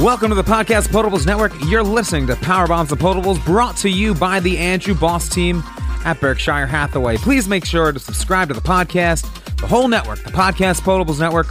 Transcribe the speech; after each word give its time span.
Welcome 0.00 0.30
to 0.30 0.34
the 0.34 0.42
Process 0.42 0.88
Potables 0.88 1.26
Network. 1.26 1.52
You're 1.66 1.82
listening 1.82 2.26
to 2.28 2.36
Power 2.36 2.66
Bombs 2.66 2.90
and 2.90 2.98
Potables 2.98 3.44
brought 3.44 3.76
to 3.76 3.90
you 3.90 4.14
by 4.14 4.40
the 4.40 4.56
Andrew 4.56 4.94
Boss 4.94 5.28
team 5.28 5.62
at 6.06 6.18
Berkshire 6.18 6.66
Hathaway. 6.66 7.18
Please 7.18 7.46
make 7.46 7.66
sure 7.66 7.92
to 7.92 7.98
subscribe 7.98 8.48
to 8.48 8.54
the 8.54 8.62
podcast, 8.62 9.28
the 9.58 9.66
whole 9.66 9.88
network, 9.88 10.22
the 10.24 10.30
Process 10.30 10.80
Potables 10.80 11.20
Network, 11.20 11.48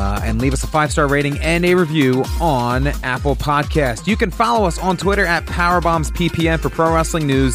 uh, 0.00 0.18
and 0.24 0.40
leave 0.40 0.54
us 0.54 0.64
a 0.64 0.66
five 0.66 0.90
star 0.90 1.06
rating 1.06 1.38
and 1.40 1.62
a 1.66 1.74
review 1.74 2.24
on 2.40 2.86
Apple 3.04 3.36
Podcast. 3.36 4.06
You 4.06 4.16
can 4.16 4.30
follow 4.30 4.66
us 4.66 4.78
on 4.78 4.96
Twitter 4.96 5.26
at 5.26 5.44
PowerBombsPPN 5.44 6.58
for 6.58 6.70
pro 6.70 6.94
wrestling 6.94 7.26
news 7.26 7.54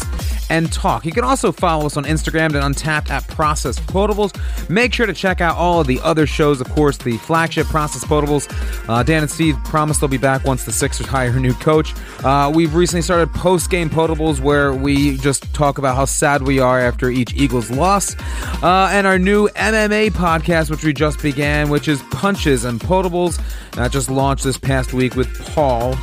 and 0.50 0.72
talk. 0.72 1.04
You 1.04 1.12
can 1.12 1.24
also 1.24 1.52
follow 1.52 1.86
us 1.86 1.96
on 1.96 2.04
Instagram 2.04 2.46
and 2.46 2.56
Untapped 2.56 3.10
at 3.10 3.26
Process 3.28 3.78
Potables. 3.78 4.38
Make 4.68 4.92
sure 4.92 5.06
to 5.06 5.12
check 5.12 5.40
out 5.40 5.56
all 5.56 5.80
of 5.80 5.86
the 5.86 6.00
other 6.00 6.26
shows, 6.26 6.60
of 6.60 6.68
course, 6.70 6.96
the 6.98 7.16
flagship 7.18 7.66
Process 7.66 8.04
Potables. 8.04 8.46
Uh, 8.88 9.02
Dan 9.02 9.22
and 9.22 9.30
Steve 9.30 9.56
promise 9.64 9.98
they'll 9.98 10.08
be 10.08 10.18
back 10.18 10.44
once 10.44 10.64
the 10.64 10.72
Sixers 10.72 11.06
hire 11.06 11.30
a 11.30 11.40
new 11.40 11.54
coach. 11.54 11.94
Uh, 12.24 12.52
we've 12.54 12.74
recently 12.74 13.02
started 13.02 13.32
post 13.34 13.70
game 13.70 13.90
Potables 13.90 14.40
where 14.40 14.72
we 14.72 15.16
just 15.18 15.52
talk 15.52 15.78
about 15.78 15.96
how 15.96 16.04
sad 16.04 16.42
we 16.42 16.60
are 16.60 16.78
after 16.78 17.10
each 17.10 17.34
Eagles 17.34 17.70
loss. 17.70 18.16
Uh, 18.62 18.88
and 18.92 19.06
our 19.06 19.18
new 19.18 19.48
MMA 19.48 20.10
podcast, 20.10 20.70
which 20.70 20.84
we 20.84 20.92
just 20.92 21.20
began, 21.22 21.68
which 21.68 21.88
is 21.88 22.00
And 22.36 22.78
Potables. 22.78 23.40
That 23.72 23.90
just 23.90 24.10
launched 24.10 24.44
this 24.44 24.58
past 24.58 24.92
week 24.92 25.16
with 25.16 25.34
Paul 25.54 25.96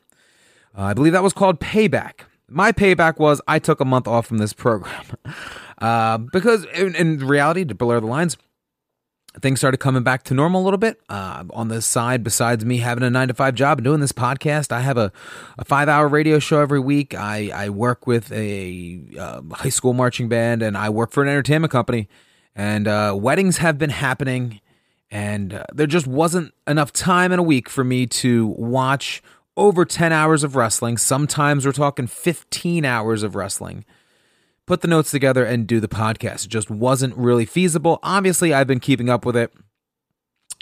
Uh, 0.76 0.82
I 0.82 0.94
believe 0.94 1.12
that 1.12 1.22
was 1.22 1.32
called 1.32 1.60
Payback. 1.60 2.20
My 2.48 2.72
payback 2.72 3.18
was 3.18 3.40
I 3.46 3.58
took 3.58 3.80
a 3.80 3.84
month 3.84 4.06
off 4.06 4.26
from 4.26 4.38
this 4.38 4.52
program 4.52 5.04
uh, 5.78 6.18
because, 6.18 6.66
in, 6.74 6.94
in, 6.94 7.18
reality, 7.18 7.64
to 7.64 7.74
blur 7.74 8.00
the 8.00 8.06
lines, 8.06 8.36
things 9.40 9.60
started 9.60 9.78
coming 9.78 10.02
back 10.02 10.22
to 10.24 10.34
normal 10.34 10.62
a 10.62 10.64
little 10.64 10.78
bit. 10.78 11.00
Uh, 11.08 11.44
on 11.50 11.68
the 11.68 11.80
side, 11.80 12.22
besides 12.22 12.64
me 12.64 12.78
having 12.78 13.02
a 13.02 13.10
nine 13.10 13.28
to 13.28 13.34
five 13.34 13.54
job 13.54 13.78
and 13.78 13.84
doing 13.84 14.00
this 14.00 14.12
podcast, 14.12 14.72
I 14.72 14.80
have 14.80 14.98
a, 14.98 15.12
a 15.58 15.64
five 15.64 15.88
hour 15.88 16.06
radio 16.08 16.38
show 16.38 16.60
every 16.60 16.80
week. 16.80 17.14
I, 17.14 17.50
I 17.54 17.68
work 17.70 18.06
with 18.06 18.30
a 18.32 19.02
uh, 19.18 19.42
high 19.52 19.70
school 19.70 19.94
marching 19.94 20.28
band 20.28 20.62
and 20.62 20.76
I 20.76 20.90
work 20.90 21.12
for 21.12 21.22
an 21.22 21.28
entertainment 21.28 21.72
company. 21.72 22.08
And 22.54 22.86
uh, 22.86 23.16
weddings 23.18 23.58
have 23.58 23.78
been 23.78 23.90
happening, 23.90 24.60
and 25.10 25.54
uh, 25.54 25.64
there 25.72 25.88
just 25.88 26.06
wasn't 26.06 26.54
enough 26.68 26.92
time 26.92 27.32
in 27.32 27.40
a 27.40 27.42
week 27.42 27.68
for 27.68 27.82
me 27.82 28.06
to 28.06 28.46
watch 28.46 29.22
over 29.56 29.84
10 29.84 30.12
hours 30.12 30.44
of 30.44 30.56
wrestling. 30.56 30.96
Sometimes 30.96 31.64
we're 31.64 31.72
talking 31.72 32.06
15 32.06 32.84
hours 32.84 33.22
of 33.22 33.34
wrestling. 33.34 33.84
Put 34.66 34.80
the 34.80 34.88
notes 34.88 35.10
together 35.10 35.44
and 35.44 35.66
do 35.66 35.80
the 35.80 35.88
podcast. 35.88 36.46
It 36.46 36.48
just 36.48 36.70
wasn't 36.70 37.16
really 37.16 37.44
feasible. 37.44 37.98
Obviously, 38.02 38.54
I've 38.54 38.66
been 38.66 38.80
keeping 38.80 39.10
up 39.10 39.26
with 39.26 39.36
it 39.36 39.52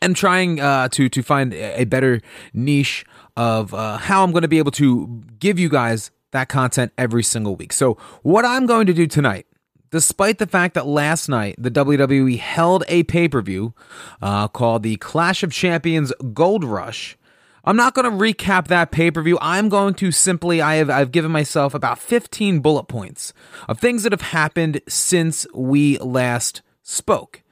and 0.00 0.16
trying 0.16 0.60
uh, 0.60 0.88
to 0.88 1.08
to 1.08 1.22
find 1.22 1.54
a 1.54 1.84
better 1.84 2.20
niche 2.52 3.04
of 3.36 3.72
uh, 3.72 3.98
how 3.98 4.24
I'm 4.24 4.32
going 4.32 4.42
to 4.42 4.48
be 4.48 4.58
able 4.58 4.72
to 4.72 5.22
give 5.38 5.58
you 5.58 5.68
guys 5.68 6.10
that 6.32 6.48
content 6.48 6.92
every 6.98 7.22
single 7.22 7.54
week. 7.54 7.72
So, 7.72 7.96
what 8.22 8.44
I'm 8.44 8.66
going 8.66 8.86
to 8.88 8.92
do 8.92 9.06
tonight, 9.06 9.46
despite 9.92 10.38
the 10.38 10.48
fact 10.48 10.74
that 10.74 10.86
last 10.86 11.28
night 11.28 11.54
the 11.56 11.70
WWE 11.70 12.38
held 12.40 12.82
a 12.88 13.04
pay 13.04 13.28
per 13.28 13.40
view 13.40 13.72
uh, 14.20 14.48
called 14.48 14.82
the 14.82 14.96
Clash 14.96 15.44
of 15.44 15.52
Champions 15.52 16.12
Gold 16.34 16.64
Rush 16.64 17.16
I'm 17.64 17.76
not 17.76 17.94
going 17.94 18.10
to 18.10 18.16
recap 18.16 18.66
that 18.68 18.90
pay 18.90 19.10
per 19.10 19.22
view. 19.22 19.38
I'm 19.40 19.68
going 19.68 19.94
to 19.94 20.10
simply, 20.10 20.60
I 20.60 20.76
have, 20.76 20.90
I've 20.90 21.12
given 21.12 21.30
myself 21.30 21.74
about 21.74 21.98
15 21.98 22.60
bullet 22.60 22.84
points 22.84 23.32
of 23.68 23.78
things 23.78 24.02
that 24.02 24.12
have 24.12 24.20
happened 24.20 24.80
since 24.88 25.46
we 25.54 25.98
last 25.98 26.62
spoke. 26.82 27.42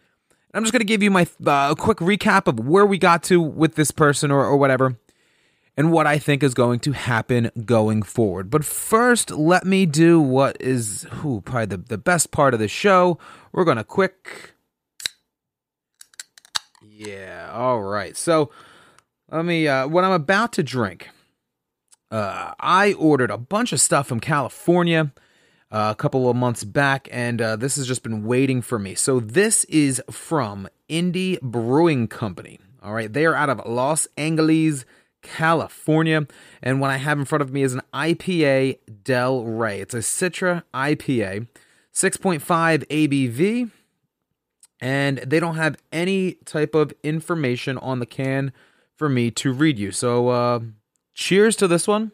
I'm 0.53 0.65
just 0.65 0.73
going 0.73 0.81
to 0.81 0.87
give 0.87 1.03
you 1.03 1.13
my 1.13 1.29
uh, 1.47 1.69
a 1.71 1.77
quick 1.77 1.99
recap 1.99 2.49
of 2.49 2.59
where 2.59 2.85
we 2.85 2.99
got 2.99 3.23
to 3.25 3.41
with 3.41 3.77
this 3.77 3.93
person 3.93 4.33
or, 4.33 4.45
or 4.45 4.57
whatever, 4.57 4.99
and 5.77 5.93
what 5.93 6.09
I 6.09 6.19
think 6.19 6.43
is 6.43 6.55
going 6.55 6.81
to 6.81 6.93
happen 6.93 7.53
going 7.65 8.03
forward. 8.03 8.51
But 8.51 8.65
first, 8.65 9.31
let 9.31 9.65
me 9.65 9.87
do 9.87 10.21
what 10.21 10.61
is 10.61 11.07
who 11.13 11.41
probably 11.41 11.67
the, 11.67 11.77
the 11.77 11.99
best 11.99 12.33
part 12.33 12.53
of 12.53 12.59
the 12.59 12.67
show. 12.67 13.17
We're 13.53 13.65
going 13.65 13.77
to 13.77 13.85
quick. 13.85 14.55
Yeah, 16.83 17.53
all 17.55 17.83
right. 17.83 18.17
So 18.17 18.51
let 19.31 19.45
me, 19.45 19.69
uh, 19.69 19.87
what 19.87 20.05
I'm 20.05 20.13
about 20.13 20.53
to 20.55 20.63
drink, 20.63 21.09
uh, 22.11 22.53
I 22.59 22.95
ordered 22.95 23.31
a 23.31 23.39
bunch 23.39 23.73
of 23.73 23.81
stuff 23.81 24.09
from 24.09 24.21
California 24.21 25.13
uh, 25.71 25.89
a 25.93 25.95
couple 25.95 26.29
of 26.29 26.37
months 26.37 26.65
back, 26.65 27.09
and 27.13 27.41
uh, 27.41 27.57
this 27.57 27.77
has 27.77 27.87
just 27.87 28.03
been 28.03 28.25
waiting 28.25 28.61
for 28.61 28.79
me. 28.79 28.95
So, 28.97 29.21
this 29.21 29.65
is 29.67 30.03
from 30.11 30.69
Indie 30.89 31.41
Brewing 31.41 32.09
Company. 32.09 32.59
All 32.83 32.93
right, 32.93 33.13
they 33.13 33.25
are 33.25 33.35
out 33.35 33.51
of 33.51 33.63
Los 33.67 34.09
Angeles, 34.17 34.85
California. 35.23 36.27
And 36.63 36.81
what 36.81 36.91
I 36.91 36.97
have 36.97 37.19
in 37.19 37.25
front 37.25 37.43
of 37.43 37.53
me 37.53 37.63
is 37.63 37.75
an 37.75 37.83
IPA 37.95 38.79
Del 39.05 39.45
Rey. 39.45 39.81
It's 39.81 39.95
a 39.95 39.99
Citra 39.99 40.63
IPA, 40.75 41.47
6.5 41.95 42.87
ABV, 42.87 43.71
and 44.81 45.19
they 45.19 45.39
don't 45.39 45.57
have 45.57 45.77
any 45.93 46.35
type 46.45 46.75
of 46.75 46.93
information 47.03 47.79
on 47.79 48.01
the 48.01 48.07
can 48.07 48.53
for 49.01 49.09
me 49.09 49.31
to 49.31 49.51
read 49.51 49.79
you. 49.79 49.91
So, 49.93 50.29
uh, 50.29 50.61
cheers 51.15 51.57
to 51.57 51.67
this 51.67 51.89
one. 51.89 52.13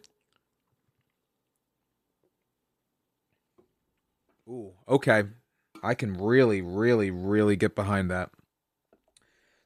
Ooh, 4.49 4.71
okay. 4.89 5.25
I 5.83 5.95
can 5.95 6.15
really, 6.15 6.63
really, 6.63 7.11
really 7.11 7.57
get 7.57 7.75
behind 7.75 8.09
that. 8.13 8.31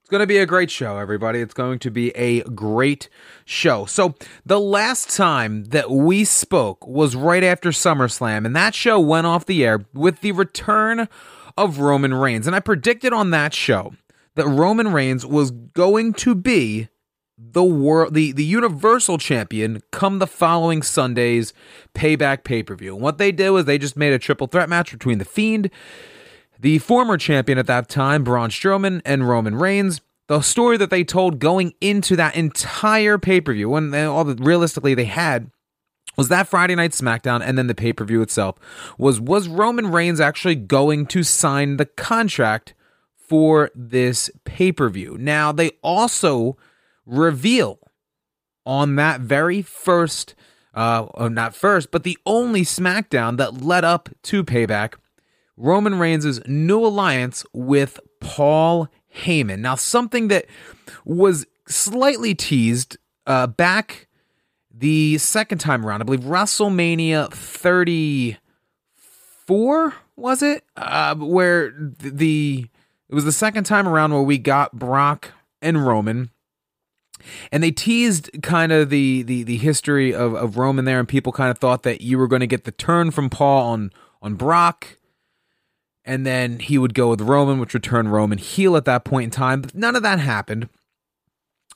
It's 0.01 0.09
going 0.09 0.23
to 0.23 0.27
be 0.27 0.39
a 0.39 0.47
great 0.47 0.71
show, 0.71 0.97
everybody. 0.97 1.41
It's 1.41 1.53
going 1.53 1.79
to 1.81 1.91
be 1.91 2.09
a 2.13 2.41
great 2.41 3.11
show. 3.45 3.85
So, 3.85 4.15
the 4.47 4.59
last 4.59 5.15
time 5.15 5.65
that 5.65 5.91
we 5.91 6.25
spoke 6.25 6.87
was 6.87 7.15
right 7.15 7.45
after 7.45 7.69
SummerSlam, 7.69 8.47
and 8.47 8.57
that 8.57 8.75
show 8.75 8.99
went 8.99 9.27
off 9.27 9.45
the 9.45 9.63
air 9.63 9.85
with 9.93 10.23
the 10.23 10.33
return 10.33 11.07
of 11.59 11.81
Roman 11.81 12.15
Reigns. 12.15 12.47
And 12.47 12.57
I 12.57 12.61
predicted 12.61 13.13
on 13.13 13.29
that 13.33 13.53
show 13.53 13.93
that 14.37 14.47
Roman 14.49 14.91
Reigns 14.95 15.27
was 15.27 15.51
going 15.51 16.15
to 16.15 16.35
be 16.35 16.89
the 17.43 17.65
world 17.65 18.15
the, 18.15 18.33
the 18.33 18.45
universal 18.45 19.17
champion 19.19 19.83
come 19.91 20.19
the 20.19 20.27
following 20.27 20.83
Sunday's 20.83 21.53
payback 21.95 22.45
pay-per-view. 22.45 22.95
And 22.95 23.03
what 23.03 23.19
they 23.19 23.33
did 23.33 23.51
was 23.51 23.65
they 23.65 23.79
just 23.79 23.97
made 23.97 24.13
a 24.13 24.19
triple 24.19 24.47
threat 24.47 24.69
match 24.69 24.93
between 24.93 25.19
the 25.19 25.25
Fiend, 25.25 25.71
the 26.59 26.79
former 26.79 27.17
champion 27.17 27.59
at 27.59 27.67
that 27.67 27.89
time, 27.89 28.23
Braun 28.23 28.51
Strowman, 28.51 29.01
and 29.05 29.29
Roman 29.29 29.55
Reigns. 29.55 30.01
The 30.27 30.43
story 30.43 30.77
that 30.77 30.91
they 30.91 31.03
told 31.03 31.41
going 31.41 31.73
into 31.81 32.15
that 32.17 32.37
entire 32.37 33.19
pay-per-view, 33.19 33.69
when 33.69 33.95
all 33.95 34.23
the 34.25 34.37
realistically 34.37 34.95
they 34.95 35.07
had 35.07 35.51
was 36.17 36.29
that 36.29 36.49
Friday 36.49 36.75
night 36.75 36.91
SmackDown 36.91 37.41
and 37.43 37.57
then 37.57 37.67
the 37.67 37.75
pay 37.75 37.93
per 37.93 38.05
view 38.05 38.21
itself 38.21 38.57
was 38.99 39.21
was 39.21 39.49
Roman 39.49 39.91
Reigns 39.91 40.21
actually 40.21 40.55
going 40.55 41.07
to 41.07 41.23
sign 41.23 41.79
the 41.79 41.87
contract 41.87 42.75
for 43.17 43.71
this 43.75 44.31
pay 44.45 44.71
per 44.71 44.89
view? 44.89 45.17
Now 45.19 45.51
they 45.51 45.71
also 45.83 46.59
reveal 47.11 47.79
on 48.65 48.97
that 48.97 49.21
very 49.21 49.63
first, 49.63 50.35
uh, 50.75 51.07
not 51.31 51.55
first, 51.55 51.91
but 51.91 52.05
the 52.05 52.17
only 52.25 52.63
SmackDown 52.63 53.37
that 53.39 53.63
led 53.63 53.85
up 53.85 54.09
to 54.23 54.45
Payback, 54.45 54.95
Roman 55.57 55.99
Reigns' 55.99 56.41
new 56.47 56.85
alliance 56.85 57.45
with 57.53 57.99
Paul 58.21 58.89
Heyman. 59.25 59.59
Now 59.59 59.75
something 59.75 60.29
that 60.29 60.47
was 61.05 61.47
slightly 61.67 62.35
teased 62.35 62.97
uh, 63.27 63.47
back 63.47 64.07
the 64.73 65.19
second 65.19 65.59
time 65.59 65.85
around, 65.85 66.01
I 66.01 66.05
believe 66.05 66.21
WrestleMania 66.21 67.31
34 67.33 69.95
was 70.17 70.43
it? 70.43 70.65
Uh, 70.77 71.15
where 71.17 71.73
the 71.99 72.67
it 73.09 73.15
was 73.15 73.25
the 73.25 73.33
second 73.33 73.65
time 73.65 73.89
around 73.89 74.13
where 74.13 74.23
we 74.23 74.39
got 74.39 74.79
Brock 74.79 75.33
and 75.61 75.85
Roman. 75.85 76.31
And 77.53 77.63
they 77.63 77.71
teased 77.71 78.31
kind 78.43 78.73
of 78.73 78.91
the, 78.91 79.23
the, 79.23 79.43
the 79.43 79.57
history 79.57 80.15
of, 80.15 80.35
of 80.35 80.57
Roman 80.57 80.85
there, 80.85 80.99
and 80.99 81.09
people 81.09 81.33
kind 81.33 81.51
of 81.51 81.59
thought 81.59 81.83
that 81.85 82.01
you 82.01 82.19
were 82.19 82.29
going 82.29 82.41
to 82.41 82.47
get 82.47 82.65
the 82.65 82.73
turn 82.73 83.11
from 83.11 83.31
Paul 83.31 83.67
on 83.67 83.93
on 84.23 84.35
Brock, 84.35 84.99
and 86.05 86.27
then 86.27 86.59
he 86.59 86.79
would 86.79 86.95
go 86.95 87.11
with 87.11 87.21
Roman, 87.21 87.59
which 87.59 87.73
would 87.73 87.83
turn 87.83 88.09
Roman 88.09 88.39
heel 88.39 88.77
at 88.77 88.85
that 88.85 89.05
point 89.05 89.25
in 89.25 89.31
time. 89.31 89.63
But 89.63 89.75
none 89.75 89.97
of 89.97 90.03
that 90.03 90.19
happened. 90.19 90.69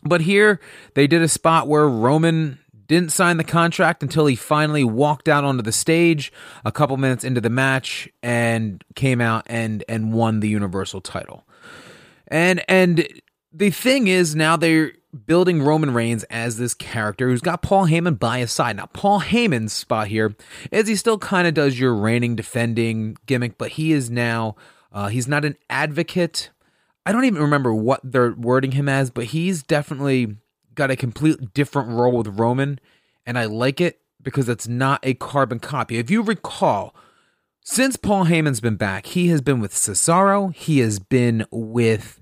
But 0.02 0.22
here 0.22 0.60
they 0.94 1.06
did 1.06 1.22
a 1.22 1.28
spot 1.28 1.68
where 1.68 1.88
Roman 1.88 2.58
didn't 2.86 3.12
sign 3.12 3.38
the 3.38 3.44
contract 3.44 4.02
until 4.02 4.26
he 4.26 4.36
finally 4.36 4.84
walked 4.84 5.28
out 5.28 5.44
onto 5.44 5.62
the 5.62 5.72
stage 5.72 6.32
a 6.64 6.72
couple 6.72 6.96
minutes 6.98 7.24
into 7.24 7.40
the 7.40 7.50
match 7.50 8.08
and 8.22 8.84
came 8.94 9.20
out 9.20 9.44
and 9.46 9.82
and 9.88 10.12
won 10.12 10.40
the 10.40 10.48
universal 10.48 11.00
title. 11.00 11.44
And 12.28 12.62
and 12.68 13.08
the 13.52 13.70
thing 13.70 14.08
is 14.08 14.34
now 14.34 14.56
they're 14.56 14.92
building 15.14 15.62
Roman 15.62 15.94
Reigns 15.94 16.24
as 16.24 16.56
this 16.56 16.74
character 16.74 17.28
who's 17.28 17.40
got 17.40 17.62
Paul 17.62 17.86
Heyman 17.86 18.18
by 18.18 18.40
his 18.40 18.52
side. 18.52 18.76
Now 18.76 18.86
Paul 18.86 19.20
Heyman's 19.20 19.72
spot 19.72 20.08
here 20.08 20.36
is 20.70 20.88
he 20.88 20.96
still 20.96 21.18
kind 21.18 21.46
of 21.46 21.54
does 21.54 21.78
your 21.78 21.94
reigning 21.94 22.36
defending 22.36 23.16
gimmick, 23.26 23.56
but 23.58 23.72
he 23.72 23.92
is 23.92 24.10
now 24.10 24.56
uh, 24.92 25.08
he's 25.08 25.28
not 25.28 25.44
an 25.44 25.56
advocate. 25.68 26.50
I 27.04 27.12
don't 27.12 27.24
even 27.24 27.42
remember 27.42 27.74
what 27.74 28.00
they're 28.02 28.32
wording 28.32 28.72
him 28.72 28.88
as, 28.88 29.10
but 29.10 29.26
he's 29.26 29.62
definitely 29.62 30.36
got 30.74 30.90
a 30.90 30.96
completely 30.96 31.48
different 31.52 31.90
role 31.90 32.16
with 32.16 32.38
Roman, 32.38 32.80
and 33.26 33.38
I 33.38 33.44
like 33.44 33.80
it 33.80 34.00
because 34.22 34.48
it's 34.48 34.66
not 34.66 35.00
a 35.02 35.14
carbon 35.14 35.58
copy. 35.58 35.98
If 35.98 36.10
you 36.10 36.22
recall, 36.22 36.94
since 37.60 37.96
Paul 37.96 38.26
Heyman's 38.26 38.60
been 38.60 38.76
back, 38.76 39.06
he 39.06 39.28
has 39.28 39.40
been 39.40 39.60
with 39.60 39.74
Cesaro, 39.74 40.54
he 40.54 40.78
has 40.78 40.98
been 40.98 41.44
with 41.50 42.20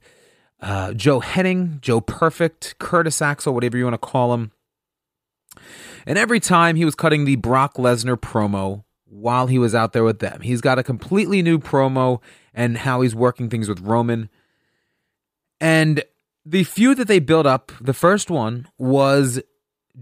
uh, 0.63 0.95
Joe 0.95 1.21
Hennig, 1.21 1.81
Joe 1.81 2.01
Perfect, 2.01 2.77
Curtis 2.79 3.21
Axel, 3.21 3.53
whatever 3.53 3.77
you 3.77 3.85
want 3.85 3.95
to 3.95 3.99
call 3.99 4.33
him. 4.33 4.53
And 6.07 6.17
every 6.17 6.41
time 6.41 6.77
he 6.77 6.85
was 6.85 6.95
cutting 6.95 7.25
the 7.25 7.37
Brock 7.37 7.75
Lesnar 7.75 8.17
promo 8.17 8.85
while 9.05 9.49
he 9.49 9.59
was 9.59 9.75
out 9.75 9.93
there 9.93 10.05
with 10.05 10.21
them, 10.21 10.41
he's 10.41 10.61
got 10.61 10.79
a 10.79 10.83
completely 10.83 11.43
new 11.43 11.59
promo 11.59 12.21
and 12.55 12.79
how 12.79 13.01
he's 13.01 13.15
working 13.15 13.51
things 13.51 13.69
with 13.69 13.81
Roman. 13.81 14.29
And 15.61 16.05
the 16.47 16.65
feud 16.65 16.97
that 16.99 17.09
they 17.09 17.19
built 17.19 17.47
up, 17.47 17.73
the 17.81 17.93
first 17.93 18.31
one 18.31 18.69
was 18.79 19.41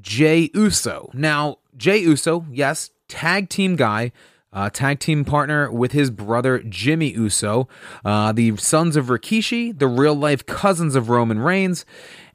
Jey 0.00 0.50
Uso. 0.54 1.10
Now, 1.12 1.58
Jey 1.76 1.98
Uso, 1.98 2.46
yes, 2.50 2.90
tag 3.08 3.48
team 3.48 3.76
guy, 3.76 4.12
uh, 4.52 4.70
tag 4.70 4.99
team 4.99 5.25
partner 5.25 5.70
with 5.70 5.93
his 5.93 6.11
brother 6.11 6.61
Jimmy 6.61 7.11
Uso, 7.12 7.69
uh, 8.05 8.32
the 8.32 8.56
sons 8.56 8.97
of 8.97 9.06
Rikishi, 9.06 9.79
the 9.79 9.87
real 9.87 10.14
life 10.14 10.47
cousins 10.47 10.94
of 10.94 11.08
Roman 11.08 11.38
Reigns. 11.38 11.85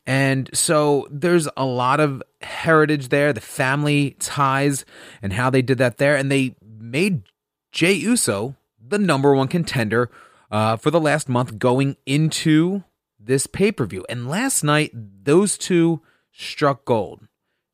And 0.07 0.49
so 0.53 1.07
there's 1.09 1.47
a 1.57 1.65
lot 1.65 1.99
of 1.99 2.21
heritage 2.41 3.09
there, 3.09 3.33
the 3.33 3.41
family 3.41 4.15
ties, 4.19 4.85
and 5.21 5.33
how 5.33 5.49
they 5.49 5.61
did 5.61 5.79
that 5.79 5.97
there. 5.97 6.15
And 6.15 6.31
they 6.31 6.55
made 6.61 7.23
Jey 7.71 7.93
Uso 7.93 8.55
the 8.79 8.99
number 8.99 9.33
one 9.33 9.47
contender 9.47 10.11
uh, 10.51 10.77
for 10.77 10.91
the 10.91 11.01
last 11.01 11.27
month 11.27 11.57
going 11.57 11.97
into 12.05 12.83
this 13.19 13.47
pay 13.47 13.71
per 13.71 13.85
view. 13.85 14.05
And 14.07 14.29
last 14.29 14.63
night, 14.63 14.91
those 14.93 15.57
two 15.57 16.01
struck 16.31 16.85
gold. 16.85 17.27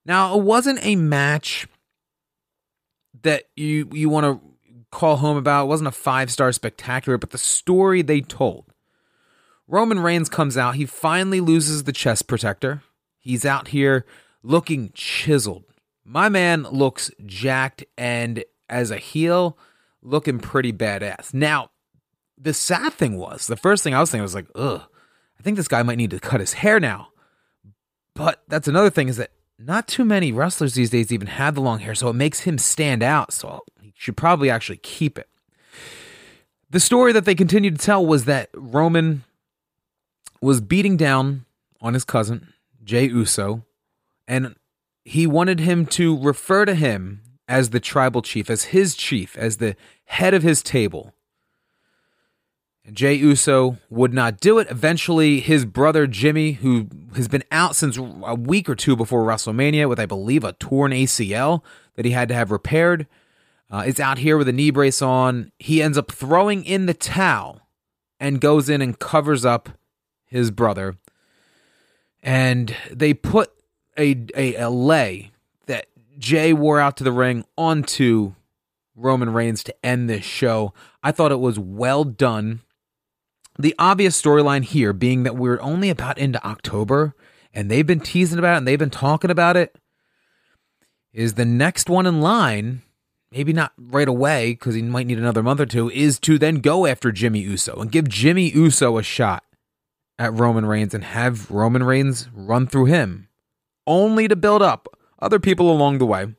Now, 0.06 0.38
it 0.38 0.44
wasn't 0.44 0.80
a 0.82 0.96
match 0.96 1.68
that 3.23 3.45
you 3.56 3.89
you 3.91 4.09
want 4.09 4.25
to 4.25 4.51
call 4.91 5.18
home 5.18 5.38
about. 5.38 5.65
It 5.65 5.68
wasn't 5.68 5.88
a 5.88 5.91
five 5.91 6.31
star 6.31 6.51
spectacular, 6.51 7.18
but 7.18 7.31
the 7.31 7.38
story 7.38 8.01
they 8.01 8.21
told. 8.21 8.65
Roman 9.68 10.00
Reigns 10.00 10.29
comes 10.29 10.57
out. 10.57 10.75
He 10.75 10.85
finally 10.85 11.39
loses 11.39 11.83
the 11.83 11.94
chest 11.94 12.27
protector. 12.27 12.83
He's 13.19 13.45
out 13.45 13.69
here 13.69 14.06
looking 14.44 14.91
chiseled. 14.94 15.63
My 16.03 16.27
man 16.27 16.63
looks 16.63 17.12
jacked 17.25 17.85
and 17.97 18.44
as 18.69 18.91
a 18.91 18.97
heel, 18.97 19.57
looking 20.01 20.39
pretty 20.39 20.73
badass. 20.73 21.33
Now, 21.33 21.71
the 22.38 22.53
sad 22.53 22.94
thing 22.94 23.18
was, 23.18 23.47
the 23.47 23.56
first 23.56 23.83
thing 23.83 23.94
I 23.94 24.00
was 24.00 24.12
thinking 24.12 24.23
was 24.23 24.35
like, 24.35 24.47
ugh, 24.56 24.81
I 25.39 25.44
think 25.44 25.57
this 25.57 25.68
guy 25.68 25.83
might 25.83 25.97
need 25.97 26.12
to 26.12 26.19
cut 26.19 26.39
his 26.39 26.53
hair 26.53 26.79
now. 26.79 27.09
But 28.15 28.44
that's 28.47 28.68
another 28.68 28.89
thing 28.89 29.07
is 29.07 29.18
that 29.18 29.31
not 29.66 29.88
too 29.88 30.06
many 30.06 30.31
wrestlers 30.31 30.74
these 30.74 30.90
days 30.90 31.12
even 31.12 31.28
have 31.28 31.56
the 31.56 31.62
long 31.62 31.80
hair, 31.80 31.96
so 31.96 32.10
it 32.10 32.13
makes 32.13 32.42
him 32.42 32.58
stand 32.58 33.04
out. 33.04 33.34
So 33.34 33.62
he 33.81 33.94
should 33.96 34.18
probably 34.18 34.50
actually 34.50 34.78
keep 34.78 35.18
it. 35.18 35.28
The 36.69 36.80
story 36.80 37.12
that 37.12 37.25
they 37.25 37.36
continued 37.36 37.80
to 37.80 37.86
tell 37.86 38.06
was 38.06 38.25
that 38.25 38.50
Roman 38.54 39.24
was 40.42 40.62
beating 40.62 40.98
down 40.98 41.46
on 41.81 41.94
his 41.94 42.06
cousin, 42.06 42.54
Jey 42.84 43.06
Uso, 43.06 43.66
and 44.28 44.56
he 45.04 45.28
wanted 45.28 45.60
him 45.60 45.86
to 45.88 46.18
refer 46.18 46.66
to 46.66 46.75
him 46.75 47.22
as 47.48 47.72
the 47.72 47.80
tribal 47.80 48.22
chief, 48.22 48.50
as 48.50 48.66
his 48.66 48.96
chief, 48.96 49.38
as 49.38 49.57
the 49.57 49.75
head 50.06 50.34
of 50.34 50.44
his 50.44 50.64
table. 50.64 51.14
And 52.83 52.95
Jey 52.95 53.13
Uso 53.13 53.78
would 53.89 54.13
not 54.13 54.39
do 54.39 54.57
it. 54.57 54.69
Eventually, 54.69 55.39
his 55.39 55.66
brother 55.66 56.07
Jimmy, 56.07 56.54
who 56.54 56.88
has 57.16 57.28
been 57.28 57.44
out 57.51 57.75
since 57.75 57.97
a 57.97 58.35
week 58.35 58.68
or 58.68 58.76
two 58.76 58.95
before 58.95 59.23
WrestleMania 59.23 59.88
with, 59.88 60.00
I 60.00 60.06
believe, 60.07 60.44
a 60.44 60.54
torn 60.54 60.92
ACL 60.92 61.61
that 61.95 62.06
he 62.06 62.11
had 62.11 62.28
to 62.30 62.33
have 62.33 62.50
repaired, 62.50 63.06
uh, 63.69 63.83
is 63.85 64.00
out 64.00 64.18
here 64.18 64.38
with 64.38 64.47
a 64.47 64.54
knee 64.54 64.71
brace 64.71 65.02
on. 65.02 65.52
He 65.59 65.81
ends 65.81 65.97
up 65.97 66.11
throwing 66.11 66.66
in 66.66 66.88
the 66.88 66.94
towel 66.94 67.61
and 68.19 68.42
goes 68.42 68.68
in 68.68 68.81
and 68.81 68.97
covers 68.97 69.45
up 69.45 69.69
his 70.26 70.50
brother. 70.52 70.97
And 72.23 72.76
they 72.92 73.14
put 73.14 73.52
a, 73.97 74.26
a, 74.35 74.56
a 74.56 74.69
lei 74.69 75.31
that 75.68 75.88
Jey 76.18 76.54
wore 76.54 76.80
out 76.80 76.97
to 76.97 77.04
the 77.04 77.11
ring 77.11 77.45
onto 77.57 78.33
Roman 78.95 79.33
Reigns 79.33 79.64
to 79.64 79.85
end 79.85 80.09
this 80.09 80.23
show. 80.23 80.73
I 81.04 81.11
thought 81.11 81.31
it 81.31 81.40
was 81.40 81.57
well 81.59 82.04
done. 82.04 82.61
The 83.61 83.75
obvious 83.77 84.19
storyline 84.19 84.63
here 84.63 84.91
being 84.91 85.21
that 85.21 85.35
we're 85.35 85.61
only 85.61 85.91
about 85.91 86.18
into 86.18 86.44
October 86.44 87.13
and 87.53 87.69
they've 87.69 87.85
been 87.85 87.99
teasing 87.99 88.39
about 88.39 88.56
it 88.56 88.57
and 88.57 88.68
they've 88.68 88.80
been 88.80 88.89
talking 88.89 89.30
about 89.30 89.56
it 89.56 89.75
is 91.13 91.35
the 91.35 91.45
next 91.45 91.87
one 91.87 92.07
in 92.07 92.21
line, 92.21 92.81
maybe 93.31 93.53
not 93.53 93.73
right 93.77 94.07
away 94.07 94.53
because 94.53 94.73
he 94.73 94.81
might 94.81 95.06
need 95.06 95.19
another 95.19 95.44
month 95.44 95.59
or 95.59 95.68
two, 95.68 95.91
is 95.91 96.19
to 96.21 96.39
then 96.39 96.56
go 96.56 96.87
after 96.87 97.11
Jimmy 97.11 97.41
Uso 97.41 97.75
and 97.80 97.91
give 97.91 98.09
Jimmy 98.09 98.49
Uso 98.49 98.97
a 98.97 99.03
shot 99.03 99.44
at 100.18 100.33
Roman 100.33 100.65
Reigns 100.65 100.95
and 100.95 101.03
have 101.03 101.51
Roman 101.51 101.83
Reigns 101.83 102.30
run 102.33 102.65
through 102.65 102.85
him, 102.85 103.27
only 103.85 104.27
to 104.27 104.35
build 104.35 104.63
up 104.63 104.87
other 105.19 105.39
people 105.39 105.71
along 105.71 105.99
the 105.99 106.07
way. 106.07 106.33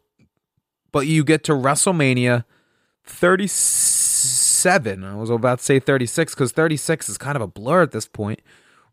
But 0.91 1.07
you 1.07 1.23
get 1.23 1.45
to 1.45 1.53
WrestleMania 1.53 2.45
36 3.05 4.02
37. 4.63 5.05
I 5.05 5.15
was 5.15 5.31
about 5.31 5.59
to 5.59 5.65
say 5.65 5.81
36 5.81 6.35
because 6.35 6.53
36 6.53 7.09
is 7.09 7.19
kind 7.19 7.37
of 7.37 7.43
a 7.43 7.47
blur 7.47 7.83
at 7.83 7.93
this 7.93 8.07
point. 8.07 8.41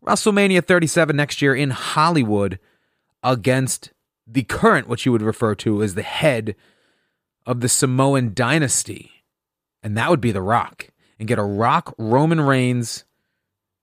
WrestleMania 0.04 0.64
37 0.64 1.14
next 1.14 1.40
year 1.40 1.54
in 1.54 1.70
Hollywood 1.70 2.58
against 3.22 3.92
the 4.26 4.42
current, 4.42 4.88
what 4.88 5.04
you 5.04 5.12
would 5.12 5.22
refer 5.22 5.54
to 5.56 5.82
as 5.82 5.94
the 5.94 6.02
head 6.02 6.56
of 7.46 7.60
the 7.60 7.68
Samoan 7.68 8.32
dynasty. 8.34 9.10
And 9.82 9.96
that 9.96 10.10
would 10.10 10.20
be 10.20 10.32
The 10.32 10.42
Rock. 10.42 10.88
And 11.18 11.28
get 11.28 11.38
a 11.38 11.44
Rock 11.44 11.94
Roman 11.98 12.40
Reigns 12.40 13.04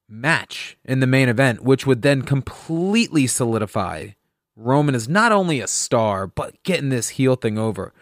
match 0.10 0.78
in 0.84 1.00
the 1.00 1.08
main 1.08 1.30
event, 1.30 1.64
which 1.64 1.86
would 1.86 2.02
then 2.02 2.22
completely 2.24 3.28
solidify 3.28 4.10
Roman 4.58 4.96
is 4.96 5.08
not 5.08 5.32
only 5.32 5.62
a 5.62 5.68
star, 5.68 6.26
but 6.26 6.62
getting 6.64 6.90
this 6.90 7.10
heel 7.10 7.36
thing 7.36 7.60
over. 7.60 7.94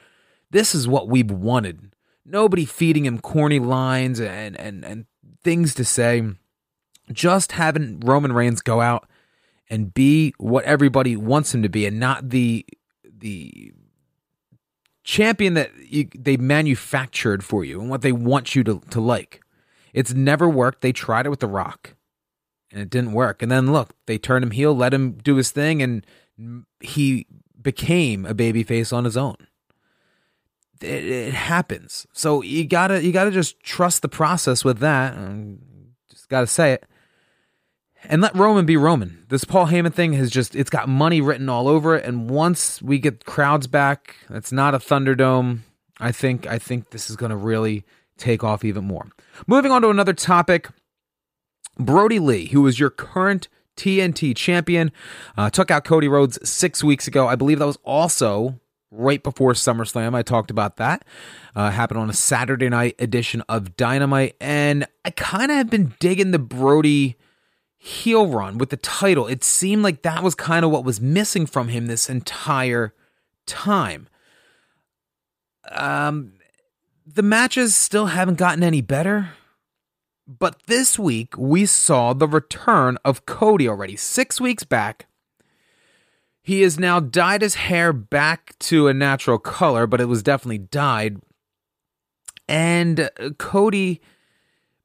This 0.52 0.74
is 0.74 0.88
what 0.88 1.10
we've 1.10 1.30
wanted 1.30 1.92
Nobody 2.26 2.66
feeding 2.66 3.06
him 3.06 3.20
corny 3.20 3.60
lines 3.60 4.20
and, 4.20 4.60
and, 4.60 4.84
and 4.84 5.06
things 5.44 5.76
to 5.76 5.86
say. 5.86 6.24
Just 7.12 7.52
having 7.54 8.00
Roman 8.00 8.34
Reigns 8.34 8.62
go 8.62 8.82
out 8.82 9.08
and 9.70 9.94
be 9.94 10.34
what 10.38 10.66
everybody 10.66 11.16
wants 11.16 11.54
him 11.54 11.62
to 11.62 11.70
be 11.70 11.86
and 11.86 12.00
not 12.00 12.30
the 12.30 12.66
the 13.18 13.72
champion 15.04 15.54
that 15.54 15.72
you, 15.80 16.10
they 16.18 16.36
manufactured 16.36 17.44
for 17.44 17.64
you 17.64 17.80
and 17.80 17.90
what 17.90 18.02
they 18.02 18.12
want 18.12 18.56
you 18.56 18.64
to, 18.64 18.82
to 18.90 19.00
like. 19.00 19.42
It's 19.94 20.14
never 20.14 20.50
worked. 20.50 20.82
They 20.82 20.92
tried 20.92 21.26
it 21.26 21.30
with 21.30 21.40
The 21.40 21.48
Rock 21.48 21.96
and 22.72 22.82
it 22.82 22.90
didn't 22.90 23.14
work. 23.14 23.42
And 23.42 23.52
then 23.52 23.72
look, 23.72 23.94
they 24.06 24.18
turned 24.18 24.44
him 24.44 24.52
heel, 24.52 24.76
let 24.76 24.94
him 24.94 25.14
do 25.14 25.36
his 25.36 25.52
thing, 25.52 25.82
and 25.82 26.06
he 26.82 27.28
became 27.62 28.26
a 28.26 28.36
babyface 28.36 28.92
on 28.92 29.06
his 29.06 29.16
own. 29.16 29.38
It, 30.82 31.06
it, 31.06 31.34
happens. 31.34 32.06
So 32.14 32.42
you 32.42 32.66
gotta 32.66 33.04
you 33.04 33.12
gotta 33.12 33.32
just 33.32 33.60
trust 33.62 34.02
the 34.02 34.10
process 34.10 34.66
with 34.66 34.80
that. 34.80 35.16
Just 36.10 36.28
gotta 36.28 36.48
say 36.48 36.74
it 36.74 36.86
and 38.10 38.22
let 38.22 38.36
Roman 38.36 38.66
be 38.66 38.78
Roman. 38.78 39.26
This 39.30 39.44
Paul 39.44 39.68
Heyman 39.68 39.94
thing 39.94 40.14
has 40.14 40.30
just 40.30 40.56
it's 40.56 40.70
got 40.70 40.90
money 40.90 41.22
written 41.22 41.50
all 41.50 41.68
over 41.68 41.96
it 41.96 42.06
and 42.06 42.30
once 42.30 42.82
we 42.82 43.00
get 43.00 43.26
crowds 43.26 43.68
back, 43.68 44.16
it's 44.30 44.52
not 44.52 44.76
a 44.76 44.80
Thunderdome. 44.80 45.60
I 46.00 46.12
think 46.12 46.48
I 46.48 46.60
think 46.60 46.90
this 46.90 47.10
is 47.10 47.16
to 47.16 47.36
really 47.36 47.86
take 48.18 48.44
off 48.44 48.64
even 48.64 48.86
more. 48.86 49.08
Moving 49.48 49.72
on 49.72 49.82
to 49.82 49.90
another 49.90 50.14
topic. 50.14 50.70
Brodie 51.78 52.20
Lee, 52.20 52.48
who 52.48 52.66
is 52.68 52.80
your 52.80 52.90
current 52.90 53.48
TNT 53.76 54.36
champion, 54.36 54.92
uh, 55.38 55.50
took 55.50 55.70
out 55.70 55.84
Cody 55.84 56.08
Rhodes 56.08 56.40
six 56.48 56.84
weeks 56.84 57.08
ago. 57.08 57.28
I 57.28 57.36
believe 57.36 57.60
that 57.60 57.66
was 57.66 57.80
also 57.84 58.60
right 58.92 59.22
before 59.22 59.54
SummerSlam. 59.54 60.16
I 60.16 60.22
talked 60.22 60.52
about 60.52 60.78
that. 60.78 61.06
Uh, 61.56 61.72
happened 61.72 62.00
on 62.00 62.10
a 62.10 62.14
Saturday 62.14 62.70
night 62.70 62.96
edition 63.00 63.42
of 63.50 63.76
Dynamite. 63.76 64.36
And 64.40 64.86
I 65.04 65.12
kind 65.12 65.52
of 65.52 65.58
have 65.58 65.70
been 65.70 65.94
digging 66.00 66.32
the 66.32 66.40
Brodie 66.40 67.18
heel 67.78 68.28
run 68.28 68.58
with 68.58 68.70
the 68.70 68.78
title. 68.78 69.28
It 69.28 69.44
seemed 69.44 69.84
like 69.84 70.02
that 70.02 70.24
was 70.24 70.36
kind 70.36 70.66
of 70.66 70.72
what 70.72 70.84
was 70.84 71.00
missing 71.02 71.46
from 71.46 71.68
him 71.68 71.88
this 71.88 72.10
entire 72.10 72.94
time. 73.46 74.08
Um, 75.70 76.34
the 77.06 77.24
matches 77.24 77.76
still 77.76 78.08
haven't 78.08 78.38
gotten 78.38 78.64
any 78.64 78.82
better. 78.82 79.30
But 80.28 80.64
this 80.66 80.98
week, 80.98 81.38
we 81.38 81.68
saw 81.68 82.14
the 82.14 82.28
return 82.28 82.98
of 83.06 83.28
Cody 83.28 83.70
already. 83.70 83.96
Six 83.96 84.42
weeks 84.42 84.64
back, 84.64 85.06
he 86.46 86.62
has 86.62 86.78
now 86.78 87.00
dyed 87.00 87.42
his 87.42 87.56
hair 87.56 87.92
back 87.92 88.54
to 88.60 88.88
a 88.88 88.94
natural 88.94 89.40
color, 89.40 89.88
but 89.88 90.00
it 90.00 90.06
was 90.06 90.22
definitely 90.22 90.60
dyed. 90.60 91.20
And 92.48 93.00
uh, 93.00 93.32
Cody 93.40 94.00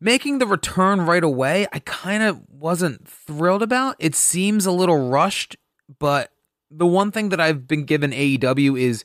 making 0.00 0.38
the 0.38 0.46
return 0.46 1.02
right 1.02 1.22
away, 1.22 1.66
I 1.70 1.80
kind 1.80 2.22
of 2.22 2.40
wasn't 2.48 3.06
thrilled 3.06 3.62
about. 3.62 3.96
It 3.98 4.14
seems 4.14 4.64
a 4.64 4.72
little 4.72 5.10
rushed, 5.10 5.58
but 5.98 6.32
the 6.70 6.86
one 6.86 7.12
thing 7.12 7.28
that 7.28 7.40
I've 7.40 7.68
been 7.68 7.84
given 7.84 8.12
AEW 8.12 8.80
is 8.80 9.04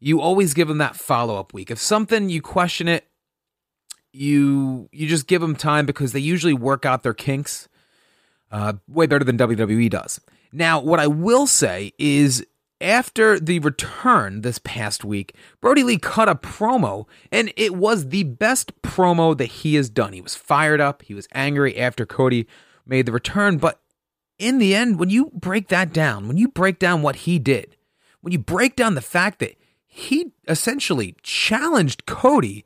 you 0.00 0.20
always 0.20 0.54
give 0.54 0.66
them 0.66 0.78
that 0.78 0.96
follow 0.96 1.36
up 1.36 1.54
week. 1.54 1.70
If 1.70 1.78
something 1.78 2.28
you 2.28 2.42
question 2.42 2.88
it, 2.88 3.06
you 4.12 4.88
you 4.90 5.06
just 5.06 5.28
give 5.28 5.40
them 5.40 5.54
time 5.54 5.86
because 5.86 6.10
they 6.10 6.18
usually 6.18 6.52
work 6.52 6.84
out 6.84 7.04
their 7.04 7.14
kinks 7.14 7.68
uh, 8.50 8.72
way 8.88 9.06
better 9.06 9.24
than 9.24 9.38
WWE 9.38 9.88
does. 9.88 10.20
Now, 10.52 10.80
what 10.80 11.00
I 11.00 11.06
will 11.06 11.46
say 11.46 11.92
is 11.98 12.46
after 12.80 13.38
the 13.38 13.60
return 13.60 14.42
this 14.42 14.58
past 14.58 15.04
week, 15.04 15.34
Brodie 15.60 15.84
Lee 15.84 15.98
cut 15.98 16.28
a 16.28 16.34
promo, 16.34 17.06
and 17.30 17.52
it 17.56 17.74
was 17.74 18.08
the 18.08 18.24
best 18.24 18.80
promo 18.82 19.36
that 19.38 19.46
he 19.46 19.76
has 19.76 19.88
done. 19.88 20.12
He 20.12 20.20
was 20.20 20.34
fired 20.34 20.80
up, 20.80 21.02
he 21.02 21.14
was 21.14 21.28
angry 21.32 21.78
after 21.78 22.04
Cody 22.04 22.46
made 22.84 23.06
the 23.06 23.12
return, 23.12 23.58
but 23.58 23.80
in 24.38 24.58
the 24.58 24.74
end, 24.74 24.98
when 24.98 25.08
you 25.08 25.30
break 25.32 25.68
that 25.68 25.92
down, 25.92 26.26
when 26.26 26.36
you 26.36 26.48
break 26.48 26.78
down 26.78 27.02
what 27.02 27.16
he 27.16 27.38
did, 27.38 27.76
when 28.20 28.32
you 28.32 28.38
break 28.38 28.74
down 28.74 28.94
the 28.94 29.00
fact 29.00 29.38
that 29.38 29.56
he 29.86 30.32
essentially 30.48 31.14
challenged 31.22 32.06
Cody 32.06 32.64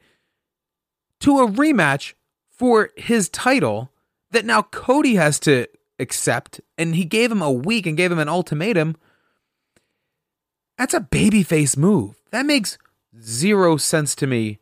to 1.20 1.40
a 1.40 1.48
rematch 1.48 2.14
for 2.48 2.90
his 2.96 3.28
title 3.28 3.90
that 4.30 4.44
now 4.44 4.62
Cody 4.62 5.16
has 5.16 5.38
to 5.40 5.66
accept, 5.98 6.60
and 6.76 6.94
he 6.94 7.04
gave 7.04 7.32
him 7.32 7.42
a 7.42 7.50
week 7.50 7.86
and 7.86 7.96
gave 7.96 8.12
him 8.12 8.18
an 8.18 8.28
ultimatum 8.28 8.96
that's 10.76 10.94
a 10.94 11.00
babyface 11.00 11.76
move. 11.76 12.16
That 12.30 12.46
makes 12.46 12.78
zero 13.20 13.76
sense 13.76 14.14
to 14.16 14.26
me. 14.26 14.58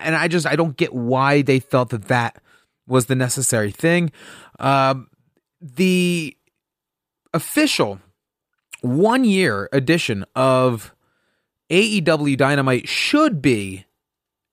And 0.00 0.14
I 0.14 0.28
just, 0.28 0.46
I 0.46 0.56
don't 0.56 0.76
get 0.76 0.94
why 0.94 1.42
they 1.42 1.60
felt 1.60 1.90
that 1.90 2.08
that 2.08 2.40
was 2.86 3.06
the 3.06 3.14
necessary 3.14 3.70
thing. 3.70 4.12
Um, 4.58 5.08
the 5.60 6.36
official 7.34 8.00
one 8.80 9.24
year 9.24 9.68
edition 9.72 10.24
of 10.34 10.94
AEW 11.70 12.36
Dynamite 12.36 12.88
should 12.88 13.42
be 13.42 13.86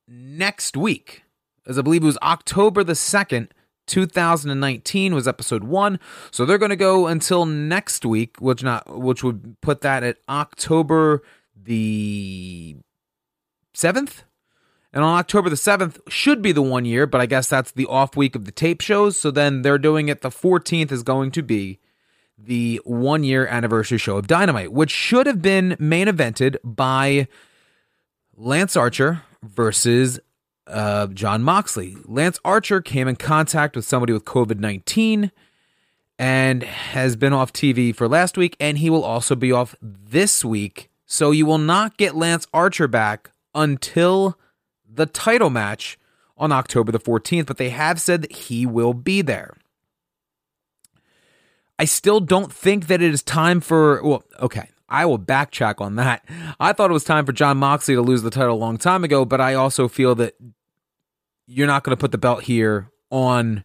next 0.07 0.75
week, 0.75 1.23
as 1.67 1.77
I 1.77 1.81
believe 1.81 2.03
it 2.03 2.07
was 2.07 2.17
October 2.23 2.83
the 2.83 2.93
2nd 2.93 3.49
2019 3.87 5.13
was 5.13 5.27
episode 5.27 5.63
one, 5.63 5.99
so 6.31 6.45
they're 6.45 6.57
going 6.57 6.69
to 6.69 6.75
go 6.75 7.07
until 7.07 7.45
next 7.45 8.05
week, 8.05 8.37
which 8.39 8.63
not 8.63 8.99
which 8.99 9.23
would 9.23 9.59
put 9.61 9.81
that 9.81 10.03
at 10.03 10.17
October 10.29 11.21
the 11.55 12.75
seventh. 13.73 14.23
And 14.93 15.03
on 15.03 15.17
October 15.17 15.49
the 15.49 15.55
7th 15.55 15.99
should 16.07 16.43
be 16.43 16.51
the 16.51 16.61
one 16.61 16.85
year, 16.85 17.07
but 17.07 17.19
I 17.19 17.25
guess 17.25 17.47
that's 17.47 17.71
the 17.71 17.87
off 17.87 18.15
week 18.15 18.35
of 18.35 18.45
the 18.45 18.51
tape 18.51 18.79
shows. 18.79 19.17
So 19.17 19.31
then 19.31 19.63
they're 19.63 19.79
doing 19.79 20.07
it. 20.07 20.21
The 20.21 20.29
14th 20.29 20.91
is 20.91 21.01
going 21.01 21.31
to 21.31 21.41
be 21.41 21.79
the 22.37 22.79
one 22.83 23.23
year 23.23 23.47
anniversary 23.47 23.97
show 23.97 24.17
of 24.17 24.27
Dynamite, 24.27 24.71
which 24.71 24.91
should 24.91 25.25
have 25.25 25.41
been 25.41 25.75
main 25.79 26.07
evented 26.07 26.57
by 26.63 27.27
Lance 28.35 28.75
Archer 28.75 29.23
versus 29.41 30.19
uh, 30.67 31.07
Jon 31.07 31.43
Moxley. 31.43 31.97
Lance 32.05 32.39
Archer 32.43 32.81
came 32.81 33.07
in 33.07 33.15
contact 33.15 33.75
with 33.75 33.85
somebody 33.85 34.13
with 34.13 34.25
COVID 34.25 34.59
19 34.59 35.31
and 36.19 36.63
has 36.63 37.15
been 37.15 37.33
off 37.33 37.51
TV 37.51 37.95
for 37.95 38.07
last 38.07 38.37
week, 38.37 38.55
and 38.59 38.77
he 38.77 38.89
will 38.89 39.03
also 39.03 39.35
be 39.35 39.51
off 39.51 39.75
this 39.81 40.45
week. 40.45 40.89
So 41.05 41.31
you 41.31 41.45
will 41.45 41.57
not 41.57 41.97
get 41.97 42.15
Lance 42.15 42.47
Archer 42.53 42.87
back 42.87 43.31
until 43.53 44.37
the 44.87 45.05
title 45.05 45.49
match 45.49 45.97
on 46.37 46.51
October 46.51 46.91
the 46.91 46.99
14th, 46.99 47.45
but 47.45 47.57
they 47.57 47.69
have 47.69 47.99
said 47.99 48.21
that 48.23 48.31
he 48.31 48.65
will 48.65 48.93
be 48.93 49.21
there. 49.21 49.55
I 51.79 51.85
still 51.85 52.19
don't 52.19 52.51
think 52.51 52.87
that 52.87 53.01
it 53.01 53.13
is 53.13 53.23
time 53.23 53.59
for, 53.59 54.01
well, 54.03 54.23
okay, 54.39 54.69
I 54.93 55.05
will 55.05 55.17
backtrack 55.17 55.81
on 55.81 55.95
that. 55.95 56.23
I 56.59 56.71
thought 56.71 56.91
it 56.91 56.93
was 56.93 57.03
time 57.03 57.25
for 57.25 57.33
Jon 57.33 57.57
Moxley 57.57 57.95
to 57.95 58.01
lose 58.01 58.21
the 58.21 58.29
title 58.29 58.53
a 58.53 58.55
long 58.55 58.77
time 58.77 59.03
ago, 59.03 59.25
but 59.25 59.41
I 59.41 59.55
also 59.55 59.87
feel 59.87 60.13
that 60.15 60.35
you're 61.47 61.65
not 61.65 61.83
going 61.83 61.97
to 61.97 61.99
put 61.99 62.11
the 62.11 62.19
belt 62.19 62.43
here 62.43 62.91
on 63.09 63.63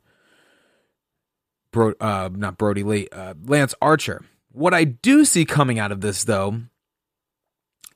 Bro, 1.71 1.93
uh, 2.01 2.31
not 2.33 2.57
Brodie 2.57 2.83
Lee, 2.83 3.09
uh, 3.13 3.35
Lance 3.45 3.75
Archer. 3.83 4.25
What 4.53 4.73
I 4.73 4.85
do 4.85 5.27
see 5.27 5.45
coming 5.45 5.79
out 5.79 5.93
of 5.93 6.01
this, 6.01 6.25
though, 6.25 6.63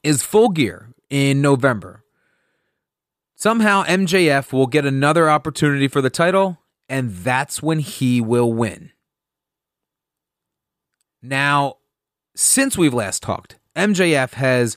is 0.02 0.22
full 0.22 0.50
gear 0.50 0.90
in 1.08 1.40
November. 1.40 2.04
Somehow 3.34 3.82
MJF 3.84 4.52
will 4.52 4.66
get 4.66 4.84
another 4.84 5.30
opportunity 5.30 5.88
for 5.88 6.02
the 6.02 6.10
title, 6.10 6.58
and 6.86 7.10
that's 7.10 7.62
when 7.62 7.78
he 7.78 8.20
will 8.20 8.52
win. 8.52 8.92
Now, 11.22 11.76
since 12.34 12.78
we've 12.78 12.94
last 12.94 13.22
talked, 13.22 13.56
MJF 13.76 14.34
has 14.34 14.76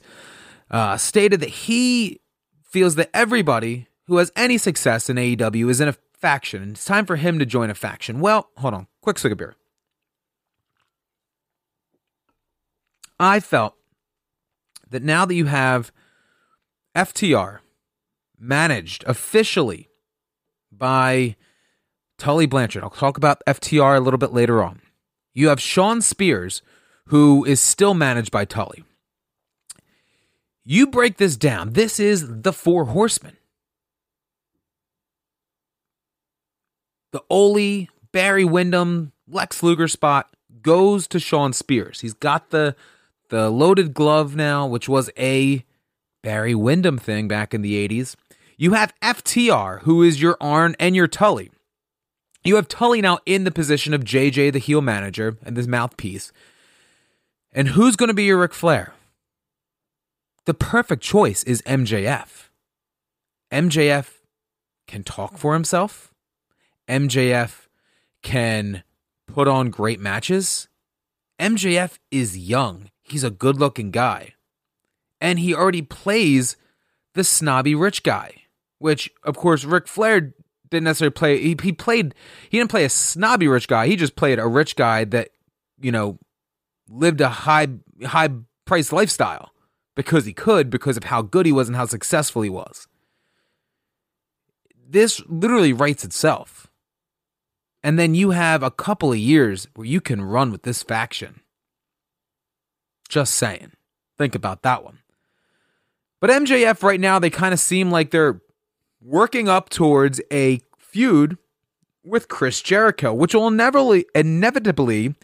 uh, 0.70 0.96
stated 0.96 1.40
that 1.40 1.48
he 1.48 2.20
feels 2.62 2.96
that 2.96 3.10
everybody 3.14 3.88
who 4.06 4.18
has 4.18 4.32
any 4.36 4.58
success 4.58 5.08
in 5.08 5.16
AEW 5.16 5.70
is 5.70 5.80
in 5.80 5.88
a 5.88 5.96
faction, 6.18 6.62
and 6.62 6.72
it's 6.72 6.84
time 6.84 7.06
for 7.06 7.16
him 7.16 7.38
to 7.38 7.46
join 7.46 7.70
a 7.70 7.74
faction. 7.74 8.20
Well, 8.20 8.50
hold 8.56 8.74
on. 8.74 8.86
Quick 9.02 9.18
swig 9.18 9.32
of 9.32 9.38
beer. 9.38 9.54
I 13.18 13.40
felt 13.40 13.74
that 14.90 15.02
now 15.02 15.24
that 15.24 15.34
you 15.34 15.46
have 15.46 15.90
FTR 16.94 17.60
managed 18.38 19.04
officially 19.06 19.88
by 20.70 21.36
Tully 22.18 22.46
Blanchard, 22.46 22.82
I'll 22.82 22.90
talk 22.90 23.16
about 23.16 23.42
FTR 23.46 23.96
a 23.96 24.00
little 24.00 24.18
bit 24.18 24.32
later 24.32 24.62
on. 24.62 24.82
You 25.32 25.48
have 25.48 25.60
Shawn 25.60 26.02
Spears, 26.02 26.62
who 27.06 27.44
is 27.44 27.60
still 27.60 27.94
managed 27.94 28.30
by 28.30 28.44
Tully. 28.44 28.84
You 30.64 30.86
break 30.88 31.16
this 31.16 31.36
down. 31.36 31.74
This 31.74 32.00
is 32.00 32.42
the 32.42 32.52
Four 32.52 32.86
Horsemen. 32.86 33.36
The 37.12 37.22
Ole, 37.30 37.86
Barry 38.12 38.44
Windham, 38.44 39.12
Lex 39.28 39.62
Luger 39.62 39.88
spot 39.88 40.28
goes 40.62 41.06
to 41.08 41.20
Shawn 41.20 41.52
Spears. 41.52 42.00
He's 42.00 42.14
got 42.14 42.50
the 42.50 42.74
the 43.28 43.50
loaded 43.50 43.94
glove 43.94 44.36
now, 44.36 44.66
which 44.66 44.88
was 44.88 45.10
a 45.18 45.64
Barry 46.22 46.54
Windham 46.54 46.98
thing 46.98 47.26
back 47.28 47.54
in 47.54 47.62
the 47.62 47.88
80s. 47.88 48.14
You 48.56 48.74
have 48.74 48.94
FTR, 49.02 49.82
who 49.82 50.02
is 50.02 50.20
your 50.20 50.36
Arn 50.40 50.76
and 50.78 50.94
your 50.96 51.08
Tully. 51.08 51.50
You 52.44 52.56
have 52.56 52.68
Tully 52.68 53.00
now 53.00 53.18
in 53.26 53.44
the 53.44 53.50
position 53.50 53.94
of 53.94 54.04
JJ, 54.04 54.52
the 54.52 54.58
heel 54.58 54.80
manager, 54.80 55.36
and 55.42 55.56
this 55.56 55.66
mouthpiece. 55.66 56.32
And 57.56 57.68
who's 57.68 57.96
going 57.96 58.08
to 58.08 58.14
be 58.14 58.24
your 58.24 58.38
Ric 58.38 58.52
Flair? 58.54 58.92
the 60.46 60.54
perfect 60.54 61.02
choice 61.02 61.42
is 61.42 61.60
MJF. 61.62 62.48
MJF 63.52 64.12
can 64.86 65.02
talk 65.02 65.36
for 65.36 65.52
himself. 65.52 66.14
MJF 66.88 67.66
can 68.22 68.82
put 69.26 69.48
on 69.48 69.70
great 69.70 70.00
matches. 70.00 70.68
MJF 71.38 71.98
is 72.10 72.38
young. 72.38 72.90
He's 73.02 73.24
a 73.24 73.30
good 73.30 73.56
looking 73.56 73.90
guy. 73.90 74.34
And 75.20 75.40
he 75.40 75.54
already 75.54 75.82
plays 75.82 76.56
the 77.14 77.24
snobby 77.24 77.74
rich 77.74 78.02
guy, 78.02 78.42
which, 78.78 79.10
of 79.24 79.36
course, 79.36 79.64
Ric 79.64 79.88
Flair 79.88 80.34
didn't 80.70 80.84
necessarily 80.84 81.12
play. 81.12 81.38
He, 81.40 81.56
he 81.60 81.72
played, 81.72 82.14
he 82.48 82.58
didn't 82.58 82.70
play 82.70 82.84
a 82.84 82.88
snobby 82.88 83.48
rich 83.48 83.66
guy. 83.66 83.88
He 83.88 83.96
just 83.96 84.16
played 84.16 84.38
a 84.38 84.46
rich 84.46 84.76
guy 84.76 85.04
that, 85.04 85.30
you 85.80 85.90
know, 85.90 86.18
lived 86.88 87.20
a 87.20 87.28
high, 87.28 87.68
high 88.04 88.28
priced 88.64 88.92
lifestyle 88.92 89.52
because 89.94 90.26
he 90.26 90.32
could, 90.32 90.70
because 90.70 90.96
of 90.96 91.04
how 91.04 91.22
good 91.22 91.46
he 91.46 91.52
was 91.52 91.68
and 91.68 91.76
how 91.76 91.86
successful 91.86 92.42
he 92.42 92.50
was. 92.50 92.86
This 94.88 95.22
literally 95.26 95.72
writes 95.72 96.04
itself. 96.04 96.68
And 97.82 97.98
then 97.98 98.14
you 98.14 98.30
have 98.30 98.62
a 98.62 98.70
couple 98.70 99.12
of 99.12 99.18
years 99.18 99.68
where 99.74 99.86
you 99.86 100.00
can 100.00 100.22
run 100.22 100.50
with 100.52 100.62
this 100.62 100.82
faction. 100.82 101.40
Just 103.08 103.34
saying. 103.34 103.72
Think 104.18 104.34
about 104.34 104.62
that 104.62 104.84
one. 104.84 104.98
But 106.20 106.30
MJF 106.30 106.82
right 106.82 107.00
now, 107.00 107.18
they 107.18 107.30
kind 107.30 107.52
of 107.52 107.60
seem 107.60 107.90
like 107.90 108.10
they're 108.10 108.40
working 109.00 109.48
up 109.48 109.68
towards 109.68 110.20
a 110.32 110.60
feud 110.78 111.36
with 112.04 112.28
Chris 112.28 112.62
Jericho, 112.62 113.12
which 113.12 113.34
will 113.34 113.48
inevitably, 113.48 114.06
inevitably 114.14 115.14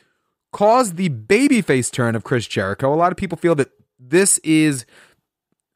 cause 0.53 0.95
the 0.95 1.09
babyface 1.09 1.91
turn 1.91 2.15
of 2.15 2.25
Chris 2.25 2.47
Jericho. 2.47 2.93
A 2.93 2.97
lot 2.97 3.13
of 3.13 3.19
people 3.19 3.39
feel 3.39 3.55
that 3.57 3.71
this 3.99 4.39
is 4.39 4.87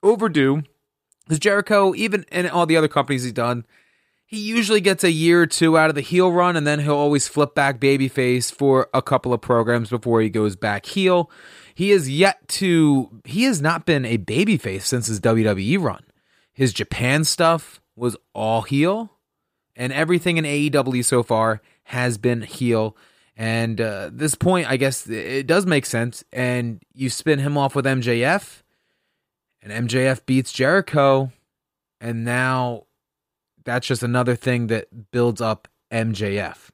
overdue 0.02 0.62
because 1.24 1.38
Jericho, 1.38 1.94
even 1.94 2.24
in 2.30 2.48
all 2.48 2.66
the 2.66 2.76
other 2.76 2.88
companies 2.88 3.24
he's 3.24 3.32
done, 3.32 3.64
he 4.26 4.38
usually 4.38 4.80
gets 4.80 5.04
a 5.04 5.10
year 5.10 5.42
or 5.42 5.46
two 5.46 5.78
out 5.78 5.88
of 5.88 5.94
the 5.94 6.00
heel 6.00 6.32
run 6.32 6.56
and 6.56 6.66
then 6.66 6.80
he'll 6.80 6.96
always 6.96 7.28
flip 7.28 7.54
back 7.54 7.80
babyface 7.80 8.52
for 8.52 8.88
a 8.92 9.00
couple 9.00 9.32
of 9.32 9.40
programs 9.40 9.88
before 9.90 10.20
he 10.20 10.28
goes 10.28 10.56
back 10.56 10.86
heel. 10.86 11.30
He 11.74 11.92
is 11.92 12.10
yet 12.10 12.46
to 12.48 13.20
he 13.24 13.44
has 13.44 13.62
not 13.62 13.86
been 13.86 14.04
a 14.04 14.18
babyface 14.18 14.82
since 14.82 15.06
his 15.06 15.20
WWE 15.20 15.80
run. 15.82 16.02
His 16.52 16.72
Japan 16.72 17.24
stuff 17.24 17.80
was 17.94 18.16
all 18.34 18.62
heel 18.62 19.12
and 19.76 19.92
everything 19.92 20.38
in 20.38 20.44
AEW 20.44 21.04
so 21.04 21.22
far 21.22 21.60
has 21.84 22.18
been 22.18 22.42
heel. 22.42 22.96
And 23.36 23.80
uh, 23.80 24.10
this 24.12 24.34
point, 24.34 24.68
I 24.68 24.78
guess 24.78 25.06
it 25.08 25.46
does 25.46 25.66
make 25.66 25.84
sense. 25.84 26.24
And 26.32 26.82
you 26.94 27.10
spin 27.10 27.38
him 27.38 27.58
off 27.58 27.74
with 27.74 27.84
MJF, 27.84 28.62
and 29.62 29.88
MJF 29.88 30.24
beats 30.24 30.52
Jericho, 30.52 31.32
and 32.00 32.24
now 32.24 32.84
that's 33.64 33.86
just 33.86 34.02
another 34.02 34.36
thing 34.36 34.68
that 34.68 35.10
builds 35.10 35.40
up 35.40 35.68
MJF. 35.92 36.70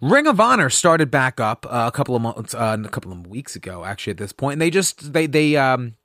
Ring 0.00 0.26
of 0.26 0.40
Honor 0.40 0.70
started 0.70 1.10
back 1.10 1.40
up 1.40 1.66
uh, 1.66 1.84
a 1.86 1.92
couple 1.92 2.16
of 2.16 2.22
months, 2.22 2.54
uh, 2.54 2.78
a 2.82 2.88
couple 2.88 3.12
of 3.12 3.26
weeks 3.26 3.54
ago, 3.54 3.84
actually. 3.84 4.12
At 4.12 4.16
this 4.16 4.32
point, 4.32 4.54
and 4.54 4.62
they 4.62 4.70
just 4.70 5.12
they 5.12 5.26
they 5.26 5.56
um 5.56 5.96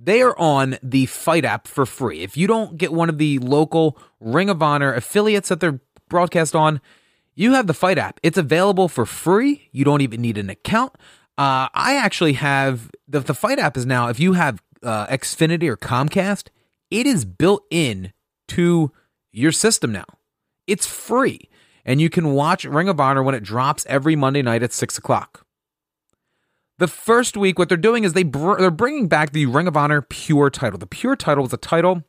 they 0.00 0.22
are 0.22 0.38
on 0.38 0.78
the 0.82 1.06
FITE 1.06 1.44
app 1.44 1.68
for 1.68 1.84
free. 1.84 2.20
If 2.22 2.36
you 2.38 2.46
don't 2.46 2.78
get 2.78 2.92
one 2.92 3.10
of 3.10 3.18
the 3.18 3.38
local 3.40 3.98
Ring 4.18 4.48
of 4.48 4.62
Honor 4.62 4.94
affiliates 4.94 5.50
that 5.50 5.60
they're 5.60 5.80
broadcast 6.08 6.54
on, 6.56 6.80
you 7.34 7.52
have 7.52 7.66
the 7.66 7.74
FITE 7.74 7.98
app. 7.98 8.20
It's 8.22 8.38
available 8.38 8.88
for 8.88 9.06
free. 9.06 9.68
You 9.72 9.84
don't 9.84 10.00
even 10.00 10.20
need 10.20 10.38
an 10.38 10.50
account. 10.50 10.92
Uh, 11.36 11.68
I 11.74 11.96
actually 11.96 12.34
have 12.34 12.90
the 13.08 13.20
the 13.20 13.34
FITE 13.34 13.58
app 13.58 13.76
is 13.76 13.86
now. 13.86 14.08
If 14.08 14.20
you 14.20 14.34
have 14.34 14.62
uh, 14.82 15.06
Xfinity 15.08 15.68
or 15.68 15.76
Comcast, 15.76 16.48
it 16.90 17.06
is 17.06 17.24
built 17.24 17.64
in 17.70 18.12
to 18.48 18.92
your 19.32 19.52
system 19.52 19.90
now. 19.92 20.04
It's 20.66 20.86
free, 20.86 21.48
and 21.84 22.00
you 22.00 22.08
can 22.08 22.32
watch 22.32 22.64
Ring 22.64 22.88
of 22.88 23.00
Honor 23.00 23.22
when 23.22 23.34
it 23.34 23.42
drops 23.42 23.84
every 23.88 24.14
Monday 24.14 24.42
night 24.42 24.62
at 24.62 24.72
six 24.72 24.96
o'clock. 24.96 25.44
The 26.78 26.88
first 26.88 27.36
week, 27.36 27.58
what 27.58 27.68
they're 27.68 27.78
doing 27.78 28.04
is 28.04 28.12
they 28.12 28.22
br- 28.22 28.56
they're 28.58 28.70
bringing 28.70 29.08
back 29.08 29.32
the 29.32 29.46
Ring 29.46 29.66
of 29.66 29.76
Honor 29.76 30.02
Pure 30.02 30.50
title. 30.50 30.78
The 30.78 30.86
Pure 30.86 31.16
title 31.16 31.42
was 31.42 31.52
a 31.52 31.56
title 31.56 32.04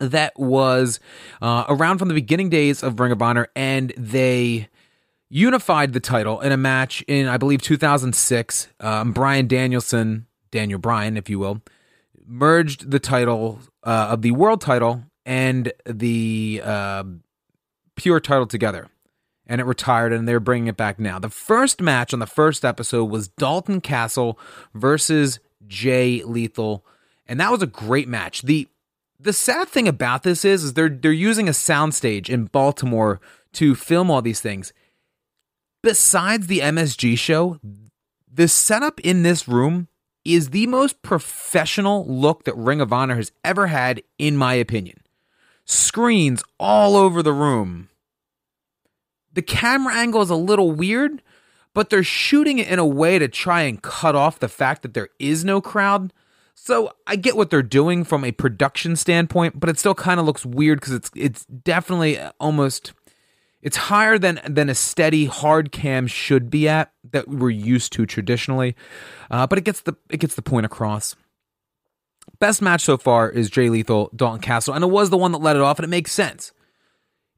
that 0.00 0.38
was 0.38 0.98
uh, 1.40 1.64
around 1.68 1.98
from 1.98 2.08
the 2.08 2.14
beginning 2.14 2.48
days 2.48 2.82
of 2.82 2.98
Ring 2.98 3.12
of 3.12 3.22
Honor, 3.22 3.48
and 3.54 3.92
they 3.96 4.68
unified 5.28 5.92
the 5.92 6.00
title 6.00 6.40
in 6.40 6.52
a 6.52 6.56
match 6.56 7.02
in, 7.06 7.28
I 7.28 7.36
believe, 7.36 7.62
2006. 7.62 8.68
Um, 8.80 9.12
Bryan 9.12 9.46
Danielson, 9.46 10.26
Daniel 10.50 10.78
Bryan, 10.80 11.16
if 11.16 11.30
you 11.30 11.38
will, 11.38 11.62
merged 12.26 12.90
the 12.90 12.98
title 12.98 13.60
uh, 13.84 14.08
of 14.10 14.22
the 14.22 14.32
world 14.32 14.60
title 14.60 15.04
and 15.24 15.72
the 15.86 16.60
uh, 16.64 17.04
pure 17.94 18.20
title 18.20 18.46
together. 18.46 18.88
And 19.46 19.60
it 19.60 19.64
retired, 19.64 20.12
and 20.12 20.28
they're 20.28 20.38
bringing 20.38 20.68
it 20.68 20.76
back 20.76 21.00
now. 21.00 21.18
The 21.18 21.28
first 21.28 21.80
match 21.80 22.12
on 22.12 22.20
the 22.20 22.26
first 22.26 22.64
episode 22.64 23.06
was 23.06 23.26
Dalton 23.28 23.80
Castle 23.80 24.38
versus 24.74 25.40
Jay 25.66 26.22
Lethal, 26.22 26.84
and 27.26 27.40
that 27.40 27.50
was 27.50 27.60
a 27.60 27.66
great 27.66 28.08
match. 28.08 28.42
the 28.42 28.68
The 29.22 29.32
sad 29.34 29.68
thing 29.68 29.86
about 29.86 30.22
this 30.22 30.44
is, 30.46 30.64
is 30.64 30.72
they're 30.72 30.88
they're 30.88 31.12
using 31.12 31.46
a 31.46 31.52
soundstage 31.52 32.30
in 32.30 32.46
Baltimore 32.46 33.20
to 33.52 33.74
film 33.74 34.10
all 34.10 34.22
these 34.22 34.40
things. 34.40 34.72
Besides 35.82 36.46
the 36.46 36.60
MSG 36.60 37.18
show, 37.18 37.58
the 38.32 38.48
setup 38.48 38.98
in 39.00 39.22
this 39.22 39.46
room 39.46 39.88
is 40.24 40.50
the 40.50 40.66
most 40.66 41.02
professional 41.02 42.06
look 42.06 42.44
that 42.44 42.56
Ring 42.56 42.80
of 42.80 42.92
Honor 42.92 43.16
has 43.16 43.32
ever 43.44 43.66
had, 43.66 44.02
in 44.18 44.36
my 44.36 44.54
opinion. 44.54 44.98
Screens 45.64 46.42
all 46.58 46.96
over 46.96 47.22
the 47.22 47.32
room. 47.32 47.88
The 49.32 49.42
camera 49.42 49.94
angle 49.94 50.22
is 50.22 50.30
a 50.30 50.34
little 50.36 50.72
weird, 50.72 51.22
but 51.74 51.90
they're 51.90 52.02
shooting 52.02 52.58
it 52.58 52.68
in 52.68 52.78
a 52.78 52.86
way 52.86 53.18
to 53.18 53.28
try 53.28 53.62
and 53.62 53.82
cut 53.82 54.16
off 54.16 54.38
the 54.38 54.48
fact 54.48 54.82
that 54.82 54.94
there 54.94 55.08
is 55.18 55.44
no 55.44 55.60
crowd. 55.60 56.12
So 56.62 56.92
I 57.06 57.16
get 57.16 57.38
what 57.38 57.48
they're 57.48 57.62
doing 57.62 58.04
from 58.04 58.22
a 58.22 58.32
production 58.32 58.94
standpoint, 58.94 59.58
but 59.58 59.70
it 59.70 59.78
still 59.78 59.94
kind 59.94 60.20
of 60.20 60.26
looks 60.26 60.44
weird 60.44 60.78
because 60.78 60.92
it's 60.92 61.10
it's 61.16 61.46
definitely 61.46 62.20
almost 62.38 62.92
it's 63.62 63.78
higher 63.78 64.18
than 64.18 64.40
than 64.46 64.68
a 64.68 64.74
steady 64.74 65.24
hard 65.24 65.72
cam 65.72 66.06
should 66.06 66.50
be 66.50 66.68
at 66.68 66.92
that 67.12 67.28
we're 67.28 67.48
used 67.48 67.94
to 67.94 68.04
traditionally, 68.04 68.76
uh, 69.30 69.46
but 69.46 69.56
it 69.56 69.64
gets 69.64 69.80
the 69.80 69.96
it 70.10 70.18
gets 70.18 70.34
the 70.34 70.42
point 70.42 70.66
across. 70.66 71.16
Best 72.40 72.60
match 72.60 72.82
so 72.82 72.98
far 72.98 73.30
is 73.30 73.48
Jay 73.48 73.70
Lethal 73.70 74.10
Dalton 74.14 74.42
Castle, 74.42 74.74
and 74.74 74.84
it 74.84 74.90
was 74.90 75.08
the 75.08 75.16
one 75.16 75.32
that 75.32 75.40
let 75.40 75.56
it 75.56 75.62
off, 75.62 75.78
and 75.78 75.84
it 75.84 75.88
makes 75.88 76.12
sense. 76.12 76.52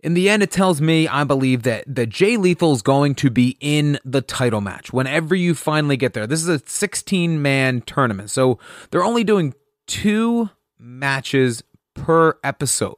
In 0.02 0.14
the 0.14 0.28
end, 0.28 0.42
it 0.42 0.50
tells 0.50 0.80
me 0.80 1.06
I 1.06 1.22
believe 1.22 1.62
that 1.62 1.84
that 1.86 2.08
Jay 2.08 2.36
Lethal 2.36 2.72
is 2.72 2.82
going 2.82 3.14
to 3.16 3.30
be 3.30 3.56
in 3.60 3.98
the 4.04 4.20
title 4.20 4.60
match 4.60 4.92
whenever 4.92 5.34
you 5.34 5.54
finally 5.54 5.96
get 5.96 6.12
there. 6.12 6.26
This 6.26 6.42
is 6.42 6.48
a 6.48 6.60
16 6.66 7.40
man 7.40 7.82
tournament, 7.82 8.30
so 8.30 8.58
they're 8.90 9.04
only 9.04 9.22
doing 9.22 9.54
two 9.86 10.50
matches 10.78 11.62
per 11.94 12.36
episode. 12.42 12.96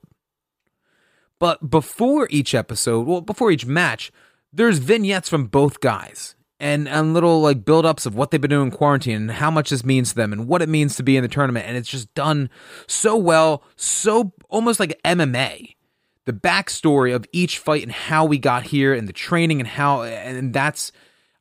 But 1.38 1.68
before 1.68 2.26
each 2.30 2.54
episode, 2.54 3.06
well, 3.06 3.20
before 3.20 3.50
each 3.50 3.66
match, 3.66 4.10
there's 4.50 4.78
vignettes 4.78 5.28
from 5.28 5.46
both 5.46 5.80
guys 5.80 6.36
and 6.58 6.88
and 6.88 7.12
little 7.12 7.42
like 7.42 7.66
build-ups 7.66 8.06
of 8.06 8.14
what 8.14 8.30
they've 8.30 8.40
been 8.40 8.48
doing 8.48 8.68
in 8.68 8.70
quarantine 8.70 9.16
and 9.16 9.30
how 9.32 9.50
much 9.50 9.68
this 9.68 9.84
means 9.84 10.10
to 10.10 10.14
them 10.14 10.32
and 10.32 10.48
what 10.48 10.62
it 10.62 10.68
means 10.70 10.96
to 10.96 11.02
be 11.02 11.18
in 11.18 11.22
the 11.22 11.28
tournament. 11.28 11.66
And 11.66 11.76
it's 11.76 11.90
just 11.90 12.14
done 12.14 12.48
so 12.86 13.14
well, 13.14 13.62
so 13.76 14.32
almost 14.48 14.80
like 14.80 14.98
MMA. 15.04 15.74
The 16.26 16.32
backstory 16.32 17.14
of 17.14 17.26
each 17.32 17.58
fight 17.58 17.82
and 17.82 17.92
how 17.92 18.24
we 18.24 18.38
got 18.38 18.64
here 18.64 18.94
and 18.94 19.06
the 19.06 19.12
training 19.12 19.60
and 19.60 19.68
how 19.68 20.02
and 20.02 20.54
that's 20.54 20.90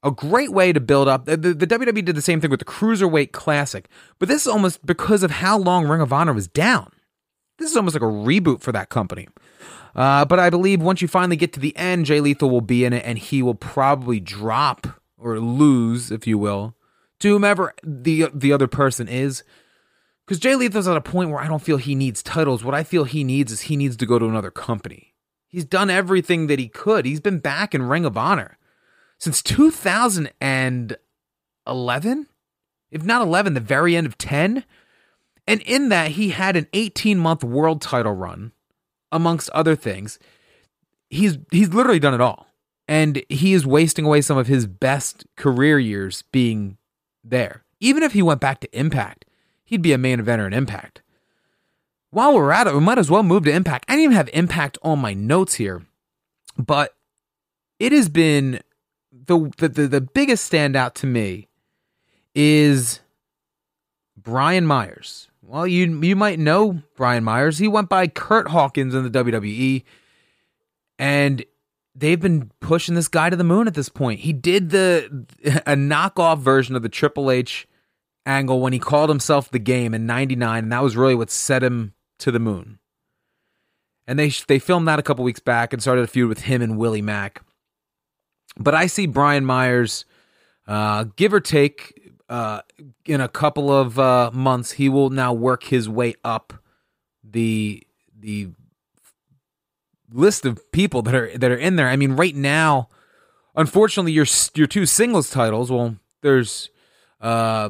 a 0.03 0.11
great 0.11 0.51
way 0.51 0.73
to 0.73 0.81
build 0.81 1.07
up. 1.07 1.25
The, 1.25 1.37
the, 1.37 1.53
the, 1.53 1.67
WWE 1.67 2.03
did 2.03 2.15
the 2.15 2.21
same 2.21 2.41
thing 2.41 2.51
with 2.51 2.59
the 2.59 2.65
Cruiserweight 2.65 3.31
Classic, 3.31 3.87
but 4.19 4.27
this 4.27 4.41
is 4.41 4.47
almost 4.47 4.85
because 4.85 5.23
of 5.23 5.31
how 5.31 5.57
long 5.57 5.87
Ring 5.87 6.01
of 6.01 6.11
Honor 6.11 6.33
was 6.33 6.47
down. 6.47 6.91
This 7.57 7.71
is 7.71 7.77
almost 7.77 7.95
like 7.95 8.03
a 8.03 8.13
reboot 8.13 8.61
for 8.61 8.71
that 8.73 8.89
company. 8.89 9.29
Uh, 9.95 10.25
but 10.25 10.39
I 10.39 10.49
believe 10.49 10.81
once 10.81 11.01
you 11.01 11.07
finally 11.07 11.35
get 11.35 11.53
to 11.53 11.59
the 11.59 11.75
end, 11.77 12.05
Jay 12.05 12.19
Lethal 12.19 12.49
will 12.49 12.61
be 12.61 12.83
in 12.83 12.93
it, 12.93 13.03
and 13.05 13.17
he 13.17 13.41
will 13.41 13.55
probably 13.55 14.19
drop 14.19 14.87
or 15.17 15.39
lose, 15.39 16.11
if 16.11 16.27
you 16.27 16.37
will, 16.37 16.75
to 17.19 17.29
whomever 17.29 17.73
the 17.83 18.29
the 18.33 18.51
other 18.51 18.67
person 18.67 19.07
is. 19.07 19.43
Because 20.25 20.39
Jay 20.39 20.55
Lethal's 20.55 20.87
at 20.87 20.95
a 20.95 21.01
point 21.01 21.29
where 21.29 21.41
I 21.41 21.47
don't 21.47 21.61
feel 21.61 21.77
he 21.77 21.95
needs 21.95 22.23
titles. 22.23 22.63
What 22.63 22.75
I 22.75 22.83
feel 22.83 23.03
he 23.03 23.23
needs 23.23 23.51
is 23.51 23.61
he 23.61 23.75
needs 23.75 23.97
to 23.97 24.05
go 24.05 24.19
to 24.19 24.25
another 24.25 24.51
company. 24.51 25.13
He's 25.47 25.65
done 25.65 25.89
everything 25.89 26.47
that 26.47 26.59
he 26.59 26.67
could. 26.67 27.05
He's 27.05 27.19
been 27.19 27.39
back 27.39 27.75
in 27.75 27.83
Ring 27.83 28.05
of 28.05 28.17
Honor 28.17 28.57
since 29.19 29.41
2011, 29.41 32.27
if 32.91 33.03
not 33.03 33.21
11, 33.21 33.53
the 33.53 33.59
very 33.59 33.95
end 33.95 34.07
of 34.07 34.17
10. 34.17 34.63
And 35.45 35.61
in 35.61 35.89
that, 35.89 36.11
he 36.11 36.29
had 36.29 36.55
an 36.55 36.67
18 36.73 37.17
month 37.17 37.43
world 37.43 37.81
title 37.81 38.13
run 38.13 38.53
amongst 39.11 39.49
other 39.51 39.75
things. 39.75 40.19
He's 41.09 41.37
he's 41.51 41.73
literally 41.73 41.99
done 41.99 42.13
it 42.13 42.21
all. 42.21 42.47
And 42.87 43.23
he 43.29 43.53
is 43.53 43.65
wasting 43.65 44.05
away 44.05 44.21
some 44.21 44.37
of 44.37 44.47
his 44.47 44.65
best 44.65 45.25
career 45.37 45.79
years 45.79 46.23
being 46.31 46.77
there. 47.23 47.63
Even 47.79 48.03
if 48.03 48.13
he 48.13 48.21
went 48.21 48.41
back 48.41 48.59
to 48.61 48.77
Impact, 48.77 49.25
he'd 49.73 49.81
be 49.81 49.91
a 49.91 49.97
main 49.97 50.19
eventer 50.19 50.45
in 50.45 50.53
Impact. 50.53 51.01
While 52.11 52.35
we're 52.35 52.51
at 52.51 52.67
it, 52.67 52.75
we 52.75 52.79
might 52.79 52.99
as 52.99 53.09
well 53.09 53.23
move 53.23 53.43
to 53.45 53.51
Impact. 53.51 53.85
I 53.87 53.93
didn't 53.93 54.03
even 54.03 54.15
have 54.17 54.29
Impact 54.31 54.77
on 54.83 54.99
my 54.99 55.15
notes 55.15 55.55
here, 55.55 55.83
but 56.57 56.95
it 57.79 57.91
has 57.91 58.07
been 58.07 58.61
the 59.11 59.51
the 59.57 59.67
the, 59.67 59.87
the 59.87 60.01
biggest 60.01 60.51
standout 60.51 60.93
to 60.95 61.07
me 61.07 61.47
is 62.35 62.99
Brian 64.15 64.67
Myers. 64.67 65.27
Well, 65.41 65.65
you 65.65 66.01
you 66.03 66.15
might 66.15 66.37
know 66.37 66.83
Brian 66.95 67.23
Myers. 67.23 67.57
He 67.57 67.67
went 67.67 67.89
by 67.89 68.07
Curt 68.07 68.49
Hawkins 68.49 68.93
in 68.93 69.03
the 69.03 69.23
WWE, 69.23 69.83
and 70.99 71.43
they've 71.95 72.21
been 72.21 72.51
pushing 72.59 72.93
this 72.93 73.07
guy 73.07 73.31
to 73.31 73.35
the 73.35 73.43
moon 73.43 73.65
at 73.65 73.73
this 73.73 73.89
point. 73.89 74.19
He 74.19 74.33
did 74.33 74.69
the 74.69 75.25
a 75.65 75.75
knockoff 75.75 76.37
version 76.37 76.75
of 76.75 76.83
the 76.83 76.89
Triple 76.89 77.31
H 77.31 77.67
angle 78.25 78.61
when 78.61 78.73
he 78.73 78.79
called 78.79 79.09
himself 79.09 79.49
the 79.49 79.59
game 79.59 79.93
in 79.93 80.05
99 80.05 80.63
and 80.63 80.71
that 80.71 80.83
was 80.83 80.95
really 80.95 81.15
what 81.15 81.29
set 81.29 81.63
him 81.63 81.93
to 82.19 82.31
the 82.31 82.39
moon. 82.39 82.79
And 84.07 84.19
they 84.19 84.29
they 84.47 84.59
filmed 84.59 84.87
that 84.87 84.99
a 84.99 85.03
couple 85.03 85.23
weeks 85.23 85.39
back 85.39 85.71
and 85.73 85.81
started 85.81 86.03
a 86.03 86.07
feud 86.07 86.29
with 86.29 86.41
him 86.41 86.61
and 86.61 86.77
Willie 86.77 87.01
Mack. 87.01 87.41
But 88.57 88.75
I 88.75 88.87
see 88.87 89.07
Brian 89.07 89.45
Myers 89.45 90.05
uh, 90.67 91.05
give 91.15 91.33
or 91.33 91.39
take 91.39 92.11
uh, 92.29 92.61
in 93.05 93.21
a 93.21 93.27
couple 93.27 93.71
of 93.71 93.97
uh, 93.99 94.31
months 94.33 94.73
he 94.73 94.89
will 94.89 95.09
now 95.09 95.33
work 95.33 95.63
his 95.65 95.87
way 95.87 96.15
up 96.23 96.53
the 97.23 97.85
the 98.17 98.49
list 100.11 100.45
of 100.45 100.71
people 100.71 101.01
that 101.01 101.15
are 101.15 101.37
that 101.37 101.51
are 101.51 101.57
in 101.57 101.75
there. 101.75 101.87
I 101.87 101.95
mean, 101.95 102.13
right 102.13 102.35
now, 102.35 102.89
unfortunately, 103.55 104.11
your 104.11 104.25
your 104.53 104.67
two 104.67 104.85
singles 104.85 105.29
titles. 105.29 105.71
Well, 105.71 105.97
there's 106.21 106.69
uh, 107.21 107.69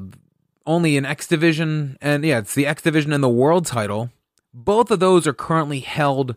only 0.65 0.97
an 0.97 1.05
X 1.05 1.27
division, 1.27 1.97
and 2.01 2.23
yeah, 2.23 2.39
it's 2.39 2.55
the 2.55 2.65
X 2.65 2.81
division 2.81 3.13
and 3.13 3.23
the 3.23 3.29
world 3.29 3.65
title. 3.65 4.09
Both 4.53 4.91
of 4.91 4.99
those 4.99 5.25
are 5.27 5.33
currently 5.33 5.79
held 5.79 6.35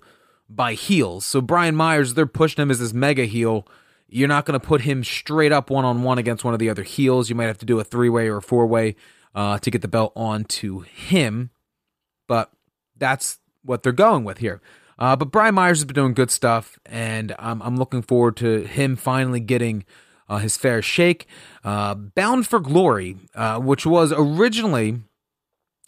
by 0.48 0.74
heels. 0.74 1.24
So 1.26 1.40
Brian 1.40 1.76
Myers, 1.76 2.14
they're 2.14 2.26
pushing 2.26 2.62
him 2.62 2.70
as 2.70 2.78
this 2.78 2.92
mega 2.92 3.24
heel. 3.24 3.66
You're 4.08 4.28
not 4.28 4.46
going 4.46 4.58
to 4.58 4.64
put 4.64 4.82
him 4.82 5.04
straight 5.04 5.52
up 5.52 5.68
one 5.70 5.84
on 5.84 6.02
one 6.02 6.18
against 6.18 6.44
one 6.44 6.54
of 6.54 6.60
the 6.60 6.70
other 6.70 6.82
heels. 6.82 7.28
You 7.28 7.34
might 7.36 7.46
have 7.46 7.58
to 7.58 7.66
do 7.66 7.78
a 7.80 7.84
three 7.84 8.08
way 8.08 8.28
or 8.28 8.38
a 8.38 8.42
four 8.42 8.66
way 8.66 8.96
uh, 9.34 9.58
to 9.58 9.70
get 9.70 9.82
the 9.82 9.88
belt 9.88 10.12
onto 10.16 10.80
him. 10.80 11.50
But 12.26 12.50
that's 12.96 13.38
what 13.62 13.82
they're 13.82 13.92
going 13.92 14.24
with 14.24 14.38
here. 14.38 14.60
Uh, 14.98 15.14
but 15.14 15.30
Brian 15.30 15.54
Myers 15.54 15.78
has 15.78 15.84
been 15.84 15.94
doing 15.94 16.14
good 16.14 16.30
stuff, 16.30 16.78
and 16.86 17.34
I'm 17.38 17.76
looking 17.76 18.00
forward 18.00 18.36
to 18.38 18.62
him 18.62 18.96
finally 18.96 19.40
getting 19.40 19.84
uh, 20.28 20.38
his 20.38 20.56
fair 20.56 20.82
shake. 20.82 21.26
Uh, 21.64 21.94
Bound 21.94 22.46
for 22.46 22.60
Glory, 22.60 23.16
uh, 23.34 23.58
which 23.58 23.86
was 23.86 24.12
originally 24.16 25.00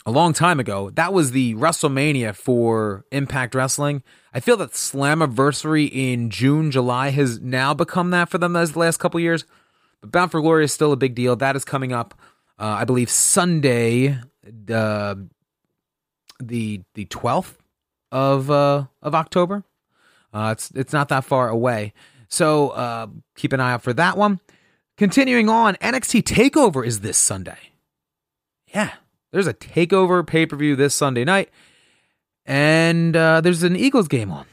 a 0.07 0.11
long 0.11 0.33
time 0.33 0.59
ago, 0.59 0.91
that 0.91 1.13
was 1.13 1.33
the 1.33 1.55
WrestleMania 1.55 2.35
for 2.35 3.05
Impact 3.13 3.55
Wrestling. 3.55 4.03
I 4.33 4.41
feel 4.41 4.57
that 4.59 4.73
Slammiversary 4.73 5.91
in 5.93 6.31
June, 6.31 6.71
July 6.71 7.11
has 7.11 7.41
now 7.41 7.75
become 7.75 8.11
that 8.11 8.29
for 8.29 8.39
them 8.39 8.57
as 8.57 8.73
the 8.73 8.79
last 8.79 8.99
couple 8.99 9.21
years. 9.21 9.45
But 10.01 10.13
Bound 10.13 10.31
for 10.31 10.41
Glory 10.41 10.65
is 10.65 10.73
still 10.73 10.93
a 10.93 10.97
big 10.97 11.15
deal. 11.15 11.37
That 11.37 11.57
is 11.57 11.65
coming 11.65 11.93
up, 11.93 12.15
uh, 12.59 12.67
I 12.67 12.85
believe, 12.85 13.11
Sunday, 13.11 14.19
uh, 14.73 15.15
the 16.41 16.83
the 16.95 17.05
twelfth 17.07 17.59
of 18.13 18.51
uh, 18.51 18.85
of 19.03 19.15
October. 19.15 19.65
It's 20.33 20.71
it's 20.71 20.93
not 20.93 21.09
that 21.09 21.25
far 21.25 21.49
away, 21.49 21.93
so 22.29 22.71
uh, 22.71 23.07
keep 23.37 23.53
an 23.53 23.61
eye 23.61 23.73
out 23.73 23.83
for 23.83 23.93
that 23.95 24.17
one. 24.17 24.41
Continuing 24.97 25.49
on, 25.49 25.75
NXT 25.77 26.23
Takeover 26.23 26.87
is 26.87 27.01
this 27.01 27.17
Sunday. 27.17 27.59
Yeah, 28.75 28.93
there's 29.31 29.47
a 29.47 29.55
Takeover 29.55 30.27
pay 30.27 30.47
per 30.47 30.57
view 30.57 30.77
this 30.77 30.95
Sunday 30.95 31.25
night, 31.25 31.51
and 32.45 33.17
uh, 33.17 33.41
there's 33.41 33.63
an 33.63 33.77
Eagles 33.77 34.09
game 34.09 34.31
on, 34.31 34.47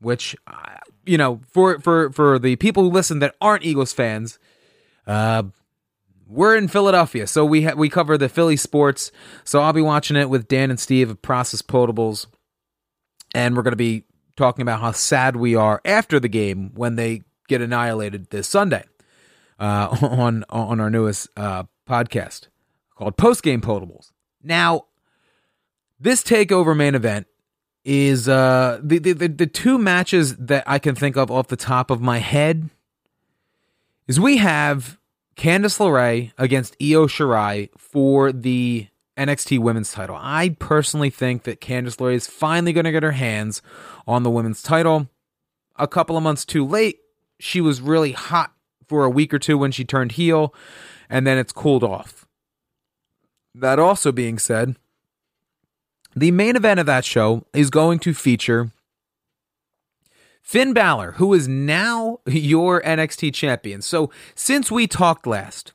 which 0.00 0.34
uh, 0.46 0.76
you 1.04 1.18
know 1.18 1.40
for 1.50 1.78
for 1.80 2.10
for 2.12 2.38
the 2.38 2.56
people 2.56 2.82
who 2.82 2.90
listen 2.90 3.18
that 3.20 3.36
aren't 3.40 3.64
Eagles 3.64 3.92
fans. 3.92 4.38
Uh, 5.06 5.44
we're 6.26 6.56
in 6.56 6.68
Philadelphia, 6.68 7.26
so 7.26 7.44
we 7.44 7.62
ha- 7.62 7.74
we 7.74 7.88
cover 7.88 8.18
the 8.18 8.28
Philly 8.28 8.56
sports. 8.56 9.10
So 9.44 9.60
I'll 9.60 9.72
be 9.72 9.80
watching 9.80 10.16
it 10.16 10.28
with 10.28 10.48
Dan 10.48 10.70
and 10.70 10.78
Steve 10.78 11.10
of 11.10 11.22
Process 11.22 11.62
Potables 11.62 12.26
and 13.34 13.56
we're 13.56 13.62
going 13.62 13.72
to 13.72 13.76
be 13.76 14.04
talking 14.38 14.62
about 14.62 14.80
how 14.80 14.92
sad 14.92 15.36
we 15.36 15.54
are 15.54 15.80
after 15.84 16.18
the 16.18 16.28
game 16.28 16.70
when 16.74 16.96
they 16.96 17.22
get 17.48 17.60
annihilated 17.60 18.30
this 18.30 18.48
Sunday 18.48 18.84
uh, 19.58 19.96
on 20.02 20.44
on 20.48 20.80
our 20.80 20.88
newest 20.88 21.28
uh, 21.36 21.64
podcast 21.86 22.48
called 22.94 23.16
Post 23.16 23.42
Game 23.42 23.60
Potables. 23.60 24.12
Now, 24.42 24.86
this 26.00 26.22
takeover 26.22 26.76
main 26.76 26.94
event 26.94 27.26
is 27.84 28.28
uh, 28.28 28.80
the, 28.82 28.98
the 28.98 29.12
the 29.12 29.46
two 29.46 29.76
matches 29.78 30.36
that 30.36 30.64
I 30.66 30.78
can 30.78 30.94
think 30.94 31.16
of 31.16 31.30
off 31.30 31.48
the 31.48 31.56
top 31.56 31.90
of 31.90 32.00
my 32.00 32.18
head 32.18 32.70
is 34.06 34.20
we 34.20 34.38
have 34.38 34.98
Candice 35.36 35.78
LeRae 35.78 36.32
against 36.38 36.76
Io 36.80 37.06
Shirai 37.06 37.70
for 37.76 38.32
the 38.32 38.88
NXT 39.18 39.58
women's 39.58 39.92
title. 39.92 40.16
I 40.18 40.56
personally 40.58 41.10
think 41.10 41.42
that 41.42 41.60
Candice 41.60 41.96
LeRae 41.96 42.14
is 42.14 42.26
finally 42.26 42.72
going 42.72 42.84
to 42.84 42.92
get 42.92 43.02
her 43.02 43.12
hands 43.12 43.60
on 44.06 44.22
the 44.22 44.30
women's 44.30 44.62
title. 44.62 45.08
A 45.76 45.88
couple 45.88 46.16
of 46.16 46.22
months 46.22 46.44
too 46.44 46.64
late. 46.64 47.00
She 47.40 47.60
was 47.60 47.80
really 47.80 48.12
hot 48.12 48.52
for 48.86 49.04
a 49.04 49.10
week 49.10 49.34
or 49.34 49.38
two 49.38 49.58
when 49.58 49.72
she 49.72 49.84
turned 49.84 50.12
heel, 50.12 50.54
and 51.10 51.26
then 51.26 51.36
it's 51.38 51.52
cooled 51.52 51.84
off. 51.84 52.26
That 53.54 53.78
also 53.78 54.12
being 54.12 54.38
said, 54.38 54.76
the 56.16 56.30
main 56.30 56.56
event 56.56 56.80
of 56.80 56.86
that 56.86 57.04
show 57.04 57.44
is 57.52 57.70
going 57.70 57.98
to 58.00 58.14
feature 58.14 58.72
Finn 60.42 60.72
Balor, 60.72 61.12
who 61.12 61.34
is 61.34 61.46
now 61.46 62.20
your 62.26 62.80
NXT 62.82 63.34
champion. 63.34 63.82
So, 63.82 64.10
since 64.34 64.70
we 64.70 64.86
talked 64.86 65.26
last, 65.26 65.74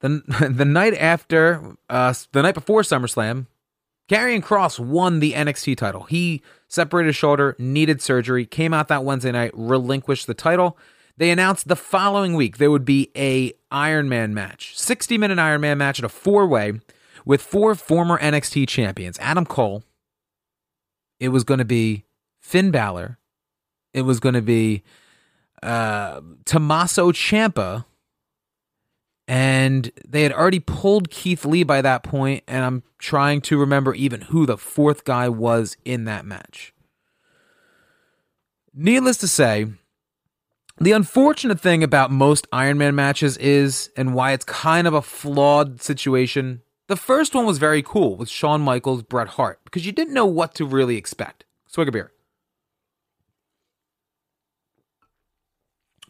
the 0.00 0.22
the 0.50 0.64
night 0.64 0.94
after, 0.94 1.76
uh, 1.88 2.14
the 2.32 2.42
night 2.42 2.54
before 2.54 2.82
SummerSlam, 2.82 3.46
Karrion 4.08 4.42
Kross 4.42 4.78
won 4.78 5.20
the 5.20 5.32
NXT 5.32 5.76
title. 5.76 6.04
He 6.04 6.42
separated 6.66 7.08
his 7.08 7.16
shoulder, 7.16 7.54
needed 7.58 8.00
surgery, 8.00 8.46
came 8.46 8.72
out 8.72 8.88
that 8.88 9.04
Wednesday 9.04 9.32
night, 9.32 9.50
relinquished 9.54 10.26
the 10.26 10.34
title. 10.34 10.78
They 11.18 11.30
announced 11.30 11.68
the 11.68 11.76
following 11.76 12.34
week 12.34 12.58
there 12.58 12.70
would 12.70 12.84
be 12.84 13.10
a 13.16 13.52
Iron 13.70 14.08
Man 14.08 14.32
match, 14.32 14.78
60 14.78 15.18
minute 15.18 15.38
Iron 15.38 15.60
Man 15.60 15.76
match 15.76 15.98
at 15.98 16.04
a 16.04 16.08
four 16.08 16.46
way 16.46 16.80
with 17.24 17.42
four 17.42 17.74
former 17.74 18.18
NXT 18.18 18.68
champions. 18.68 19.18
Adam 19.20 19.44
Cole. 19.44 19.82
It 21.20 21.30
was 21.30 21.42
going 21.42 21.58
to 21.58 21.64
be 21.64 22.04
Finn 22.40 22.70
Balor. 22.70 23.18
It 23.92 24.02
was 24.02 24.20
going 24.20 24.36
to 24.36 24.42
be 24.42 24.84
uh, 25.62 26.20
Tommaso 26.44 27.10
Ciampa 27.10 27.84
and 29.28 29.92
they 30.08 30.22
had 30.22 30.32
already 30.32 30.58
pulled 30.58 31.10
Keith 31.10 31.44
Lee 31.44 31.62
by 31.62 31.82
that 31.82 32.02
point, 32.02 32.42
and 32.48 32.64
I'm 32.64 32.82
trying 32.98 33.42
to 33.42 33.58
remember 33.58 33.94
even 33.94 34.22
who 34.22 34.46
the 34.46 34.56
fourth 34.56 35.04
guy 35.04 35.28
was 35.28 35.76
in 35.84 36.06
that 36.06 36.24
match. 36.24 36.72
Needless 38.74 39.18
to 39.18 39.28
say, 39.28 39.66
the 40.78 40.92
unfortunate 40.92 41.60
thing 41.60 41.82
about 41.82 42.10
most 42.10 42.46
Iron 42.52 42.78
Man 42.78 42.94
matches 42.94 43.36
is, 43.36 43.90
and 43.98 44.14
why 44.14 44.32
it's 44.32 44.46
kind 44.46 44.86
of 44.86 44.94
a 44.94 45.02
flawed 45.02 45.82
situation. 45.82 46.62
The 46.86 46.96
first 46.96 47.34
one 47.34 47.44
was 47.44 47.58
very 47.58 47.82
cool 47.82 48.16
with 48.16 48.30
Shawn 48.30 48.62
Michaels, 48.62 49.02
Bret 49.02 49.28
Hart, 49.28 49.60
because 49.64 49.84
you 49.84 49.92
didn't 49.92 50.14
know 50.14 50.24
what 50.24 50.54
to 50.54 50.64
really 50.64 50.96
expect. 50.96 51.44
Swig 51.66 51.88
a 51.88 51.92
beer. 51.92 52.12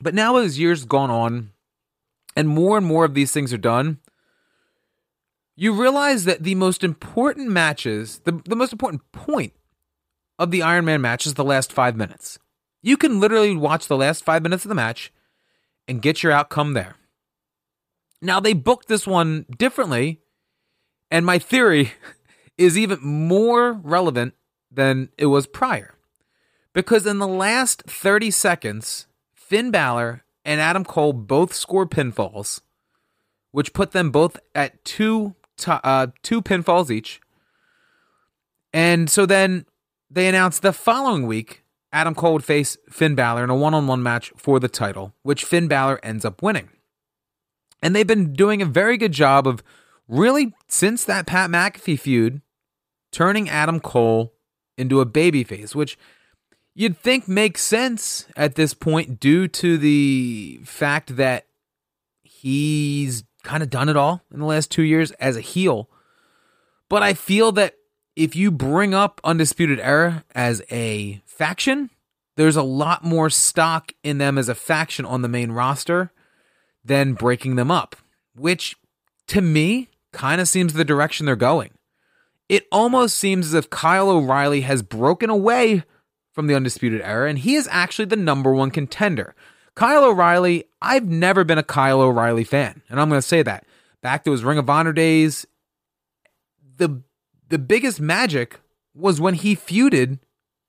But 0.01 0.15
now, 0.15 0.37
as 0.37 0.61
years 0.61 0.85
gone 0.85 1.11
on, 1.11 1.51
and 2.37 2.49
more 2.49 2.77
and 2.77 2.87
more 2.87 3.05
of 3.05 3.15
these 3.15 3.33
things 3.33 3.53
are 3.53 3.59
done, 3.59 3.99
you 5.57 5.73
realize 5.73 6.25
that 6.25 6.45
the 6.45 6.55
most 6.55 6.85
important 6.85 7.49
matches, 7.51 8.21
the, 8.25 8.41
the 8.45 8.57
most 8.57 8.73
important 8.73 9.11
point 9.11 9.53
of 10.39 10.51
the 10.51 10.63
Iron 10.63 10.85
Man 10.85 11.01
match 11.01 11.27
is 11.27 11.35
the 11.35 11.45
last 11.45 11.73
five 11.73 11.97
minutes. 11.97 12.39
You 12.81 12.97
can 12.97 13.19
literally 13.19 13.57
watch 13.57 13.89
the 13.89 13.97
last 13.97 14.25
five 14.25 14.43
minutes 14.43 14.65
of 14.65 14.69
the 14.69 14.75
match 14.75 15.13
and 15.89 16.03
get 16.03 16.23
your 16.23 16.31
outcome 16.33 16.75
there. 16.75 16.95
Now, 18.23 18.41
they 18.41 18.53
booked 18.53 18.89
this 18.89 19.07
one 19.07 19.47
differently, 19.59 20.21
and 21.11 21.27
my 21.27 21.39
theory 21.39 21.93
is 22.59 22.79
even 22.79 23.01
more 23.03 23.73
relevant 23.73 24.35
than 24.71 25.09
it 25.19 25.27
was 25.27 25.47
prior. 25.47 25.95
Because 26.73 27.07
in 27.07 27.19
the 27.19 27.27
last 27.27 27.83
30 27.83 28.31
seconds, 28.31 29.07
Finn 29.35 29.71
Balor 29.71 30.23
and 30.45 30.61
Adam 30.61 30.85
Cole 30.85 31.13
both 31.13 31.53
score 31.53 31.87
pinfalls, 31.87 32.61
which 33.51 33.73
put 33.73 33.93
them 33.93 34.11
both 34.11 34.39
at 34.55 34.85
two 34.85 35.35
uh, 35.67 36.09
two 36.23 36.41
pinfalls 36.41 36.91
each. 36.91 37.21
And 38.73 39.11
so 39.11 39.27
then 39.27 39.67
they 40.11 40.29
announced 40.29 40.63
the 40.63 40.73
following 40.73 41.27
week 41.27 41.65
Adam 41.93 42.15
Cole 42.15 42.35
would 42.35 42.45
face 42.45 42.77
Finn 42.91 43.15
Balor 43.15 43.45
in 43.45 43.51
a 43.51 43.57
one 43.57 43.75
on 43.75 43.87
one 43.87 44.03
match 44.03 44.33
for 44.37 44.61
the 44.61 44.69
title, 44.69 45.15
which 45.23 45.45
Finn 45.45 45.69
Balor 45.69 46.01
ends 46.03 46.25
up 46.25 46.43
winning. 46.43 46.69
And 47.83 47.95
they've 47.95 48.07
been 48.07 48.33
doing 48.33 48.61
a 48.61 48.67
very 48.67 48.97
good 48.97 49.13
job 49.13 49.47
of 49.47 49.63
really 50.07 50.55
since 50.69 51.05
that 51.05 51.27
Pat 51.27 51.51
McAfee 51.51 51.99
feud, 51.99 52.43
turning 53.11 53.49
Adam 53.49 53.81
Cole 53.81 54.35
into 54.77 55.01
a 55.01 55.07
babyface, 55.07 55.75
which 55.75 55.99
you'd 56.79 56.97
think 56.97 57.27
makes 57.27 57.61
sense 57.61 58.29
at 58.37 58.55
this 58.55 58.73
point 58.73 59.19
due 59.19 59.49
to 59.49 59.77
the 59.77 60.61
fact 60.65 61.17
that 61.17 61.49
he's 62.23 63.25
kind 63.43 63.65
of 63.65 63.69
done 63.69 63.89
it 63.89 63.97
all 63.97 64.23
in 64.33 64.39
the 64.39 64.47
last 64.47 64.71
two 64.71 64.85
years 64.85 65.11
as 65.13 65.37
a 65.37 65.41
heel. 65.41 65.91
But 66.89 67.03
I 67.03 67.15
feel 67.15 67.51
that 67.53 67.75
if 68.15 68.37
you 68.37 68.53
bring 68.53 68.95
up 68.95 69.21
Undisputed 69.25 69.81
Era 69.81 70.25
as 70.37 70.63
a 70.71 71.21
faction, 71.27 71.91
there's 72.37 72.55
a 72.55 72.63
lot 72.63 73.03
more 73.03 73.29
stock 73.29 73.91
in 74.05 74.19
them 74.19 74.39
as 74.39 74.49
a 74.49 74.55
faction 74.55 75.05
on 75.05 75.23
the 75.23 75.29
main 75.29 75.51
roster 75.51 76.13
than 76.85 77.15
breaking 77.15 77.57
them 77.57 77.73
up, 77.73 77.97
which 78.37 78.77
to 79.27 79.41
me 79.41 79.89
kind 80.13 80.41
of 80.41 80.47
seems 80.47 80.75
the 80.75 80.85
direction 80.85 81.27
they're 81.27 81.35
going. 81.35 81.71
It 82.49 82.69
almost 82.71 83.19
seems 83.19 83.47
as 83.49 83.55
if 83.55 83.69
Kyle 83.69 84.11
O'Reilly 84.11 84.61
has 84.61 84.83
broken 84.83 85.29
away 85.29 85.83
from 86.33 86.47
the 86.47 86.55
Undisputed 86.55 87.01
Era 87.03 87.29
and 87.29 87.39
he 87.39 87.55
is 87.55 87.69
actually 87.71 88.07
the 88.07 88.17
number 88.17 88.53
one 88.53 88.71
contender. 88.71 89.35
Kyle 89.75 90.05
O'Reilly, 90.05 90.65
I've 90.83 91.07
never 91.07 91.45
been 91.45 91.59
a 91.59 91.63
Kyle 91.63 92.01
O'Reilly 92.01 92.43
fan, 92.43 92.83
and 92.89 93.01
I'm 93.01 93.09
going 93.09 93.21
to 93.21 93.27
say 93.27 93.43
that. 93.45 93.65
Back 94.03 94.25
to 94.25 94.33
his 94.33 94.43
Ring 94.43 94.59
of 94.59 94.69
Honor 94.69 94.93
days, 94.93 95.47
the 96.77 97.03
the 97.49 97.59
biggest 97.59 98.01
magic 98.01 98.61
was 98.93 99.21
when 99.21 99.35
he 99.35 99.55
feuded 99.55 100.19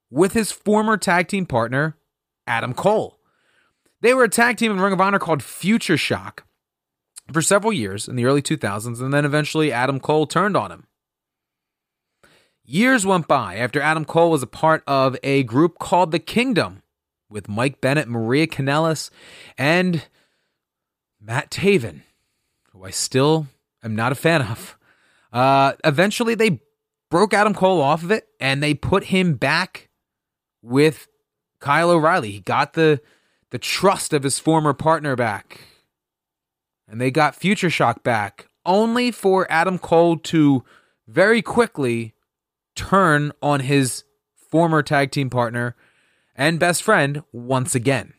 with 0.09 0.33
his 0.33 0.51
former 0.51 0.95
tag 0.95 1.27
team 1.27 1.45
partner, 1.45 1.97
Adam 2.47 2.73
Cole. 2.73 3.19
They 4.01 4.13
were 4.13 4.23
a 4.23 4.29
tag 4.29 4.57
team 4.57 4.71
in 4.71 4.79
Ring 4.79 4.93
of 4.93 5.01
Honor 5.01 5.19
called 5.19 5.43
Future 5.43 5.97
Shock 5.97 6.45
for 7.33 7.41
several 7.41 7.73
years 7.73 8.07
in 8.07 8.15
the 8.15 8.25
early 8.25 8.41
2000s, 8.41 9.01
and 9.01 9.13
then 9.13 9.25
eventually 9.25 9.71
Adam 9.71 9.99
Cole 9.99 10.25
turned 10.25 10.55
on 10.55 10.71
him. 10.71 10.87
Years 12.71 13.03
went 13.03 13.27
by 13.27 13.55
after 13.55 13.81
Adam 13.81 14.05
Cole 14.05 14.29
was 14.29 14.43
a 14.43 14.47
part 14.47 14.83
of 14.85 15.17
a 15.23 15.41
group 15.41 15.79
called 15.79 16.11
The 16.11 16.19
Kingdom 16.19 16.83
with 17.27 17.49
Mike 17.49 17.81
Bennett, 17.81 18.07
Maria 18.07 18.45
Kanellis, 18.45 19.09
and 19.57 20.05
Matt 21.19 21.49
Taven, 21.49 22.01
who 22.71 22.83
I 22.83 22.91
still 22.91 23.47
am 23.83 23.95
not 23.95 24.11
a 24.11 24.15
fan 24.15 24.43
of. 24.43 24.77
Uh, 25.33 25.73
eventually, 25.83 26.35
they 26.35 26.61
broke 27.09 27.33
Adam 27.33 27.55
Cole 27.55 27.81
off 27.81 28.03
of 28.03 28.11
it 28.11 28.27
and 28.39 28.61
they 28.61 28.75
put 28.75 29.05
him 29.05 29.33
back 29.33 29.89
with 30.61 31.07
Kyle 31.59 31.89
O'Reilly. 31.89 32.29
He 32.29 32.39
got 32.41 32.73
the 32.73 33.01
the 33.49 33.57
trust 33.57 34.13
of 34.13 34.21
his 34.21 34.37
former 34.37 34.75
partner 34.75 35.15
back. 35.15 35.61
And 36.87 37.01
they 37.01 37.09
got 37.09 37.35
Future 37.35 37.71
Shock 37.71 38.03
back, 38.03 38.47
only 38.63 39.09
for 39.09 39.51
Adam 39.51 39.79
Cole 39.79 40.17
to 40.17 40.63
very 41.07 41.41
quickly 41.41 42.13
turn 42.79 43.31
on 43.41 43.59
his 43.59 44.03
former 44.49 44.81
tag 44.81 45.11
team 45.11 45.29
partner 45.29 45.75
and 46.35 46.59
best 46.59 46.81
friend 46.81 47.23
once 47.33 47.75
again. 47.75 48.13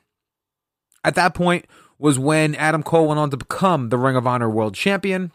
At 1.02 1.14
that 1.14 1.34
point 1.34 1.66
was 1.98 2.18
when 2.18 2.54
Adam 2.54 2.82
Cole 2.82 3.08
went 3.08 3.18
on 3.18 3.30
to 3.30 3.36
become 3.36 3.88
the 3.88 3.96
Ring 3.96 4.16
of 4.16 4.26
Honor 4.26 4.50
World 4.50 4.74
Champion. 4.74 5.32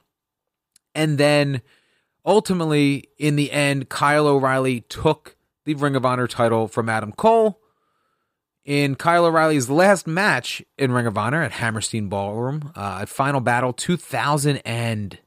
And 0.93 1.17
then 1.17 1.61
ultimately, 2.25 3.09
in 3.17 3.35
the 3.35 3.51
end, 3.51 3.89
Kyle 3.89 4.27
O'Reilly 4.27 4.81
took 4.81 5.35
the 5.65 5.73
Ring 5.73 5.95
of 5.95 6.05
Honor 6.05 6.27
title 6.27 6.67
from 6.67 6.87
Adam 6.87 7.11
Cole. 7.11 7.59
In 8.63 8.95
Kyle 8.95 9.25
O'Reilly's 9.25 9.69
last 9.69 10.07
match 10.07 10.63
in 10.77 10.91
Ring 10.91 11.07
of 11.07 11.17
Honor 11.17 11.41
at 11.41 11.53
Hammerstein 11.53 12.07
Ballroom, 12.09 12.71
uh, 12.75 12.99
at 13.01 13.09
Final 13.09 13.41
Battle 13.41 13.73
2000 13.73 14.57
and 14.57 15.19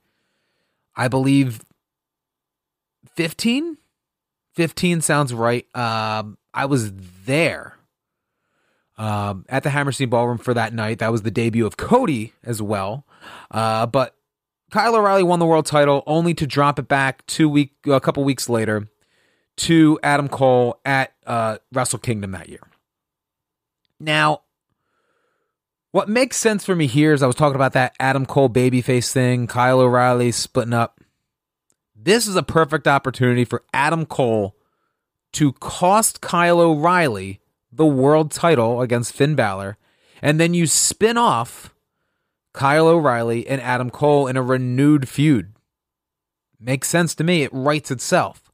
I 0.97 1.07
believe 1.07 1.61
15? 3.15 3.79
15 4.59 5.03
sounds 5.03 5.33
right. 5.33 5.65
Um, 5.77 6.37
I 6.53 6.67
was 6.67 6.93
there 7.27 7.79
um, 8.97 9.47
at 9.49 9.63
the 9.63 9.71
Hammerstein 9.71 10.09
Ballroom 10.09 10.39
for 10.39 10.53
that 10.53 10.75
night. 10.75 10.99
That 10.99 11.13
was 11.13 11.23
the 11.23 11.31
debut 11.31 11.65
of 11.65 11.77
Cody 11.77 12.33
as 12.43 12.61
well. 12.61 13.07
Uh, 13.53 13.87
but 13.87 14.17
Kyle 14.73 14.97
O'Reilly 14.97 15.23
won 15.23 15.39
the 15.39 15.47
world 15.47 15.65
title 15.65 16.03
only 16.09 16.35
to 16.35 16.45
drop 16.45 16.81
it 16.81 16.89
back 16.89 17.25
two 17.27 17.49
week, 17.49 17.71
a 17.87 18.01
couple 18.01 18.25
weeks 18.25 18.49
later 18.49 18.89
to 19.59 19.97
Adam 20.03 20.29
Cole 20.29 20.81
at 20.85 21.13
uh, 21.25 21.59
Wrestle 21.73 22.01
Kingdom 22.01 22.33
that 22.33 22.49
year. 22.49 22.67
Now, 24.01 24.41
what 25.93 26.09
makes 26.09 26.37
sense 26.37 26.65
for 26.65 26.75
me 26.75 26.89
here 26.89 27.13
is 27.13 27.23
I 27.23 27.29
was 27.29 27.37
talking 27.37 27.55
about 27.55 27.75
that 27.75 27.95
Adam 28.01 28.27
Cole 28.27 28.51
babyface 28.51 29.13
thing, 29.13 29.47
Kyle 29.47 29.79
O'Reilly 29.79 30.33
splitting 30.33 30.75
up. 30.75 30.98
This 32.01 32.29
is 32.29 32.37
a 32.37 32.45
perfect 32.45 32.87
opportunity 32.87 33.45
for 33.45 33.65
Adam 33.75 34.07
Cole 34.07 34.55
to 35.33 35.53
cost 35.55 36.21
Kyle 36.21 36.61
O'Reilly 36.61 37.41
the 37.73 37.87
world 37.87 38.31
title 38.31 38.81
against 38.81 39.13
Finn 39.13 39.35
Balor, 39.35 39.77
and 40.23 40.39
then 40.39 40.55
you 40.55 40.67
spin 40.67 41.17
off 41.17 41.75
Kyle 42.55 42.87
O'Reilly 42.87 43.47
and 43.47 43.61
Adam 43.61 43.91
Cole 43.91 44.27
in 44.27 44.37
a 44.37 44.43
renewed 44.43 45.09
feud. 45.09 45.55
Makes 46.61 46.89
sense 46.89 47.15
to 47.17 47.25
me. 47.25 47.43
It 47.43 47.51
writes 47.53 47.91
itself. 47.91 48.51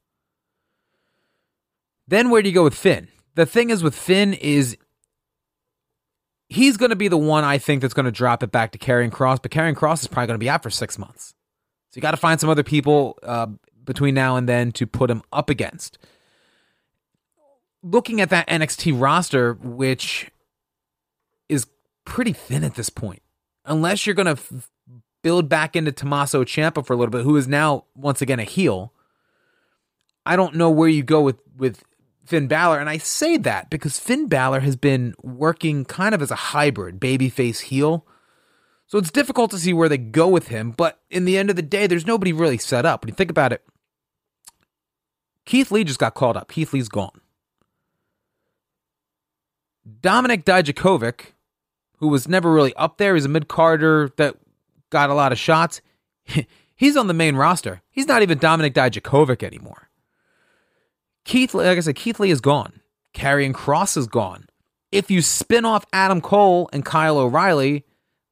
Then 2.06 2.30
where 2.30 2.42
do 2.42 2.48
you 2.48 2.54
go 2.54 2.64
with 2.64 2.74
Finn? 2.74 3.08
The 3.34 3.46
thing 3.46 3.70
is 3.70 3.82
with 3.82 3.94
Finn 3.94 4.34
is 4.34 4.76
he's 6.48 6.76
going 6.76 6.90
to 6.90 6.96
be 6.96 7.08
the 7.08 7.16
one 7.16 7.44
I 7.44 7.58
think 7.58 7.80
that's 7.80 7.94
going 7.94 8.04
to 8.04 8.12
drop 8.12 8.42
it 8.42 8.52
back 8.52 8.72
to 8.72 8.78
Karrion 8.78 9.10
Kross, 9.10 9.40
but 9.40 9.50
Karrion 9.50 9.74
Kross 9.74 10.02
is 10.02 10.08
probably 10.08 10.28
going 10.28 10.38
to 10.38 10.44
be 10.44 10.50
out 10.50 10.62
for 10.62 10.70
six 10.70 10.98
months. 10.98 11.34
So 11.94 11.98
you 11.98 12.02
got 12.02 12.10
to 12.10 12.16
find 12.16 12.40
some 12.40 12.50
other 12.50 12.64
people 12.64 13.16
uh, 13.22 13.46
between 13.84 14.16
now 14.16 14.34
and 14.34 14.48
then 14.48 14.72
to 14.72 14.84
put 14.84 15.10
him 15.12 15.22
up 15.32 15.48
against 15.48 15.96
looking 17.84 18.20
at 18.20 18.30
that 18.30 18.48
NXT 18.48 19.00
roster, 19.00 19.54
which 19.54 20.30
is 21.48 21.66
pretty 22.04 22.32
thin 22.32 22.64
at 22.64 22.74
this 22.74 22.88
point, 22.88 23.22
unless 23.64 24.06
you're 24.06 24.14
going 24.14 24.34
to 24.34 24.42
f- 24.42 24.70
build 25.22 25.48
back 25.48 25.76
into 25.76 25.92
Tommaso 25.92 26.42
Ciampa 26.42 26.84
for 26.84 26.94
a 26.94 26.96
little 26.96 27.12
bit, 27.12 27.22
who 27.22 27.36
is 27.36 27.46
now 27.46 27.84
once 27.94 28.22
again 28.22 28.40
a 28.40 28.44
heel. 28.44 28.92
I 30.26 30.36
don't 30.36 30.54
know 30.54 30.70
where 30.70 30.88
you 30.88 31.02
go 31.02 31.20
with 31.20 31.36
with 31.54 31.84
Finn 32.24 32.48
Balor, 32.48 32.80
and 32.80 32.88
I 32.88 32.96
say 32.96 33.36
that 33.36 33.68
because 33.68 33.98
Finn 33.98 34.26
Balor 34.26 34.60
has 34.60 34.74
been 34.74 35.14
working 35.22 35.84
kind 35.84 36.14
of 36.14 36.22
as 36.22 36.30
a 36.30 36.36
hybrid 36.36 36.98
babyface 36.98 37.60
heel. 37.60 38.06
So 38.86 38.98
it's 38.98 39.10
difficult 39.10 39.50
to 39.52 39.58
see 39.58 39.72
where 39.72 39.88
they 39.88 39.98
go 39.98 40.28
with 40.28 40.48
him, 40.48 40.70
but 40.70 41.00
in 41.10 41.24
the 41.24 41.38
end 41.38 41.50
of 41.50 41.56
the 41.56 41.62
day, 41.62 41.86
there's 41.86 42.06
nobody 42.06 42.32
really 42.32 42.58
set 42.58 42.84
up. 42.84 43.02
When 43.02 43.08
you 43.08 43.14
think 43.14 43.30
about 43.30 43.52
it, 43.52 43.64
Keith 45.46 45.70
Lee 45.70 45.84
just 45.84 45.98
got 45.98 46.14
called 46.14 46.36
up. 46.36 46.50
Keith 46.50 46.72
Lee's 46.72 46.88
gone. 46.88 47.20
Dominik 50.00 50.44
Dijakovic, 50.44 51.32
who 51.98 52.08
was 52.08 52.28
never 52.28 52.52
really 52.52 52.74
up 52.76 52.98
there, 52.98 53.14
he's 53.14 53.24
a 53.24 53.28
mid 53.28 53.48
carder 53.48 54.10
that 54.16 54.36
got 54.90 55.10
a 55.10 55.14
lot 55.14 55.32
of 55.32 55.38
shots. 55.38 55.80
he's 56.76 56.96
on 56.96 57.06
the 57.06 57.14
main 57.14 57.36
roster. 57.36 57.82
He's 57.90 58.06
not 58.06 58.22
even 58.22 58.38
Dominik 58.38 58.72
Dijakovic 58.72 59.42
anymore. 59.42 59.88
Keith, 61.24 61.54
like 61.54 61.78
I 61.78 61.80
said, 61.80 61.96
Keith 61.96 62.20
Lee 62.20 62.30
is 62.30 62.40
gone. 62.40 62.80
Karrion 63.14 63.52
Kross 63.52 63.96
is 63.96 64.06
gone. 64.06 64.46
If 64.92 65.10
you 65.10 65.22
spin 65.22 65.64
off 65.64 65.86
Adam 65.92 66.20
Cole 66.20 66.68
and 66.72 66.84
Kyle 66.84 67.18
O'Reilly, 67.18 67.84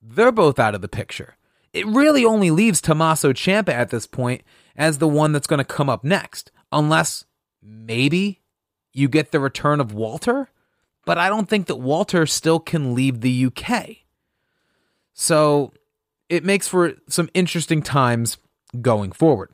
they're 0.03 0.33
both 0.33 0.59
out 0.59 0.75
of 0.75 0.81
the 0.81 0.88
picture. 0.88 1.37
It 1.73 1.87
really 1.87 2.25
only 2.25 2.51
leaves 2.51 2.81
Tommaso 2.81 3.33
Ciampa 3.33 3.71
at 3.71 3.91
this 3.91 4.07
point 4.07 4.43
as 4.77 4.99
the 4.99 5.09
one 5.09 5.33
that's 5.33 5.47
going 5.47 5.59
to 5.59 5.65
come 5.65 5.88
up 5.88 6.05
next, 6.05 6.51
unless 6.71 7.25
maybe 7.62 8.41
you 8.93 9.09
get 9.09 9.31
the 9.31 9.41
return 9.41 9.81
of 9.81 9.95
Walter 9.95 10.49
but 11.05 11.19
I 11.19 11.29
don't 11.29 11.49
think 11.49 11.67
that 11.67 11.77
Walter 11.77 12.27
still 12.27 12.61
can 12.61 12.95
leave 12.95 13.21
the 13.21 13.47
UK. 13.47 13.97
So 15.15 15.73
it 16.29 16.45
makes 16.45 16.69
for 16.69 16.95
some 17.09 17.29
interesting 17.35 17.83
times 17.83 18.38
going 18.81 19.12
forward. 19.12 19.51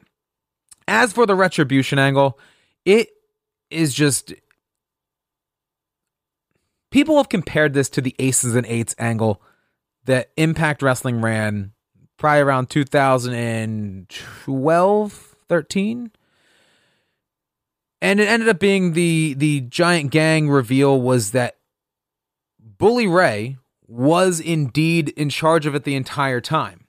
As 0.87 1.13
for 1.13 1.27
the 1.27 1.35
retribution 1.35 1.99
angle, 1.99 2.39
it 2.85 3.09
is 3.71 3.95
just. 3.95 4.33
People 6.91 7.19
have 7.19 7.29
compared 7.29 7.75
this 7.75 7.91
to 7.91 8.01
the 8.01 8.15
Aces 8.19 8.55
and 8.55 8.67
Eights 8.67 8.95
angle 8.99 9.43
that 10.09 10.31
Impact 10.37 10.83
Wrestling 10.83 11.21
ran 11.21 11.71
probably 12.17 12.41
around 12.41 12.69
2012, 12.71 15.37
13. 15.49 16.11
And 18.01 18.21
it 18.21 18.29
ended 18.29 18.49
up 18.49 18.59
being 18.59 18.95
the 18.95 19.35
the 19.35 19.61
giant 19.63 20.11
gang 20.11 20.49
reveal 20.49 21.01
was 21.01 21.33
that 21.33 21.57
Bully 22.59 23.07
Ray 23.07 23.59
was 23.87 24.41
indeed 24.41 25.11
in 25.11 25.29
charge 25.29 25.67
of 25.67 25.75
it 25.75 25.85
the 25.85 25.95
entire 25.95 26.41
time. 26.41 26.87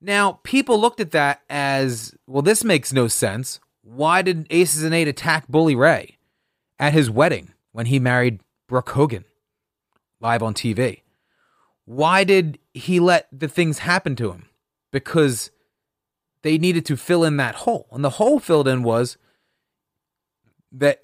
Now, 0.00 0.40
people 0.42 0.80
looked 0.80 1.00
at 1.00 1.10
that 1.10 1.42
as, 1.50 2.14
well, 2.26 2.40
this 2.42 2.64
makes 2.64 2.90
no 2.92 3.08
sense. 3.08 3.60
Why 3.82 4.22
did 4.22 4.46
Aces 4.50 4.84
and 4.84 4.94
Eight 4.94 5.08
attack 5.08 5.48
Bully 5.48 5.74
Ray 5.74 6.16
at 6.78 6.94
his 6.94 7.10
wedding 7.10 7.52
when 7.72 7.86
he 7.86 7.98
married 7.98 8.40
Brooke 8.68 8.90
Hogan 8.90 9.24
live 10.20 10.42
on 10.42 10.54
TV? 10.54 11.01
Why 11.84 12.24
did 12.24 12.58
he 12.74 13.00
let 13.00 13.28
the 13.32 13.48
things 13.48 13.78
happen 13.78 14.16
to 14.16 14.30
him? 14.30 14.46
Because 14.92 15.50
they 16.42 16.58
needed 16.58 16.84
to 16.86 16.96
fill 16.96 17.24
in 17.24 17.36
that 17.38 17.54
hole. 17.56 17.88
And 17.92 18.04
the 18.04 18.10
hole 18.10 18.38
filled 18.38 18.68
in 18.68 18.82
was 18.82 19.16
that 20.70 21.00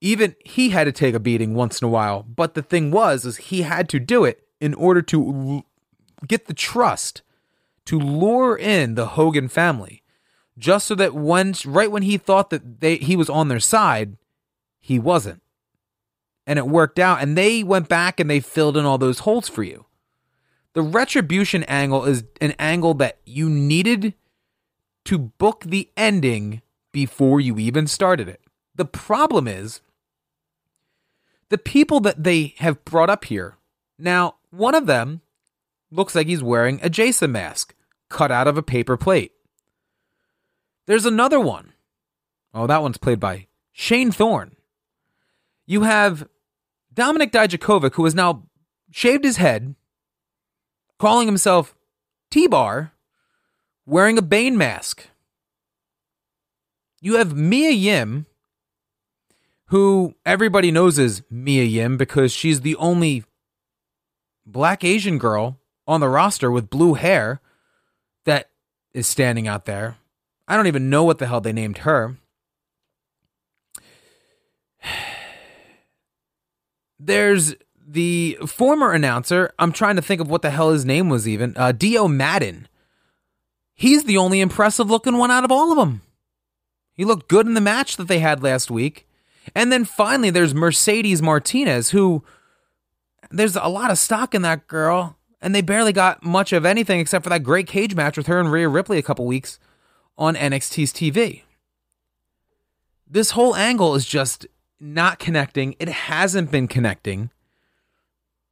even 0.00 0.34
he 0.44 0.70
had 0.70 0.84
to 0.84 0.92
take 0.92 1.14
a 1.14 1.20
beating 1.20 1.54
once 1.54 1.80
in 1.80 1.86
a 1.86 1.90
while. 1.90 2.22
But 2.22 2.54
the 2.54 2.62
thing 2.62 2.90
was, 2.90 3.24
is 3.24 3.36
he 3.36 3.62
had 3.62 3.88
to 3.90 4.00
do 4.00 4.24
it 4.24 4.46
in 4.60 4.74
order 4.74 5.02
to 5.02 5.64
get 6.26 6.46
the 6.46 6.54
trust 6.54 7.22
to 7.86 7.98
lure 7.98 8.56
in 8.56 8.94
the 8.94 9.08
Hogan 9.08 9.48
family, 9.48 10.02
just 10.58 10.86
so 10.86 10.94
that 10.94 11.14
once, 11.14 11.66
right 11.66 11.90
when 11.90 12.02
he 12.02 12.16
thought 12.16 12.50
that 12.50 12.80
they 12.80 12.96
he 12.96 13.16
was 13.16 13.28
on 13.28 13.48
their 13.48 13.60
side, 13.60 14.16
he 14.80 14.98
wasn't, 14.98 15.42
and 16.46 16.58
it 16.58 16.66
worked 16.66 16.98
out. 16.98 17.20
And 17.20 17.36
they 17.36 17.62
went 17.62 17.88
back 17.88 18.20
and 18.20 18.30
they 18.30 18.40
filled 18.40 18.76
in 18.76 18.84
all 18.84 18.98
those 18.98 19.20
holes 19.20 19.48
for 19.48 19.62
you. 19.62 19.86
The 20.74 20.82
retribution 20.82 21.62
angle 21.64 22.04
is 22.04 22.24
an 22.40 22.54
angle 22.58 22.94
that 22.94 23.18
you 23.24 23.48
needed 23.48 24.14
to 25.06 25.18
book 25.18 25.64
the 25.64 25.88
ending 25.96 26.62
before 26.92 27.40
you 27.40 27.58
even 27.58 27.86
started 27.86 28.28
it. 28.28 28.40
The 28.74 28.84
problem 28.84 29.46
is 29.46 29.80
the 31.48 31.58
people 31.58 32.00
that 32.00 32.24
they 32.24 32.54
have 32.58 32.84
brought 32.84 33.10
up 33.10 33.24
here. 33.26 33.56
Now, 33.98 34.36
one 34.50 34.74
of 34.74 34.86
them 34.86 35.20
looks 35.90 36.14
like 36.14 36.26
he's 36.26 36.42
wearing 36.42 36.80
a 36.82 36.90
Jason 36.90 37.30
mask 37.32 37.74
cut 38.08 38.32
out 38.32 38.48
of 38.48 38.58
a 38.58 38.62
paper 38.62 38.96
plate. 38.96 39.32
There's 40.86 41.06
another 41.06 41.38
one. 41.38 41.72
Oh, 42.52 42.66
that 42.66 42.82
one's 42.82 42.98
played 42.98 43.20
by 43.20 43.46
Shane 43.72 44.10
Thorne. 44.10 44.56
You 45.66 45.82
have 45.82 46.28
Dominik 46.94 47.30
Dijakovic, 47.30 47.94
who 47.94 48.04
has 48.04 48.14
now 48.14 48.44
shaved 48.90 49.24
his 49.24 49.36
head, 49.36 49.74
calling 50.98 51.26
himself 51.26 51.74
T 52.30 52.46
Bar, 52.46 52.92
wearing 53.86 54.18
a 54.18 54.22
Bane 54.22 54.56
mask. 54.56 55.08
You 57.00 57.16
have 57.16 57.36
Mia 57.36 57.70
Yim, 57.70 58.26
who 59.66 60.14
everybody 60.24 60.70
knows 60.70 60.98
as 60.98 61.22
Mia 61.30 61.64
Yim 61.64 61.96
because 61.96 62.32
she's 62.32 62.62
the 62.62 62.76
only 62.76 63.24
black 64.46 64.84
Asian 64.84 65.18
girl 65.18 65.58
on 65.86 66.00
the 66.00 66.08
roster 66.08 66.50
with 66.50 66.70
blue 66.70 66.94
hair 66.94 67.40
that 68.24 68.50
is 68.92 69.06
standing 69.06 69.46
out 69.46 69.64
there. 69.66 69.96
I 70.48 70.56
don't 70.56 70.66
even 70.66 70.90
know 70.90 71.04
what 71.04 71.18
the 71.18 71.26
hell 71.26 71.40
they 71.40 71.52
named 71.52 71.78
her. 71.78 72.16
There's 76.98 77.54
the 77.86 78.38
former 78.46 78.92
announcer. 78.92 79.52
I'm 79.58 79.72
trying 79.72 79.96
to 79.96 80.02
think 80.02 80.20
of 80.20 80.30
what 80.30 80.42
the 80.42 80.50
hell 80.50 80.70
his 80.70 80.84
name 80.84 81.08
was 81.08 81.28
even. 81.28 81.56
Uh, 81.56 81.72
Dio 81.72 82.08
Maddin. 82.08 82.68
He's 83.74 84.04
the 84.04 84.16
only 84.16 84.40
impressive 84.40 84.90
looking 84.90 85.18
one 85.18 85.30
out 85.30 85.44
of 85.44 85.52
all 85.52 85.72
of 85.72 85.78
them. 85.78 86.02
He 86.92 87.04
looked 87.04 87.28
good 87.28 87.46
in 87.46 87.54
the 87.54 87.60
match 87.60 87.96
that 87.96 88.08
they 88.08 88.20
had 88.20 88.42
last 88.42 88.70
week. 88.70 89.06
And 89.54 89.70
then 89.72 89.84
finally, 89.84 90.30
there's 90.30 90.54
Mercedes 90.54 91.20
Martinez, 91.20 91.90
who 91.90 92.24
there's 93.30 93.56
a 93.56 93.66
lot 93.66 93.90
of 93.90 93.98
stock 93.98 94.34
in 94.34 94.42
that 94.42 94.68
girl 94.68 95.16
and 95.44 95.54
they 95.54 95.60
barely 95.60 95.92
got 95.92 96.24
much 96.24 96.54
of 96.54 96.64
anything 96.64 96.98
except 96.98 97.22
for 97.22 97.28
that 97.28 97.42
great 97.42 97.66
cage 97.66 97.94
match 97.94 98.16
with 98.16 98.26
her 98.28 98.40
and 98.40 98.50
Rhea 98.50 98.66
Ripley 98.66 98.96
a 98.96 99.02
couple 99.02 99.26
weeks 99.26 99.58
on 100.16 100.34
NXT's 100.34 100.90
TV. 100.90 101.42
This 103.06 103.32
whole 103.32 103.54
angle 103.54 103.94
is 103.94 104.06
just 104.06 104.46
not 104.80 105.18
connecting. 105.18 105.76
It 105.78 105.90
hasn't 105.90 106.50
been 106.50 106.66
connecting. 106.66 107.30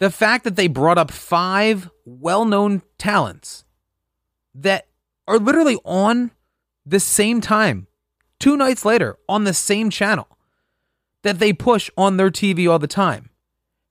The 0.02 0.10
fact 0.10 0.42
that 0.42 0.56
they 0.56 0.66
brought 0.66 0.98
up 0.98 1.12
five 1.12 1.88
well 2.04 2.44
known 2.44 2.82
talents 2.98 3.64
that 4.52 4.88
are 5.28 5.38
literally 5.38 5.78
on 5.84 6.32
the 6.84 6.98
same 6.98 7.40
time, 7.40 7.86
two 8.40 8.56
nights 8.56 8.84
later, 8.84 9.16
on 9.28 9.44
the 9.44 9.54
same 9.54 9.90
channel 9.90 10.26
that 11.22 11.38
they 11.38 11.52
push 11.52 11.88
on 11.96 12.16
their 12.16 12.32
TV 12.32 12.68
all 12.68 12.80
the 12.80 12.88
time. 12.88 13.30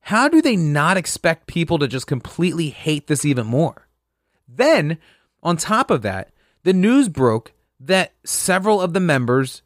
How 0.01 0.27
do 0.27 0.41
they 0.41 0.57
not 0.57 0.97
expect 0.97 1.47
people 1.47 1.79
to 1.79 1.87
just 1.87 2.07
completely 2.07 2.71
hate 2.71 3.07
this 3.07 3.23
even 3.23 3.47
more? 3.47 3.87
Then, 4.49 4.97
on 5.41 5.55
top 5.55 5.89
of 5.89 6.01
that, 6.01 6.33
the 6.63 6.73
news 6.73 7.07
broke 7.07 7.53
that 7.79 8.11
several 8.25 8.81
of 8.81 8.91
the 8.91 8.99
members 8.99 9.61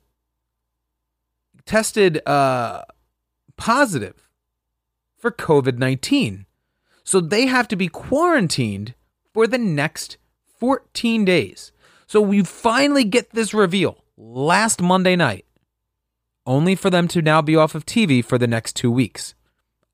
tested 1.66 2.22
uh, 2.28 2.84
positive 3.58 4.25
for 5.26 5.32
COVID 5.32 5.80
19. 5.80 6.46
So 7.04 7.20
they 7.20 7.48
have 7.48 7.68
to 7.70 7.76
be 7.76 7.88
quarantined 7.88 8.94
for 9.34 9.48
the 9.48 9.58
next 9.58 10.18
14 10.60 11.26
days. 11.26 11.72
So 12.06 12.22
we 12.22 12.44
finally 12.44 13.04
get 13.04 13.32
this 13.32 13.52
reveal 13.52 14.04
last 14.16 14.84
Monday 14.84 15.16
night, 15.16 15.46
only 16.46 16.76
for 16.76 16.92
them 16.92 17.08
to 17.08 17.24
now 17.24 17.42
be 17.42 17.56
off 17.56 17.74
of 17.74 17.88
TV 17.88 18.24
for 18.24 18.38
the 18.38 18.46
next 18.46 18.76
two 18.76 18.92
weeks. 18.92 19.34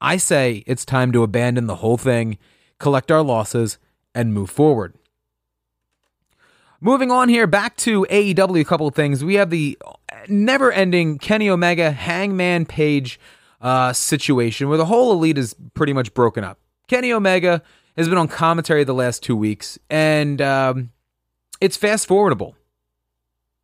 I 0.02 0.18
say 0.18 0.66
it's 0.68 0.84
time 0.84 1.14
to 1.14 1.24
abandon 1.24 1.68
the 1.68 1.78
whole 1.78 1.98
thing, 1.98 2.38
collect 2.78 3.10
our 3.10 3.24
losses, 3.24 3.78
and 4.14 4.34
move 4.34 4.50
forward. 4.50 4.96
Moving 6.82 7.10
on 7.10 7.30
here, 7.30 7.48
back 7.48 7.78
to 7.78 8.06
AEW, 8.10 8.60
a 8.60 8.66
couple 8.66 8.88
of 8.88 8.96
things. 8.96 9.24
We 9.24 9.36
have 9.36 9.50
the 9.50 9.78
never 10.28 10.74
ending 10.74 11.20
Kenny 11.20 11.50
Omega 11.50 11.92
Hangman 11.92 12.66
Page 12.66 13.18
uh, 13.62 13.94
situation 13.94 14.68
where 14.70 14.78
the 14.78 14.86
whole 14.86 15.12
elite 15.12 15.38
is 15.38 15.56
pretty 15.74 15.94
much 15.94 16.14
broken 16.14 16.44
up. 16.44 16.60
Kenny 16.88 17.14
Omega 17.14 17.62
has 17.96 18.10
been 18.10 18.18
on 18.18 18.28
commentary 18.28 18.84
the 18.84 18.94
last 18.94 19.24
two 19.24 19.36
weeks, 19.36 19.78
and 19.90 20.42
um, 20.42 20.92
it's 21.60 21.78
fast 21.78 22.08
forwardable. 22.08 22.56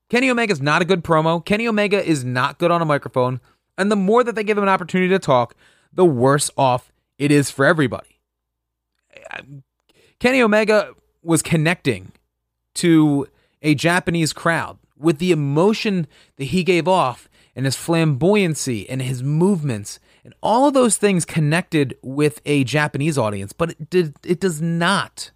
Kenny 0.09 0.29
Omega 0.29 0.53
is 0.53 0.61
not 0.61 0.81
a 0.81 0.85
good 0.85 1.03
promo. 1.03 1.43
Kenny 1.43 1.67
Omega 1.67 2.03
is 2.03 2.23
not 2.23 2.59
good 2.59 2.71
on 2.71 2.81
a 2.81 2.85
microphone. 2.85 3.41
And 3.77 3.91
the 3.91 3.95
more 3.95 4.23
that 4.23 4.35
they 4.35 4.43
give 4.43 4.57
him 4.57 4.63
an 4.63 4.69
opportunity 4.69 5.09
to 5.09 5.19
talk, 5.19 5.55
the 5.91 6.05
worse 6.05 6.49
off 6.57 6.91
it 7.17 7.31
is 7.31 7.51
for 7.51 7.65
everybody. 7.65 8.19
Kenny 10.19 10.41
Omega 10.41 10.93
was 11.21 11.41
connecting 11.41 12.11
to 12.75 13.27
a 13.61 13.75
Japanese 13.75 14.33
crowd 14.33 14.77
with 14.99 15.19
the 15.19 15.31
emotion 15.31 16.07
that 16.37 16.45
he 16.45 16.63
gave 16.63 16.87
off 16.87 17.29
and 17.55 17.65
his 17.65 17.75
flamboyancy 17.75 18.85
and 18.89 19.01
his 19.01 19.23
movements 19.23 19.99
and 20.23 20.33
all 20.41 20.67
of 20.67 20.73
those 20.73 20.97
things 20.97 21.25
connected 21.25 21.97
with 22.01 22.41
a 22.45 22.63
Japanese 22.63 23.17
audience, 23.17 23.53
but 23.53 23.71
it 23.71 23.89
did 23.89 24.15
it 24.23 24.39
does 24.39 24.61
not 24.61 25.31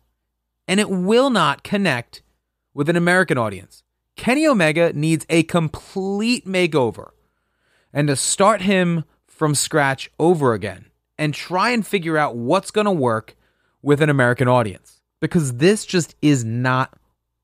and 0.67 0.79
it 0.79 0.89
will 0.89 1.29
not 1.29 1.63
connect 1.63 2.21
with 2.73 2.89
an 2.89 2.95
American 2.95 3.37
audience. 3.37 3.83
Kenny 4.15 4.45
Omega 4.45 4.93
needs 4.93 5.25
a 5.29 5.43
complete 5.43 6.45
makeover. 6.45 7.09
And 7.93 8.07
to 8.07 8.15
start 8.15 8.61
him 8.61 9.03
from 9.27 9.55
scratch 9.55 10.09
over 10.19 10.53
again 10.53 10.85
and 11.17 11.33
try 11.33 11.71
and 11.71 11.85
figure 11.85 12.17
out 12.17 12.35
what's 12.35 12.71
going 12.71 12.85
to 12.85 12.91
work 12.91 13.35
with 13.81 14.01
an 14.01 14.09
American 14.09 14.47
audience 14.47 15.01
because 15.19 15.57
this 15.57 15.85
just 15.85 16.15
is 16.21 16.45
not 16.45 16.97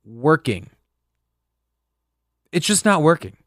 working. 0.05 0.69
It's 2.51 2.65
just 2.65 2.85
not 2.85 3.01
working. 3.01 3.37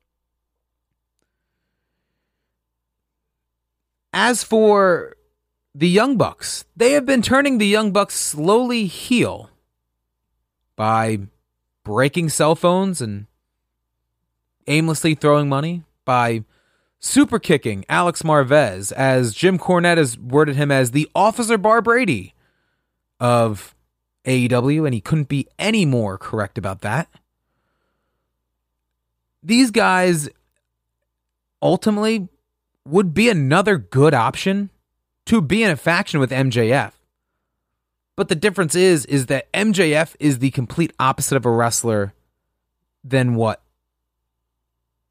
As 4.13 4.43
for 4.43 5.17
the 5.75 5.89
Young 5.89 6.17
Bucks, 6.17 6.65
they 6.77 6.93
have 6.93 7.07
been 7.07 7.23
turning 7.23 7.59
the 7.59 7.67
Young 7.67 7.93
Bucks 7.93 8.15
slowly 8.15 8.87
heel 8.87 9.51
by 10.77 11.21
breaking 11.85 12.29
cell 12.29 12.55
phones 12.55 13.01
and 13.01 13.27
aimlessly 14.67 15.15
throwing 15.15 15.49
money, 15.49 15.85
by 16.05 16.45
super 16.99 17.39
kicking 17.39 17.85
Alex 17.89 18.23
Marvez, 18.23 18.93
as 18.93 19.35
Jim 19.35 19.59
Cornette 19.59 19.97
has 19.97 20.19
worded 20.19 20.57
him 20.57 20.71
as 20.71 20.91
the 20.91 21.09
Officer 21.15 21.57
Barbrady 21.57 22.33
of 23.19 23.75
AEW, 24.25 24.85
and 24.85 24.95
he 24.95 25.01
couldn't 25.01 25.29
be 25.29 25.47
any 25.59 25.85
more 25.85 26.19
correct 26.19 26.59
about 26.59 26.81
that. 26.81 27.09
These 29.43 29.71
guys 29.71 30.29
ultimately 31.63 32.29
would 32.87 33.15
be 33.15 33.29
another 33.29 33.79
good 33.79 34.15
option 34.15 34.71
to 35.27 35.41
be 35.41 35.63
in 35.63 35.71
a 35.71 35.77
faction 35.77 36.21
with 36.21 36.31
MJF. 36.31 36.93
But 38.17 38.29
the 38.29 38.35
difference 38.35 38.75
is 38.75 39.07
is 39.07 39.27
that 39.27 39.51
MJF 39.53 40.15
is 40.21 40.39
the 40.39 40.51
complete 40.51 40.93
opposite 40.99 41.37
of 41.37 41.47
a 41.47 41.51
wrestler 41.51 42.13
than 43.03 43.35
what 43.35 43.63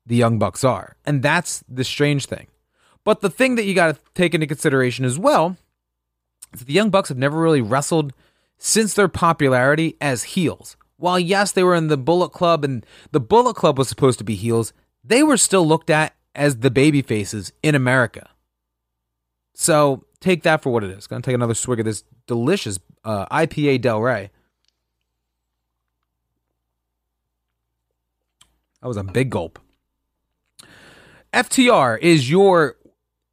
the 0.05 0.15
Young 0.15 0.37
Bucks 0.37 0.63
are. 0.63 0.95
And 1.05 1.23
that's 1.23 1.63
the 1.67 1.83
strange 1.83 2.25
thing. 2.25 2.47
But 3.03 3.21
the 3.21 3.29
thing 3.29 3.55
that 3.55 3.65
you 3.65 3.73
got 3.73 3.95
to 3.95 4.01
take 4.13 4.33
into 4.33 4.45
consideration 4.45 5.05
as 5.05 5.17
well 5.17 5.57
is 6.53 6.59
that 6.59 6.65
the 6.65 6.73
Young 6.73 6.89
Bucks 6.89 7.09
have 7.09 7.17
never 7.17 7.39
really 7.39 7.61
wrestled 7.61 8.13
since 8.57 8.93
their 8.93 9.07
popularity 9.07 9.95
as 10.01 10.23
heels. 10.23 10.75
While, 10.99 11.17
yes, 11.17 11.53
they 11.53 11.63
were 11.63 11.75
in 11.75 11.87
the 11.87 11.97
Bullet 11.97 12.29
Club 12.29 12.65
and 12.65 12.85
the 13.11 13.21
Bullet 13.21 13.55
Club 13.55 13.77
was 13.77 13.87
supposed 13.87 14.19
to 14.19 14.25
be 14.25 14.35
heels, 14.35 14.73
they 15.01 15.23
were 15.23 15.37
still 15.37 15.65
looked 15.65 15.89
at 15.89 16.13
as 16.35 16.57
the 16.57 16.69
baby 16.69 17.01
faces 17.01 17.53
in 17.63 17.73
America. 17.73 18.29
So 19.53 20.03
take 20.19 20.43
that 20.43 20.61
for 20.61 20.71
what 20.71 20.83
it 20.83 20.91
is. 20.91 21.07
Gonna 21.07 21.21
take 21.21 21.35
another 21.35 21.53
swig 21.53 21.79
of 21.79 21.85
this 21.85 22.03
delicious 22.27 22.79
uh, 23.05 23.25
IPA 23.27 23.81
Del 23.81 24.01
Rey. 24.01 24.29
That 28.81 28.87
was 28.87 28.97
a 28.97 29.03
big 29.03 29.29
gulp. 29.29 29.57
FTR 31.33 31.97
is 32.01 32.29
your 32.29 32.75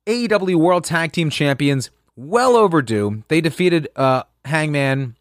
AEW 0.07 0.55
World 0.55 0.85
Tag 0.85 1.11
Team 1.11 1.31
Champions. 1.31 1.91
Well 2.15 2.55
overdue. 2.57 3.25
They 3.27 3.41
defeated 3.41 3.89
uh, 3.97 4.23
Hangman 4.45 5.16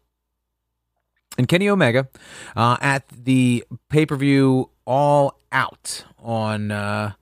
and 1.38 1.48
Kenny 1.48 1.68
Omega 1.68 2.08
uh, 2.54 2.76
at 2.80 3.06
the 3.08 3.64
pay 3.88 4.06
per 4.06 4.16
view 4.16 4.70
All 4.84 5.38
Out 5.52 6.04
on 6.18 6.70
uh, 6.70 7.12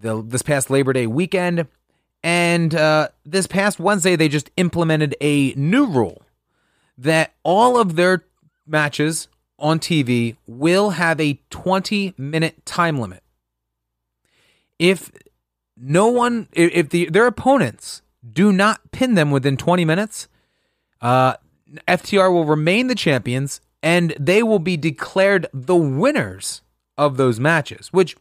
the 0.00 0.22
this 0.22 0.42
past 0.42 0.70
Labor 0.70 0.92
Day 0.92 1.06
weekend. 1.06 1.66
And 2.22 2.74
uh, 2.74 3.08
this 3.24 3.46
past 3.46 3.78
Wednesday, 3.78 4.16
they 4.16 4.28
just 4.28 4.50
implemented 4.56 5.14
a 5.20 5.52
new 5.54 5.86
rule 5.86 6.22
that 6.98 7.34
all 7.44 7.78
of 7.78 7.94
their 7.94 8.24
matches 8.66 9.28
on 9.58 9.78
TV 9.78 10.36
will 10.46 10.90
have 10.90 11.20
a 11.20 11.40
20 11.50 12.14
minute 12.18 12.64
time 12.66 12.98
limit. 12.98 13.22
If 14.78 15.10
no 15.76 16.08
one, 16.08 16.48
if 16.52 16.90
the 16.90 17.08
their 17.10 17.26
opponents 17.26 18.02
do 18.32 18.52
not 18.52 18.90
pin 18.90 19.14
them 19.14 19.30
within 19.30 19.56
20 19.56 19.84
minutes, 19.84 20.28
uh, 21.00 21.34
FTR 21.88 22.32
will 22.32 22.44
remain 22.44 22.86
the 22.86 22.94
champions 22.94 23.60
and 23.82 24.14
they 24.18 24.42
will 24.42 24.58
be 24.58 24.76
declared 24.76 25.46
the 25.52 25.76
winners 25.76 26.62
of 26.96 27.16
those 27.16 27.38
matches, 27.38 27.92
which 27.92 28.16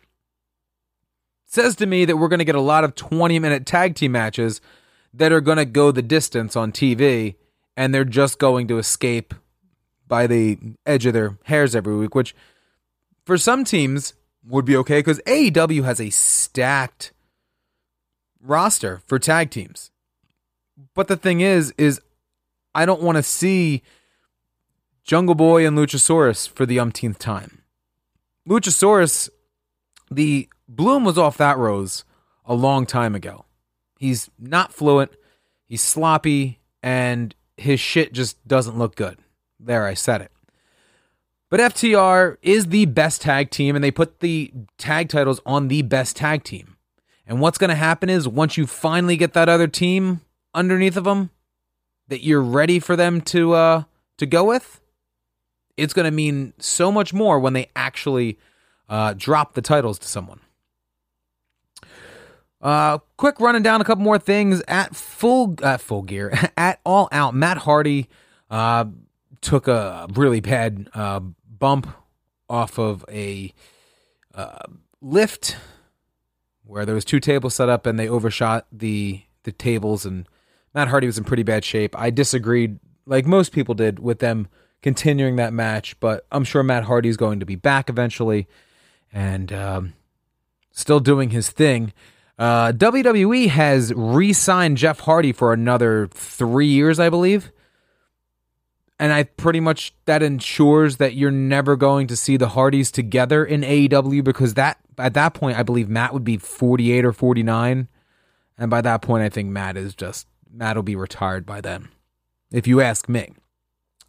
says 1.46 1.76
to 1.76 1.86
me 1.86 2.06
that 2.06 2.18
we're 2.18 2.28
going 2.28 2.40
to 2.40 2.46
get 2.46 2.56
a 2.56 2.62
lot 2.62 2.84
of 2.84 2.96
20 2.96 3.40
minute 3.40 3.66
tag 3.66 3.96
team 3.96 4.12
matches 4.12 4.62
that 5.14 5.32
are 5.32 5.42
going 5.42 5.58
to 5.58 5.66
go 5.66 5.92
the 5.92 6.02
distance 6.02 6.56
on 6.56 6.72
TV 6.72 7.36
and 7.78 7.94
they're 7.94 8.04
just 8.04 8.40
going 8.40 8.68
to 8.68 8.78
escape 8.78 9.34
by 10.08 10.28
the 10.28 10.58
edge 10.86 11.06
of 11.06 11.14
their 11.14 11.38
hairs 11.46 11.76
every 11.76 11.96
week, 11.96 12.14
which 12.16 12.36
for 13.26 13.38
some 13.38 13.64
teams 13.64 14.14
would 14.46 14.66
be 14.66 14.78
okay 14.78 15.00
because 15.00 15.20
AEW 15.22 15.84
has 15.84 16.00
a 16.00 16.10
stacked 16.10 17.12
roster 18.42 19.02
for 19.08 19.18
tag 19.18 19.50
teams. 19.50 19.92
But 20.94 21.08
the 21.08 21.18
thing 21.18 21.42
is, 21.42 21.74
is 21.78 22.02
I 22.76 22.86
don't 22.86 23.02
want 23.02 23.16
to 23.16 23.24
see 23.24 23.82
Jungle 25.06 25.34
Boy 25.34 25.66
and 25.66 25.78
Luchasaurus 25.78 26.48
for 26.48 26.66
the 26.66 26.78
umpteenth 26.78 27.18
time. 27.18 27.64
Luchasaurus, 28.48 29.30
the 30.12 30.50
bloom 30.68 31.06
was 31.06 31.18
off 31.18 31.38
that 31.38 31.58
rose 31.58 32.04
a 32.44 32.54
long 32.54 32.86
time 32.86 33.16
ago. 33.16 33.46
He's 33.98 34.30
not 34.38 34.74
fluent, 34.74 35.14
he's 35.66 35.82
sloppy, 35.82 36.60
and 36.84 37.34
his 37.56 37.80
shit 37.80 38.12
just 38.12 38.46
doesn't 38.46 38.78
look 38.78 38.96
good. 38.96 39.20
There, 39.58 39.86
I 39.86 39.94
said 39.94 40.22
it. 40.22 40.32
But 41.50 41.62
FTR 41.62 42.38
is 42.42 42.68
the 42.68 42.86
best 42.88 43.22
tag 43.22 43.52
team, 43.52 43.76
and 43.76 43.84
they 43.84 43.92
put 43.92 44.20
the 44.20 44.52
tag 44.78 45.08
titles 45.08 45.40
on 45.46 45.70
the 45.70 45.82
best 45.82 46.18
tag 46.18 46.44
team. 46.44 46.76
And 47.26 47.40
what's 47.40 47.58
going 47.58 47.70
to 47.70 47.76
happen 47.76 48.10
is 48.10 48.28
once 48.28 48.58
you 48.58 48.68
finally 48.68 49.16
get 49.16 49.34
that 49.34 49.48
other 49.48 49.68
team 49.68 50.22
underneath 50.54 50.98
of 50.98 51.06
them 51.06 51.30
that 52.08 52.24
you're 52.24 52.42
ready 52.42 52.80
for 52.80 52.96
them 52.96 53.22
to 53.22 53.54
uh, 53.54 53.84
to 54.18 54.26
go 54.26 54.44
with, 54.46 54.82
it's 55.78 55.94
going 55.94 56.06
to 56.06 56.12
mean 56.12 56.54
so 56.58 56.92
much 56.92 57.14
more 57.14 57.40
when 57.40 57.54
they 57.54 57.70
actually 57.76 58.40
uh, 58.90 59.14
drop 59.18 59.54
the 59.54 59.62
titles 59.62 60.00
to 60.00 60.08
someone. 60.08 60.40
Uh, 62.62 62.98
quick 63.18 63.40
running 63.40 63.62
down 63.62 63.82
a 63.82 63.84
couple 63.84 64.04
more 64.04 64.18
things 64.18 64.62
at 64.68 64.96
full 64.96 65.56
at 65.62 65.82
full 65.82 66.02
gear 66.02 66.34
at 66.58 66.80
all 66.86 67.08
out. 67.12 67.36
Matt 67.36 67.60
Hardy 67.60 68.10
uh, 68.50 68.86
took 69.42 69.68
a 69.68 70.08
really 70.14 70.40
bad 70.40 70.90
uh, 70.94 71.20
bump 71.20 71.88
off 72.50 72.80
of 72.80 73.06
a 73.10 73.54
uh, 74.34 74.66
lift 75.02 75.58
where 76.64 76.86
there 76.86 76.96
was 76.96 77.06
two 77.06 77.20
tables 77.20 77.56
set 77.56 77.70
up 77.70 77.86
and 77.86 78.00
they 78.00 78.08
overshot 78.10 78.66
the 78.72 79.22
the 79.44 79.52
tables 79.52 80.06
and 80.06 80.28
Matt 80.76 80.90
Hardy 80.90 81.08
was 81.08 81.18
in 81.18 81.24
pretty 81.24 81.44
bad 81.44 81.64
shape. 81.64 81.98
I 81.98 82.10
disagreed, 82.10 82.80
like 83.06 83.26
most 83.26 83.54
people 83.54 83.74
did, 83.74 83.98
with 83.98 84.20
them 84.20 84.50
continuing 84.82 85.38
that 85.38 85.54
match, 85.54 85.98
but 86.02 86.28
I'm 86.32 86.44
sure 86.44 86.62
Matt 86.62 86.84
Hardy's 86.84 87.18
going 87.18 87.40
to 87.40 87.46
be 87.46 87.56
back 87.56 87.90
eventually 87.90 88.48
and 89.12 89.52
um, 89.54 89.94
still 90.72 91.00
doing 91.00 91.30
his 91.30 91.50
thing. 91.50 91.94
Uh, 92.38 92.74
WWE 92.74 93.48
has 93.48 93.94
re 93.96 94.34
signed 94.34 94.78
Jeff 94.78 95.00
Hardy 95.00 95.32
for 95.32 95.54
another 95.54 96.08
three 96.12 96.68
years, 96.68 97.00
I 97.00 97.10
believe. 97.10 97.52
And 99.00 99.14
I 99.14 99.24
pretty 99.24 99.62
much 99.62 99.94
that 100.06 100.22
ensures 100.22 100.98
that 100.98 101.16
you're 101.16 101.32
never 101.32 101.78
going 101.78 102.08
to 102.08 102.16
see 102.16 102.36
the 102.36 102.50
Hardys 102.50 102.92
together 102.92 103.46
in 103.46 103.62
AEW 103.62 104.24
because 104.24 104.56
that 104.56 104.78
at 104.98 105.14
that 105.14 105.34
point 105.34 105.58
I 105.58 105.64
believe 105.64 105.90
Matt 105.90 106.14
would 106.14 106.24
be 106.24 106.38
48 106.38 107.04
or 107.04 107.12
49 107.12 107.90
and 108.58 108.72
by 108.72 108.82
that 108.82 109.02
point 109.02 109.24
I 109.24 109.30
think 109.30 109.50
Matt 109.50 109.76
is 109.76 109.94
just 109.94 110.28
Matt 110.56 110.76
will 110.76 110.84
be 110.84 110.96
retired 110.96 111.46
by 111.46 111.62
then. 111.62 111.90
If 112.52 112.68
you 112.68 112.82
ask 112.82 113.10
me. 113.10 113.34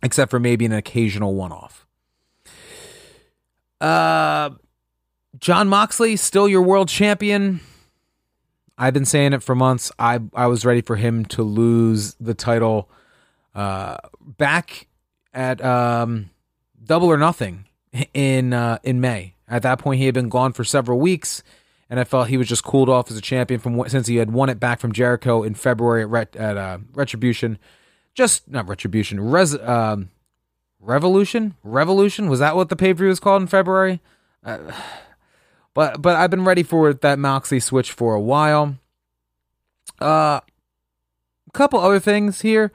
Except 0.02 0.30
for 0.30 0.38
maybe 0.38 0.64
an 0.64 0.72
occasional 0.72 1.34
one-off. 1.34 1.86
Uh 3.80 4.50
Jon 5.38 5.68
Moxley 5.68 6.16
still 6.16 6.48
your 6.48 6.62
world 6.62 6.88
champion. 6.88 7.60
I've 8.78 8.94
been 8.94 9.04
saying 9.04 9.32
it 9.32 9.42
for 9.42 9.54
months. 9.54 9.90
I 9.98 10.20
I 10.34 10.46
was 10.46 10.64
ready 10.64 10.80
for 10.80 10.96
him 10.96 11.24
to 11.26 11.42
lose 11.42 12.14
the 12.14 12.34
title 12.34 12.90
uh, 13.54 13.96
back 14.20 14.86
at 15.32 15.64
um, 15.64 16.30
Double 16.82 17.08
or 17.08 17.16
Nothing 17.16 17.66
in 18.12 18.52
uh, 18.52 18.78
in 18.82 19.00
May. 19.00 19.34
At 19.48 19.62
that 19.62 19.78
point, 19.78 19.98
he 19.98 20.06
had 20.06 20.14
been 20.14 20.28
gone 20.28 20.52
for 20.52 20.64
several 20.64 20.98
weeks, 20.98 21.42
and 21.88 22.00
I 22.00 22.04
felt 22.04 22.28
he 22.28 22.36
was 22.36 22.48
just 22.48 22.64
cooled 22.64 22.88
off 22.88 23.10
as 23.10 23.16
a 23.16 23.22
champion 23.22 23.60
from 23.60 23.88
since 23.88 24.06
he 24.06 24.16
had 24.16 24.30
won 24.32 24.48
it 24.48 24.58
back 24.58 24.80
from 24.80 24.92
Jericho 24.92 25.42
in 25.42 25.54
February 25.54 26.02
at, 26.02 26.08
Ret, 26.08 26.36
at 26.36 26.56
uh, 26.56 26.78
Retribution. 26.94 27.58
Just 28.14 28.48
not 28.50 28.66
Retribution, 28.66 29.20
Res, 29.20 29.54
um, 29.60 30.10
Revolution, 30.80 31.54
Revolution. 31.62 32.28
Was 32.28 32.40
that 32.40 32.56
what 32.56 32.68
the 32.68 32.76
pay 32.76 32.92
per 32.94 32.98
view 32.98 33.08
was 33.08 33.20
called 33.20 33.42
in 33.42 33.48
February? 33.48 34.00
Uh, 34.44 34.58
but 35.74 36.00
but 36.00 36.16
I've 36.16 36.30
been 36.30 36.44
ready 36.44 36.62
for 36.62 36.94
that 36.94 37.18
Moxley 37.18 37.60
switch 37.60 37.92
for 37.92 38.14
a 38.14 38.20
while. 38.20 38.78
Uh 40.00 40.40
a 40.40 41.52
couple 41.52 41.78
other 41.78 42.00
things 42.00 42.40
here. 42.40 42.72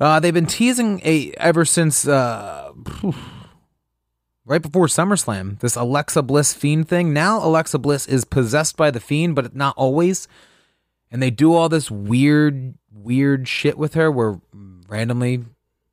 Uh 0.00 0.20
they've 0.20 0.32
been 0.32 0.46
teasing 0.46 1.00
a 1.04 1.32
ever 1.36 1.64
since 1.64 2.06
uh 2.06 2.72
right 4.44 4.62
before 4.62 4.86
SummerSlam, 4.86 5.58
this 5.60 5.76
Alexa 5.76 6.22
Bliss 6.22 6.52
fiend 6.52 6.88
thing. 6.88 7.12
Now 7.12 7.44
Alexa 7.44 7.78
Bliss 7.78 8.06
is 8.06 8.24
possessed 8.24 8.76
by 8.76 8.90
the 8.90 9.00
fiend, 9.00 9.34
but 9.34 9.54
not 9.54 9.74
always. 9.76 10.28
And 11.10 11.22
they 11.22 11.30
do 11.30 11.54
all 11.54 11.68
this 11.68 11.90
weird 11.90 12.74
weird 12.92 13.46
shit 13.48 13.76
with 13.76 13.94
her 13.94 14.10
where 14.10 14.40
randomly 14.88 15.44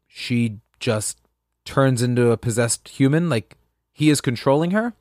she 0.07 0.59
just 0.79 1.19
turns 1.65 2.01
into 2.01 2.31
a 2.31 2.37
possessed 2.37 2.87
human 2.87 3.29
like 3.29 3.57
he 3.91 4.09
is 4.09 4.21
controlling 4.21 4.71
her. 4.71 4.93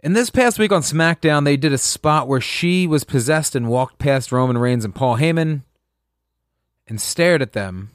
And 0.00 0.14
this 0.14 0.28
past 0.28 0.58
week 0.58 0.70
on 0.70 0.82
SmackDown, 0.82 1.44
they 1.44 1.56
did 1.56 1.72
a 1.72 1.78
spot 1.78 2.28
where 2.28 2.40
she 2.40 2.86
was 2.86 3.04
possessed 3.04 3.56
and 3.56 3.68
walked 3.68 3.98
past 3.98 4.32
Roman 4.32 4.58
Reigns 4.58 4.84
and 4.84 4.94
Paul 4.94 5.16
Heyman 5.16 5.62
and 6.86 7.00
stared 7.00 7.40
at 7.40 7.54
them. 7.54 7.90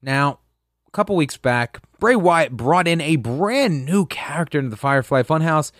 Now, 0.00 0.38
couple 0.94 1.16
weeks 1.16 1.36
back, 1.36 1.80
Bray 1.98 2.16
Wyatt 2.16 2.56
brought 2.56 2.88
in 2.88 3.00
a 3.00 3.16
brand 3.16 3.84
new 3.84 4.06
character 4.06 4.58
into 4.58 4.70
the 4.70 4.76
Firefly 4.76 5.22
Funhouse, 5.22 5.72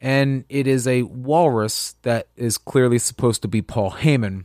and 0.00 0.44
it 0.48 0.66
is 0.66 0.86
a 0.86 1.02
walrus 1.02 1.96
that 2.02 2.28
is 2.36 2.58
clearly 2.58 2.98
supposed 2.98 3.42
to 3.42 3.48
be 3.48 3.62
Paul 3.62 3.92
Heyman. 3.92 4.44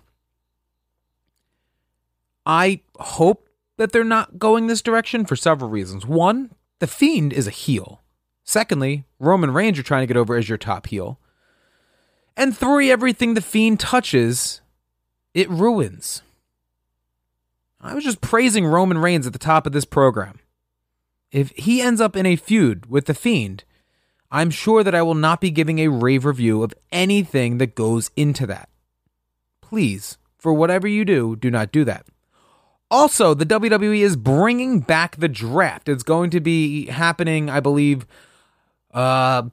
I 2.45 2.81
hope 2.97 3.49
that 3.77 3.91
they're 3.91 4.03
not 4.03 4.39
going 4.39 4.67
this 4.67 4.81
direction 4.81 5.25
for 5.25 5.35
several 5.35 5.69
reasons. 5.69 6.05
One, 6.05 6.51
The 6.79 6.87
Fiend 6.87 7.33
is 7.33 7.47
a 7.47 7.51
heel. 7.51 8.01
Secondly, 8.43 9.03
Roman 9.19 9.51
Reigns 9.51 9.77
you're 9.77 9.83
trying 9.83 10.03
to 10.03 10.07
get 10.07 10.17
over 10.17 10.35
as 10.37 10.47
your 10.47 10.57
top 10.57 10.87
heel. 10.87 11.19
And 12.37 12.55
three, 12.55 12.91
everything 12.91 13.33
the 13.33 13.41
Fiend 13.41 13.79
touches, 13.79 14.61
it 15.33 15.49
ruins. 15.49 16.21
I 17.81 17.93
was 17.93 18.03
just 18.03 18.21
praising 18.21 18.65
Roman 18.65 18.97
Reigns 18.97 19.27
at 19.27 19.33
the 19.33 19.39
top 19.39 19.65
of 19.67 19.73
this 19.73 19.85
program. 19.85 20.39
If 21.31 21.51
he 21.51 21.81
ends 21.81 22.01
up 22.01 22.15
in 22.15 22.25
a 22.25 22.35
feud 22.35 22.85
with 22.87 23.05
the 23.05 23.13
Fiend, 23.13 23.63
I'm 24.31 24.49
sure 24.49 24.83
that 24.83 24.95
I 24.95 25.01
will 25.01 25.15
not 25.15 25.41
be 25.41 25.51
giving 25.51 25.79
a 25.79 25.89
rave 25.89 26.25
review 26.25 26.63
of 26.63 26.73
anything 26.91 27.57
that 27.57 27.75
goes 27.75 28.11
into 28.15 28.47
that. 28.47 28.69
Please, 29.61 30.17
for 30.37 30.53
whatever 30.53 30.87
you 30.87 31.05
do, 31.05 31.35
do 31.35 31.51
not 31.51 31.71
do 31.71 31.83
that. 31.85 32.05
Also, 32.91 33.33
the 33.33 33.45
WWE 33.45 33.99
is 33.99 34.15
bringing 34.15 34.79
back 34.79 35.17
the 35.17 35.27
draft. 35.27 35.89
It's 35.89 36.03
going 36.03 36.29
to 36.29 36.39
be 36.39 36.85
happening, 36.85 37.49
I 37.49 37.59
believe, 37.59 38.05
uh, 38.93 39.43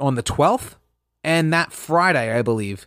on 0.00 0.14
the 0.14 0.22
12th. 0.22 0.76
And 1.24 1.52
that 1.52 1.72
Friday, 1.72 2.36
I 2.36 2.42
believe, 2.42 2.86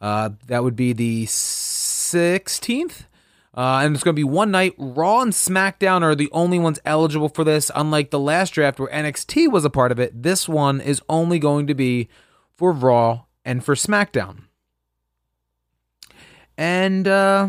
uh, 0.00 0.30
that 0.46 0.62
would 0.62 0.76
be 0.76 0.92
the 0.92 1.26
16th. 1.26 3.06
Uh, 3.54 3.80
and 3.82 3.94
it's 3.94 4.02
going 4.02 4.14
to 4.14 4.20
be 4.20 4.24
one 4.24 4.50
night. 4.50 4.74
Raw 4.78 5.20
and 5.20 5.32
SmackDown 5.32 6.02
are 6.02 6.14
the 6.14 6.30
only 6.32 6.58
ones 6.58 6.80
eligible 6.86 7.28
for 7.28 7.44
this. 7.44 7.70
Unlike 7.74 8.10
the 8.10 8.18
last 8.18 8.54
draft 8.54 8.78
where 8.80 8.88
NXT 8.88 9.50
was 9.50 9.64
a 9.64 9.70
part 9.70 9.92
of 9.92 9.98
it, 9.98 10.22
this 10.22 10.48
one 10.48 10.80
is 10.80 11.02
only 11.08 11.38
going 11.38 11.66
to 11.66 11.74
be 11.74 12.08
for 12.56 12.72
Raw 12.72 13.24
and 13.44 13.62
for 13.62 13.74
SmackDown. 13.74 14.44
And 16.56 17.06
uh, 17.06 17.48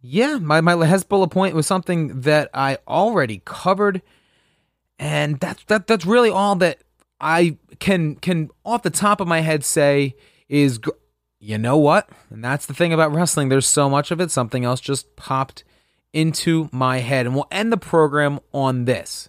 yeah, 0.00 0.38
my, 0.38 0.60
my 0.60 0.74
last 0.74 1.08
bullet 1.08 1.28
point 1.28 1.56
was 1.56 1.66
something 1.66 2.20
that 2.20 2.48
I 2.54 2.78
already 2.86 3.42
covered. 3.44 4.02
And 4.98 5.40
that's 5.40 5.64
that 5.64 5.88
that's 5.88 6.06
really 6.06 6.30
all 6.30 6.54
that 6.56 6.78
I 7.20 7.56
can 7.80 8.14
can 8.16 8.50
off 8.64 8.82
the 8.82 8.90
top 8.90 9.20
of 9.20 9.26
my 9.26 9.40
head 9.40 9.64
say 9.64 10.14
is 10.48 10.78
you 11.42 11.58
know 11.58 11.76
what? 11.76 12.08
And 12.30 12.42
that's 12.42 12.66
the 12.66 12.74
thing 12.74 12.92
about 12.92 13.12
wrestling. 13.12 13.48
There's 13.48 13.66
so 13.66 13.90
much 13.90 14.12
of 14.12 14.20
it. 14.20 14.30
Something 14.30 14.64
else 14.64 14.80
just 14.80 15.16
popped 15.16 15.64
into 16.12 16.68
my 16.70 16.98
head. 16.98 17.26
And 17.26 17.34
we'll 17.34 17.48
end 17.50 17.72
the 17.72 17.76
program 17.76 18.38
on 18.52 18.84
this. 18.84 19.28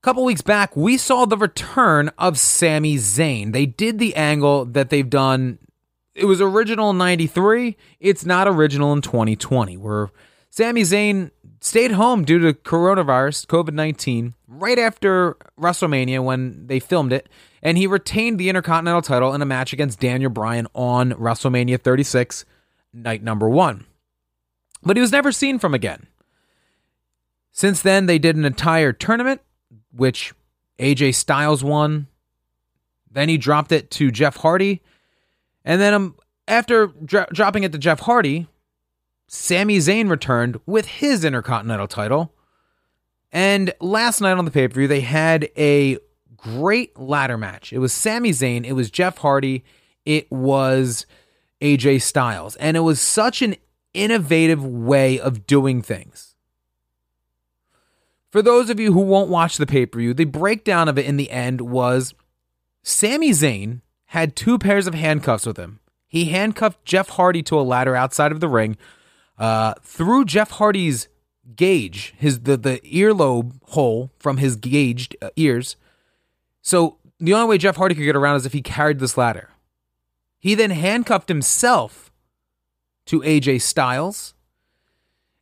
A 0.00 0.04
couple 0.04 0.24
weeks 0.24 0.42
back, 0.42 0.76
we 0.76 0.96
saw 0.96 1.24
the 1.24 1.36
return 1.36 2.10
of 2.18 2.38
Sami 2.38 2.96
Zayn. 2.96 3.52
They 3.52 3.66
did 3.66 3.98
the 3.98 4.14
angle 4.14 4.64
that 4.66 4.90
they've 4.90 5.10
done. 5.10 5.58
It 6.14 6.26
was 6.26 6.40
original 6.40 6.90
in 6.90 6.98
93. 6.98 7.76
It's 7.98 8.24
not 8.24 8.46
original 8.46 8.92
in 8.92 9.02
2020, 9.02 9.76
where 9.76 10.10
Sami 10.50 10.82
Zayn 10.82 11.32
stayed 11.60 11.92
home 11.92 12.24
due 12.24 12.38
to 12.38 12.52
coronavirus, 12.52 13.46
COVID 13.46 13.72
19, 13.72 14.34
right 14.46 14.78
after 14.78 15.36
WrestleMania 15.58 16.22
when 16.22 16.68
they 16.68 16.78
filmed 16.78 17.12
it 17.12 17.28
and 17.64 17.78
he 17.78 17.86
retained 17.86 18.38
the 18.38 18.50
Intercontinental 18.50 19.00
title 19.00 19.34
in 19.34 19.40
a 19.40 19.46
match 19.46 19.72
against 19.72 19.98
Daniel 19.98 20.30
Bryan 20.30 20.68
on 20.74 21.12
WrestleMania 21.12 21.80
36, 21.80 22.44
night 22.92 23.22
number 23.22 23.48
one. 23.48 23.86
But 24.82 24.98
he 24.98 25.00
was 25.00 25.12
never 25.12 25.32
seen 25.32 25.58
from 25.58 25.72
again. 25.72 26.06
Since 27.50 27.80
then, 27.80 28.04
they 28.04 28.18
did 28.18 28.36
an 28.36 28.44
entire 28.44 28.92
tournament, 28.92 29.40
which 29.92 30.34
AJ 30.78 31.14
Styles 31.14 31.64
won. 31.64 32.08
Then 33.10 33.30
he 33.30 33.38
dropped 33.38 33.72
it 33.72 33.90
to 33.92 34.10
Jeff 34.10 34.36
Hardy. 34.36 34.82
And 35.64 35.80
then 35.80 35.94
um, 35.94 36.16
after 36.46 36.88
dro- 36.88 37.26
dropping 37.32 37.64
it 37.64 37.72
to 37.72 37.78
Jeff 37.78 38.00
Hardy, 38.00 38.46
Sami 39.26 39.78
Zayn 39.78 40.10
returned 40.10 40.60
with 40.66 40.86
his 40.86 41.24
Intercontinental 41.24 41.88
title. 41.88 42.34
And 43.32 43.72
last 43.80 44.20
night 44.20 44.36
on 44.36 44.44
the 44.44 44.50
pay 44.50 44.68
per 44.68 44.74
view, 44.74 44.88
they 44.88 45.00
had 45.00 45.48
a 45.56 45.98
great 46.44 46.98
ladder 46.98 47.38
match. 47.38 47.72
It 47.72 47.78
was 47.78 47.92
Sami 47.92 48.30
Zayn, 48.30 48.64
it 48.64 48.74
was 48.74 48.90
Jeff 48.90 49.18
Hardy, 49.18 49.64
it 50.04 50.30
was 50.30 51.06
AJ 51.60 52.02
Styles. 52.02 52.54
And 52.56 52.76
it 52.76 52.80
was 52.80 53.00
such 53.00 53.40
an 53.42 53.56
innovative 53.94 54.64
way 54.64 55.18
of 55.18 55.46
doing 55.46 55.80
things. 55.80 56.34
For 58.30 58.42
those 58.42 58.68
of 58.68 58.78
you 58.78 58.92
who 58.92 59.00
won't 59.00 59.30
watch 59.30 59.56
the 59.56 59.66
pay 59.66 59.86
per 59.86 59.98
view, 59.98 60.12
the 60.12 60.24
breakdown 60.24 60.88
of 60.88 60.98
it 60.98 61.06
in 61.06 61.16
the 61.16 61.30
end 61.30 61.60
was 61.62 62.14
Sami 62.82 63.30
Zayn 63.30 63.80
had 64.06 64.36
two 64.36 64.58
pairs 64.58 64.86
of 64.86 64.94
handcuffs 64.94 65.46
with 65.46 65.56
him. 65.56 65.80
He 66.06 66.26
handcuffed 66.26 66.84
Jeff 66.84 67.10
Hardy 67.10 67.42
to 67.44 67.58
a 67.58 67.62
ladder 67.62 67.96
outside 67.96 68.32
of 68.32 68.40
the 68.40 68.48
ring, 68.48 68.76
uh, 69.38 69.74
through 69.82 70.26
Jeff 70.26 70.52
Hardy's 70.52 71.08
gauge, 71.56 72.14
his 72.16 72.40
the 72.40 72.56
the 72.56 72.80
earlobe 72.80 73.54
hole 73.70 74.10
from 74.18 74.36
his 74.36 74.56
gauged 74.56 75.16
uh, 75.22 75.30
ears, 75.36 75.76
so 76.64 76.96
the 77.20 77.34
only 77.34 77.46
way 77.46 77.58
Jeff 77.58 77.76
Hardy 77.76 77.94
could 77.94 78.04
get 78.04 78.16
around 78.16 78.36
is 78.36 78.46
if 78.46 78.54
he 78.54 78.62
carried 78.62 78.98
this 78.98 79.16
ladder. 79.16 79.50
He 80.40 80.54
then 80.54 80.70
handcuffed 80.70 81.28
himself 81.28 82.10
to 83.06 83.20
AJ 83.20 83.60
Styles. 83.62 84.34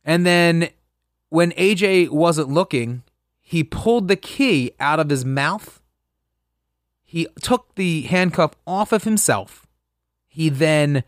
And 0.03 0.25
then 0.25 0.69
when 1.29 1.51
AJ 1.51 2.09
wasn't 2.09 2.49
looking, 2.49 3.03
he 3.41 3.63
pulled 3.63 4.09
the 4.09 4.17
key 4.17 4.73
out 4.79 4.99
of 4.99 5.09
his 5.09 5.23
mouth. 5.23 5.81
He 7.01 7.27
took 7.41 7.73
the 7.75 8.01
handcuff 8.01 8.51
off 8.67 8.91
of 8.91 9.05
himself. 9.05 9.65
He 10.27 10.49
then 10.49 11.03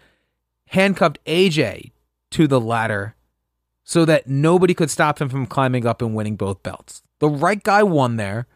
handcuffed 0.68 1.20
AJ 1.26 1.92
to 2.32 2.48
the 2.48 2.62
ladder 2.62 3.16
so 3.84 4.06
that 4.06 4.28
nobody 4.28 4.74
could 4.74 4.90
stop 4.90 5.20
him 5.20 5.30
from 5.30 5.46
climbing 5.46 5.86
up 5.86 6.02
and 6.02 6.16
winning 6.16 6.36
both 6.38 6.64
belts. 6.64 7.02
The 7.20 7.30
right 7.30 7.62
guy 7.62 7.84
won 7.84 8.16
there 8.16 8.48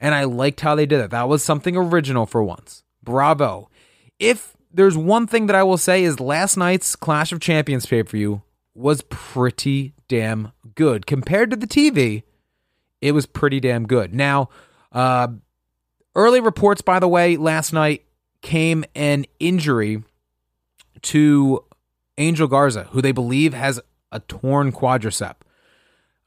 and 0.00 0.14
I 0.14 0.24
liked 0.24 0.60
how 0.60 0.74
they 0.74 0.86
did 0.86 1.00
it. 1.00 1.10
That 1.10 1.28
was 1.28 1.44
something 1.44 1.76
original 1.76 2.26
for 2.26 2.42
once. 2.42 2.82
Bravo. 3.02 3.70
If 4.18 4.56
there's 4.72 4.96
one 4.96 5.26
thing 5.26 5.46
that 5.46 5.56
I 5.56 5.62
will 5.62 5.78
say 5.78 6.04
is 6.04 6.20
last 6.20 6.56
night's 6.56 6.96
Clash 6.96 7.32
of 7.32 7.40
Champions 7.40 7.86
pay-per-view 7.86 8.42
was 8.74 9.02
pretty 9.08 9.94
damn 10.08 10.52
good 10.74 11.06
compared 11.06 11.50
to 11.50 11.56
the 11.56 11.66
TV. 11.66 12.22
It 13.00 13.12
was 13.12 13.26
pretty 13.26 13.60
damn 13.60 13.86
good. 13.86 14.14
Now, 14.14 14.50
uh, 14.92 15.28
early 16.14 16.40
reports, 16.40 16.82
by 16.82 16.98
the 16.98 17.08
way, 17.08 17.36
last 17.36 17.72
night 17.72 18.04
came 18.42 18.84
an 18.94 19.24
injury 19.40 20.02
to 21.02 21.64
Angel 22.18 22.46
Garza, 22.46 22.84
who 22.90 23.00
they 23.00 23.12
believe 23.12 23.54
has 23.54 23.80
a 24.12 24.20
torn 24.20 24.72
quadricep. 24.72 25.36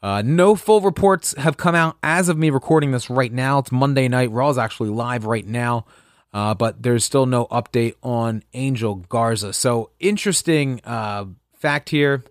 Uh, 0.02 0.22
no 0.26 0.56
full 0.56 0.82
reports 0.82 1.36
have 1.38 1.58
come 1.58 1.76
out 1.76 1.97
as 2.02 2.30
of 2.30 2.38
me 2.38 2.50
recording 2.50 2.91
this 2.91 3.10
right 3.10 3.34
now. 3.34 3.60
It's 3.60 3.72
Monday 3.72 4.08
night. 4.08 4.32
Raw 4.32 4.50
is 4.50 4.58
actually 4.58 4.89
live 4.89 5.26
right 5.26 5.45
now, 5.45 5.86
uh, 6.34 6.54
but 6.54 6.82
there's 6.82 7.04
still 7.04 7.26
no 7.26 7.47
update 7.47 7.95
on 8.02 8.43
Angel 8.54 8.95
Garza. 8.95 9.52
So 9.52 9.91
interesting 10.00 10.80
uh, 10.86 11.26
fact 11.54 11.89
here. 11.89 12.24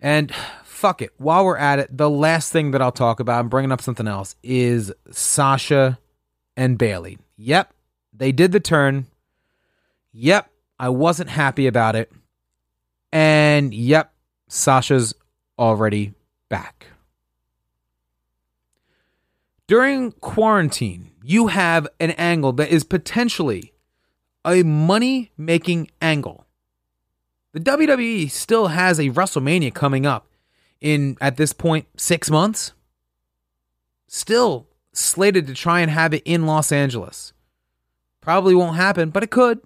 And 0.00 0.32
fuck 0.64 1.02
it. 1.02 1.10
While 1.16 1.44
we're 1.44 1.56
at 1.56 1.78
it, 1.78 1.96
the 1.96 2.10
last 2.10 2.52
thing 2.52 2.70
that 2.70 2.82
I'll 2.82 2.92
talk 2.92 3.18
about, 3.18 3.40
I'm 3.40 3.48
bringing 3.48 3.72
up 3.72 3.80
something 3.80 4.06
else, 4.06 4.36
is 4.42 4.92
Sasha 5.10 5.98
and 6.56 6.78
Bayley. 6.78 7.18
Yep, 7.36 7.72
they 8.12 8.30
did 8.32 8.52
the 8.52 8.60
turn. 8.60 9.06
Yep, 10.12 10.50
I 10.78 10.90
wasn't 10.90 11.30
happy 11.30 11.66
about 11.66 11.96
it. 11.96 12.12
And 13.12 13.74
yep, 13.74 14.12
Sasha's 14.48 15.14
already 15.58 16.12
back. 16.48 16.86
During 19.66 20.12
quarantine, 20.12 21.10
you 21.24 21.48
have 21.48 21.88
an 21.98 22.12
angle 22.12 22.52
that 22.52 22.68
is 22.68 22.84
potentially 22.84 23.72
a 24.44 24.62
money 24.62 25.32
making 25.36 25.90
angle. 26.00 26.46
The 27.52 27.60
WWE 27.60 28.30
still 28.30 28.68
has 28.68 28.98
a 28.98 29.10
WrestleMania 29.10 29.74
coming 29.74 30.06
up 30.06 30.28
in, 30.80 31.16
at 31.20 31.36
this 31.36 31.52
point, 31.52 31.86
six 31.96 32.30
months. 32.30 32.72
Still 34.06 34.68
slated 34.92 35.46
to 35.48 35.54
try 35.54 35.80
and 35.80 35.90
have 35.90 36.14
it 36.14 36.22
in 36.24 36.46
Los 36.46 36.70
Angeles. 36.70 37.32
Probably 38.20 38.54
won't 38.54 38.76
happen, 38.76 39.10
but 39.10 39.22
it 39.24 39.30
could. 39.30 39.60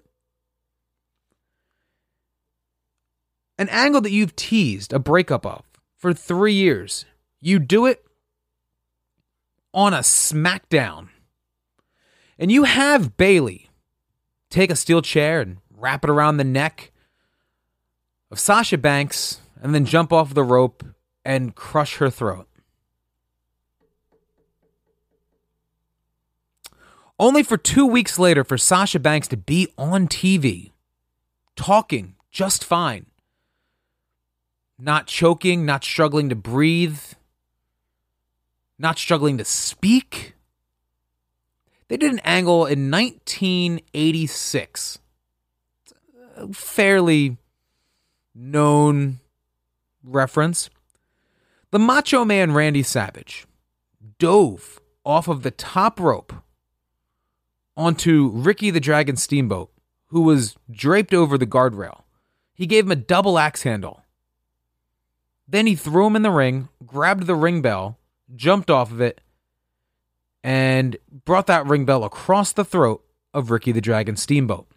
An 3.59 3.69
angle 3.69 4.01
that 4.01 4.11
you've 4.11 4.35
teased 4.35 4.93
a 4.93 4.99
breakup 4.99 5.45
of 5.45 5.63
for 6.01 6.15
three 6.15 6.53
years. 6.53 7.05
You 7.39 7.59
do 7.59 7.85
it 7.85 8.03
on 9.71 9.93
a 9.93 9.99
SmackDown. 9.99 11.09
And 12.39 12.51
you 12.51 12.63
have 12.63 13.17
Bayley 13.17 13.69
take 14.49 14.71
a 14.71 14.75
steel 14.75 15.03
chair 15.03 15.41
and 15.41 15.57
wrap 15.69 16.03
it 16.03 16.09
around 16.09 16.37
the 16.37 16.43
neck 16.43 16.91
of 18.31 18.39
Sasha 18.39 18.79
Banks 18.79 19.41
and 19.61 19.75
then 19.75 19.85
jump 19.85 20.11
off 20.11 20.33
the 20.33 20.43
rope 20.43 20.83
and 21.23 21.53
crush 21.53 21.97
her 21.97 22.09
throat. 22.09 22.47
Only 27.19 27.43
for 27.43 27.57
two 27.57 27.85
weeks 27.85 28.17
later 28.17 28.43
for 28.43 28.57
Sasha 28.57 28.99
Banks 28.99 29.27
to 29.27 29.37
be 29.37 29.67
on 29.77 30.07
TV, 30.07 30.71
talking 31.55 32.15
just 32.31 32.63
fine, 32.63 33.05
not 34.81 35.05
choking, 35.05 35.65
not 35.65 35.83
struggling 35.83 36.29
to 36.29 36.35
breathe, 36.35 36.99
not 38.79 38.97
struggling 38.97 39.37
to 39.37 39.45
speak. 39.45 40.33
They 41.87 41.97
did 41.97 42.11
an 42.11 42.21
angle 42.23 42.65
in 42.65 42.89
1986. 42.89 44.97
fairly 46.53 47.37
known 48.33 49.19
reference. 50.03 50.69
The 51.69 51.77
Macho 51.77 52.25
Man 52.25 52.53
Randy 52.53 52.81
Savage 52.81 53.45
dove 54.17 54.81
off 55.05 55.27
of 55.27 55.43
the 55.43 55.51
top 55.51 55.99
rope 55.99 56.33
onto 57.77 58.31
Ricky 58.33 58.71
the 58.71 58.79
Dragon 58.79 59.15
Steamboat, 59.15 59.71
who 60.07 60.21
was 60.21 60.55
draped 60.71 61.13
over 61.13 61.37
the 61.37 61.45
guardrail. 61.45 62.01
He 62.53 62.65
gave 62.65 62.85
him 62.85 62.91
a 62.91 62.95
double 62.95 63.37
axe 63.37 63.63
handle 63.63 64.00
then 65.51 65.67
he 65.67 65.75
threw 65.75 66.07
him 66.07 66.15
in 66.15 66.21
the 66.21 66.31
ring, 66.31 66.69
grabbed 66.85 67.27
the 67.27 67.35
ring 67.35 67.61
bell, 67.61 67.99
jumped 68.35 68.69
off 68.69 68.91
of 68.91 69.01
it, 69.01 69.21
and 70.43 70.97
brought 71.25 71.47
that 71.47 71.65
ring 71.65 71.85
bell 71.85 72.03
across 72.03 72.53
the 72.53 72.65
throat 72.65 73.03
of 73.33 73.51
Ricky 73.51 73.71
the 73.71 73.81
Dragon 73.81 74.15
Steamboat. 74.15 74.67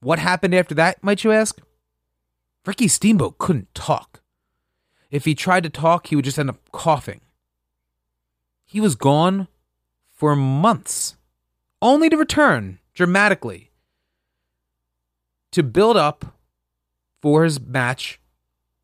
What 0.00 0.18
happened 0.20 0.54
after 0.54 0.74
that, 0.76 1.02
might 1.02 1.24
you 1.24 1.32
ask? 1.32 1.60
Ricky 2.64 2.88
Steamboat 2.88 3.38
couldn't 3.38 3.74
talk. 3.74 4.22
If 5.10 5.24
he 5.24 5.34
tried 5.34 5.64
to 5.64 5.70
talk, 5.70 6.06
he 6.06 6.16
would 6.16 6.24
just 6.24 6.38
end 6.38 6.50
up 6.50 6.70
coughing. 6.72 7.20
He 8.64 8.80
was 8.80 8.94
gone 8.94 9.48
for 10.08 10.34
months, 10.36 11.16
only 11.82 12.08
to 12.08 12.16
return 12.16 12.78
dramatically 12.94 13.70
to 15.52 15.62
build 15.62 15.96
up 15.96 16.36
for 17.20 17.44
his 17.44 17.60
match 17.60 18.20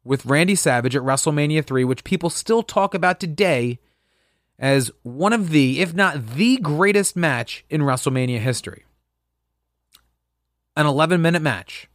with 0.05 0.26
Randy 0.26 0.55
Savage 0.55 0.96
at 0.96 1.03
WrestleMania 1.03 1.64
3, 1.64 1.84
which 1.84 2.05
people 2.05 2.30
still 2.30 2.62
talk 2.62 2.94
about 2.94 3.20
today 3.20 3.78
as 4.59 4.90
one 5.03 5.32
of 5.32 5.50
the, 5.50 5.80
if 5.80 5.94
not 5.94 6.34
the 6.34 6.57
greatest 6.59 7.16
match 7.16 7.64
in 7.70 7.82
WrestleMania 7.82 8.38
history. 8.38 8.84
An 10.76 10.86
11 10.86 11.20
minute 11.20 11.42
match. 11.42 11.88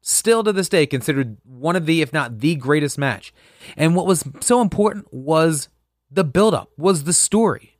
Still 0.00 0.42
to 0.42 0.52
this 0.52 0.68
day 0.68 0.86
considered 0.86 1.36
one 1.44 1.76
of 1.76 1.86
the, 1.86 2.02
if 2.02 2.12
not 2.12 2.40
the 2.40 2.56
greatest 2.56 2.98
match. 2.98 3.32
And 3.76 3.94
what 3.94 4.06
was 4.06 4.24
so 4.40 4.60
important 4.60 5.12
was 5.12 5.68
the 6.10 6.24
buildup, 6.24 6.70
was 6.76 7.04
the 7.04 7.12
story. 7.12 7.78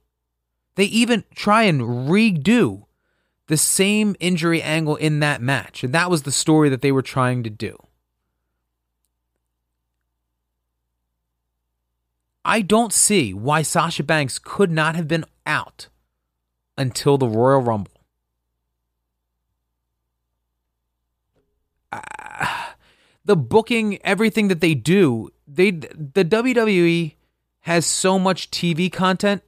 They 0.76 0.84
even 0.84 1.24
try 1.34 1.64
and 1.64 1.80
redo 1.82 2.84
the 3.48 3.56
same 3.56 4.14
injury 4.20 4.62
angle 4.62 4.96
in 4.96 5.20
that 5.20 5.42
match. 5.42 5.82
And 5.82 5.92
that 5.92 6.10
was 6.10 6.22
the 6.22 6.32
story 6.32 6.68
that 6.68 6.80
they 6.80 6.92
were 6.92 7.02
trying 7.02 7.42
to 7.42 7.50
do. 7.50 7.76
I 12.44 12.60
don't 12.62 12.92
see 12.92 13.32
why 13.32 13.62
Sasha 13.62 14.02
Banks 14.02 14.38
could 14.38 14.70
not 14.70 14.96
have 14.96 15.06
been 15.06 15.24
out 15.46 15.88
until 16.76 17.18
the 17.18 17.28
Royal 17.28 17.60
Rumble. 17.60 17.92
Uh, 21.92 22.72
the 23.24 23.36
booking, 23.36 23.98
everything 24.02 24.48
that 24.48 24.60
they 24.60 24.74
do, 24.74 25.30
they 25.46 25.70
the 25.70 26.24
WWE 26.24 27.14
has 27.60 27.86
so 27.86 28.18
much 28.18 28.50
TV 28.50 28.90
content 28.90 29.42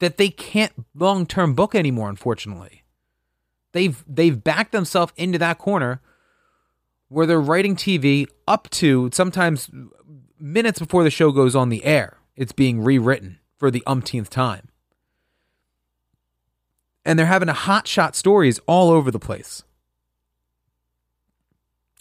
that 0.00 0.16
they 0.16 0.28
can't 0.28 0.72
long 0.94 1.26
term 1.26 1.54
book 1.54 1.74
anymore. 1.74 2.08
Unfortunately, 2.08 2.82
they've 3.72 4.02
they've 4.08 4.42
backed 4.42 4.72
themselves 4.72 5.12
into 5.16 5.38
that 5.38 5.58
corner 5.58 6.00
where 7.08 7.26
they're 7.26 7.40
writing 7.40 7.76
TV 7.76 8.26
up 8.48 8.68
to 8.70 9.10
sometimes 9.12 9.70
minutes 10.38 10.78
before 10.78 11.04
the 11.04 11.10
show 11.10 11.32
goes 11.32 11.56
on 11.56 11.68
the 11.68 11.84
air. 11.84 12.18
It's 12.36 12.52
being 12.52 12.82
rewritten 12.82 13.38
for 13.56 13.70
the 13.70 13.82
umpteenth 13.86 14.30
time. 14.30 14.68
And 17.04 17.18
they're 17.18 17.26
having 17.26 17.48
a 17.48 17.54
hot 17.54 17.86
shot 17.86 18.16
stories 18.16 18.60
all 18.66 18.90
over 18.90 19.10
the 19.10 19.18
place. 19.18 19.62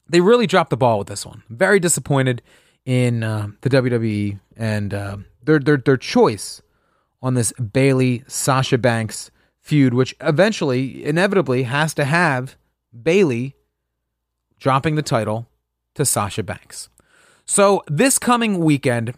They 0.07 0.21
really 0.21 0.47
dropped 0.47 0.69
the 0.69 0.77
ball 0.77 0.99
with 0.99 1.07
this 1.07 1.25
one. 1.25 1.43
Very 1.49 1.79
disappointed 1.79 2.41
in 2.85 3.23
uh, 3.23 3.47
the 3.61 3.69
WWE 3.69 4.39
and 4.55 4.93
uh, 4.93 5.17
their, 5.43 5.59
their 5.59 5.77
their 5.77 5.97
choice 5.97 6.61
on 7.21 7.33
this 7.33 7.51
Bayley 7.53 8.23
Sasha 8.27 8.77
Banks 8.77 9.31
feud, 9.61 9.95
which 9.95 10.15
eventually, 10.21 11.03
inevitably, 11.03 11.63
has 11.63 11.93
to 11.95 12.05
have 12.05 12.55
Bayley 13.03 13.55
dropping 14.59 14.95
the 14.95 15.01
title 15.01 15.47
to 15.95 16.05
Sasha 16.05 16.43
Banks. 16.43 16.89
So 17.45 17.83
this 17.87 18.17
coming 18.17 18.59
weekend, 18.59 19.13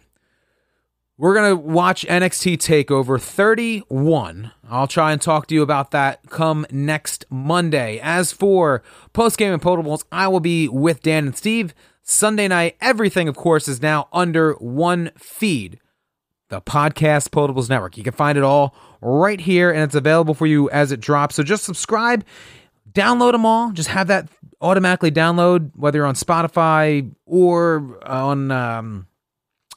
we're 1.16 1.34
going 1.34 1.50
to 1.50 1.56
watch 1.56 2.04
NXT 2.06 2.58
TakeOver 2.58 3.20
31. 3.20 4.52
I'll 4.68 4.86
try 4.86 5.12
and 5.12 5.20
talk 5.20 5.46
to 5.46 5.54
you 5.54 5.62
about 5.62 5.90
that 5.92 6.20
come 6.28 6.66
next 6.70 7.24
Monday. 7.30 7.98
As 8.00 8.30
for 8.30 8.82
post 9.14 9.38
game 9.38 9.52
and 9.52 9.62
potables, 9.62 10.04
I 10.12 10.28
will 10.28 10.40
be 10.40 10.68
with 10.68 11.02
Dan 11.02 11.26
and 11.26 11.36
Steve. 11.36 11.74
Sunday 12.02 12.48
night, 12.48 12.76
everything, 12.80 13.28
of 13.28 13.36
course, 13.36 13.66
is 13.66 13.82
now 13.82 14.08
under 14.12 14.52
one 14.54 15.10
feed 15.16 15.80
the 16.50 16.60
Process 16.60 17.28
Potables 17.28 17.68
Network. 17.68 17.96
You 17.96 18.04
can 18.04 18.14
find 18.14 18.38
it 18.38 18.44
all 18.44 18.74
right 19.00 19.40
here, 19.40 19.70
and 19.70 19.82
it's 19.82 19.94
available 19.94 20.34
for 20.34 20.46
you 20.46 20.70
as 20.70 20.92
it 20.92 21.00
drops. 21.00 21.34
So 21.34 21.42
just 21.42 21.64
subscribe, 21.64 22.24
download 22.98 23.32
them 23.32 23.46
all. 23.46 23.70
Just 23.72 23.88
have 23.90 24.08
that 24.08 24.28
automatically 24.60 25.10
download, 25.10 25.70
whether 25.76 25.98
you're 25.98 26.06
on 26.06 26.14
Spotify 26.14 27.10
or 27.26 27.98
on 28.04 28.50
um, 28.50 29.06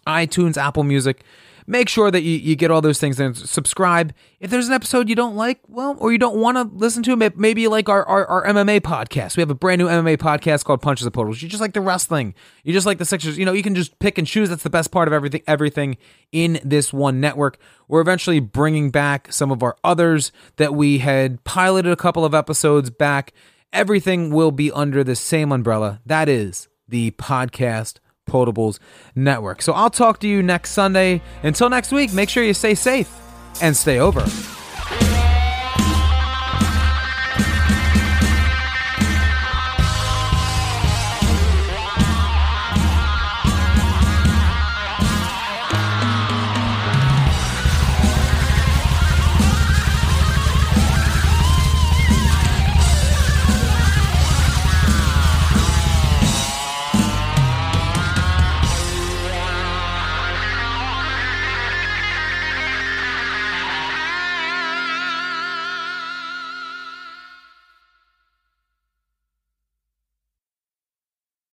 iTunes, 0.08 0.58
Apple 0.58 0.84
Music. 0.84 1.24
Make 1.68 1.90
sure 1.90 2.12
that 2.12 2.22
you, 2.22 2.38
you 2.38 2.56
get 2.56 2.72
all 2.72 2.82
those 2.82 3.00
things 3.00 3.20
and 3.20 3.36
subscribe. 3.36 4.14
If 4.40 4.50
there's 4.50 4.68
an 4.68 4.74
episode 4.74 5.10
you 5.10 5.16
don't 5.16 5.36
like, 5.36 5.60
well, 5.68 5.96
or 6.00 6.12
you 6.12 6.18
don't 6.18 6.38
want 6.38 6.58
to 6.58 6.64
listen 6.76 7.04
to, 7.04 7.16
maybe 7.16 7.68
like 7.68 7.90
our, 7.90 8.04
our, 8.06 8.26
our, 8.26 8.46
MMA 8.46 8.82
podcast. 8.82 9.38
We 9.38 9.42
have 9.42 9.50
a 9.50 9.56
brand 9.56 9.80
new 9.80 9.88
MMA 9.88 10.18
podcast 10.18 10.66
called 10.66 10.82
Punches 10.82 11.06
and 11.06 11.14
Potables. 11.14 11.42
You 11.42 11.50
just 11.50 11.62
like 11.62 11.74
the 11.74 11.82
wrestling. 11.82 12.34
You 12.64 12.74
just 12.74 12.86
like 12.86 12.98
the 12.98 13.06
Sixers. 13.06 13.38
You 13.38 13.46
know, 13.46 13.54
you 13.54 13.64
can 13.64 13.76
just 13.76 13.98
pick 14.00 14.18
and 14.18 14.28
choose. 14.28 14.50
That's 14.50 14.64
the 14.64 14.70
best 14.70 14.92
part 14.92 15.08
of 15.08 15.14
everything, 15.14 15.44
everything 15.48 15.98
in 16.32 16.60
this 16.64 16.92
one 16.92 17.20
network. 17.20 17.58
We're 17.88 18.02
eventually 18.02 18.40
bringing 18.40 18.90
back 18.90 19.32
some 19.32 19.52
of 19.52 19.64
our 19.64 19.76
others 19.84 20.32
that 20.58 20.74
we 20.74 21.00
had 21.00 21.44
piloted 21.44 21.92
a 21.92 21.98
couple 21.98 22.26
of 22.26 22.34
episodes 22.34 22.90
back. 22.90 23.34
Everything 23.72 24.32
will 24.32 24.52
be 24.52 24.72
under 24.72 25.04
the 25.04 25.16
same 25.16 25.52
umbrella. 25.52 26.02
That 26.06 26.28
is 26.28 26.68
the 26.88 27.12
Process 27.12 27.96
Potables 28.32 28.80
Network. 29.16 29.62
So 29.62 29.74
I'll 29.74 29.90
talk 29.90 30.20
to 30.22 30.28
you 30.28 30.42
next 30.42 30.72
Sunday. 30.72 31.22
Until 31.44 31.70
next 31.70 31.92
week, 31.92 32.14
make 32.14 32.30
sure 32.30 32.44
you 32.44 32.54
stay 32.54 32.76
safe 32.76 33.12
and 33.62 33.76
stay 33.76 34.00
over. 34.00 34.26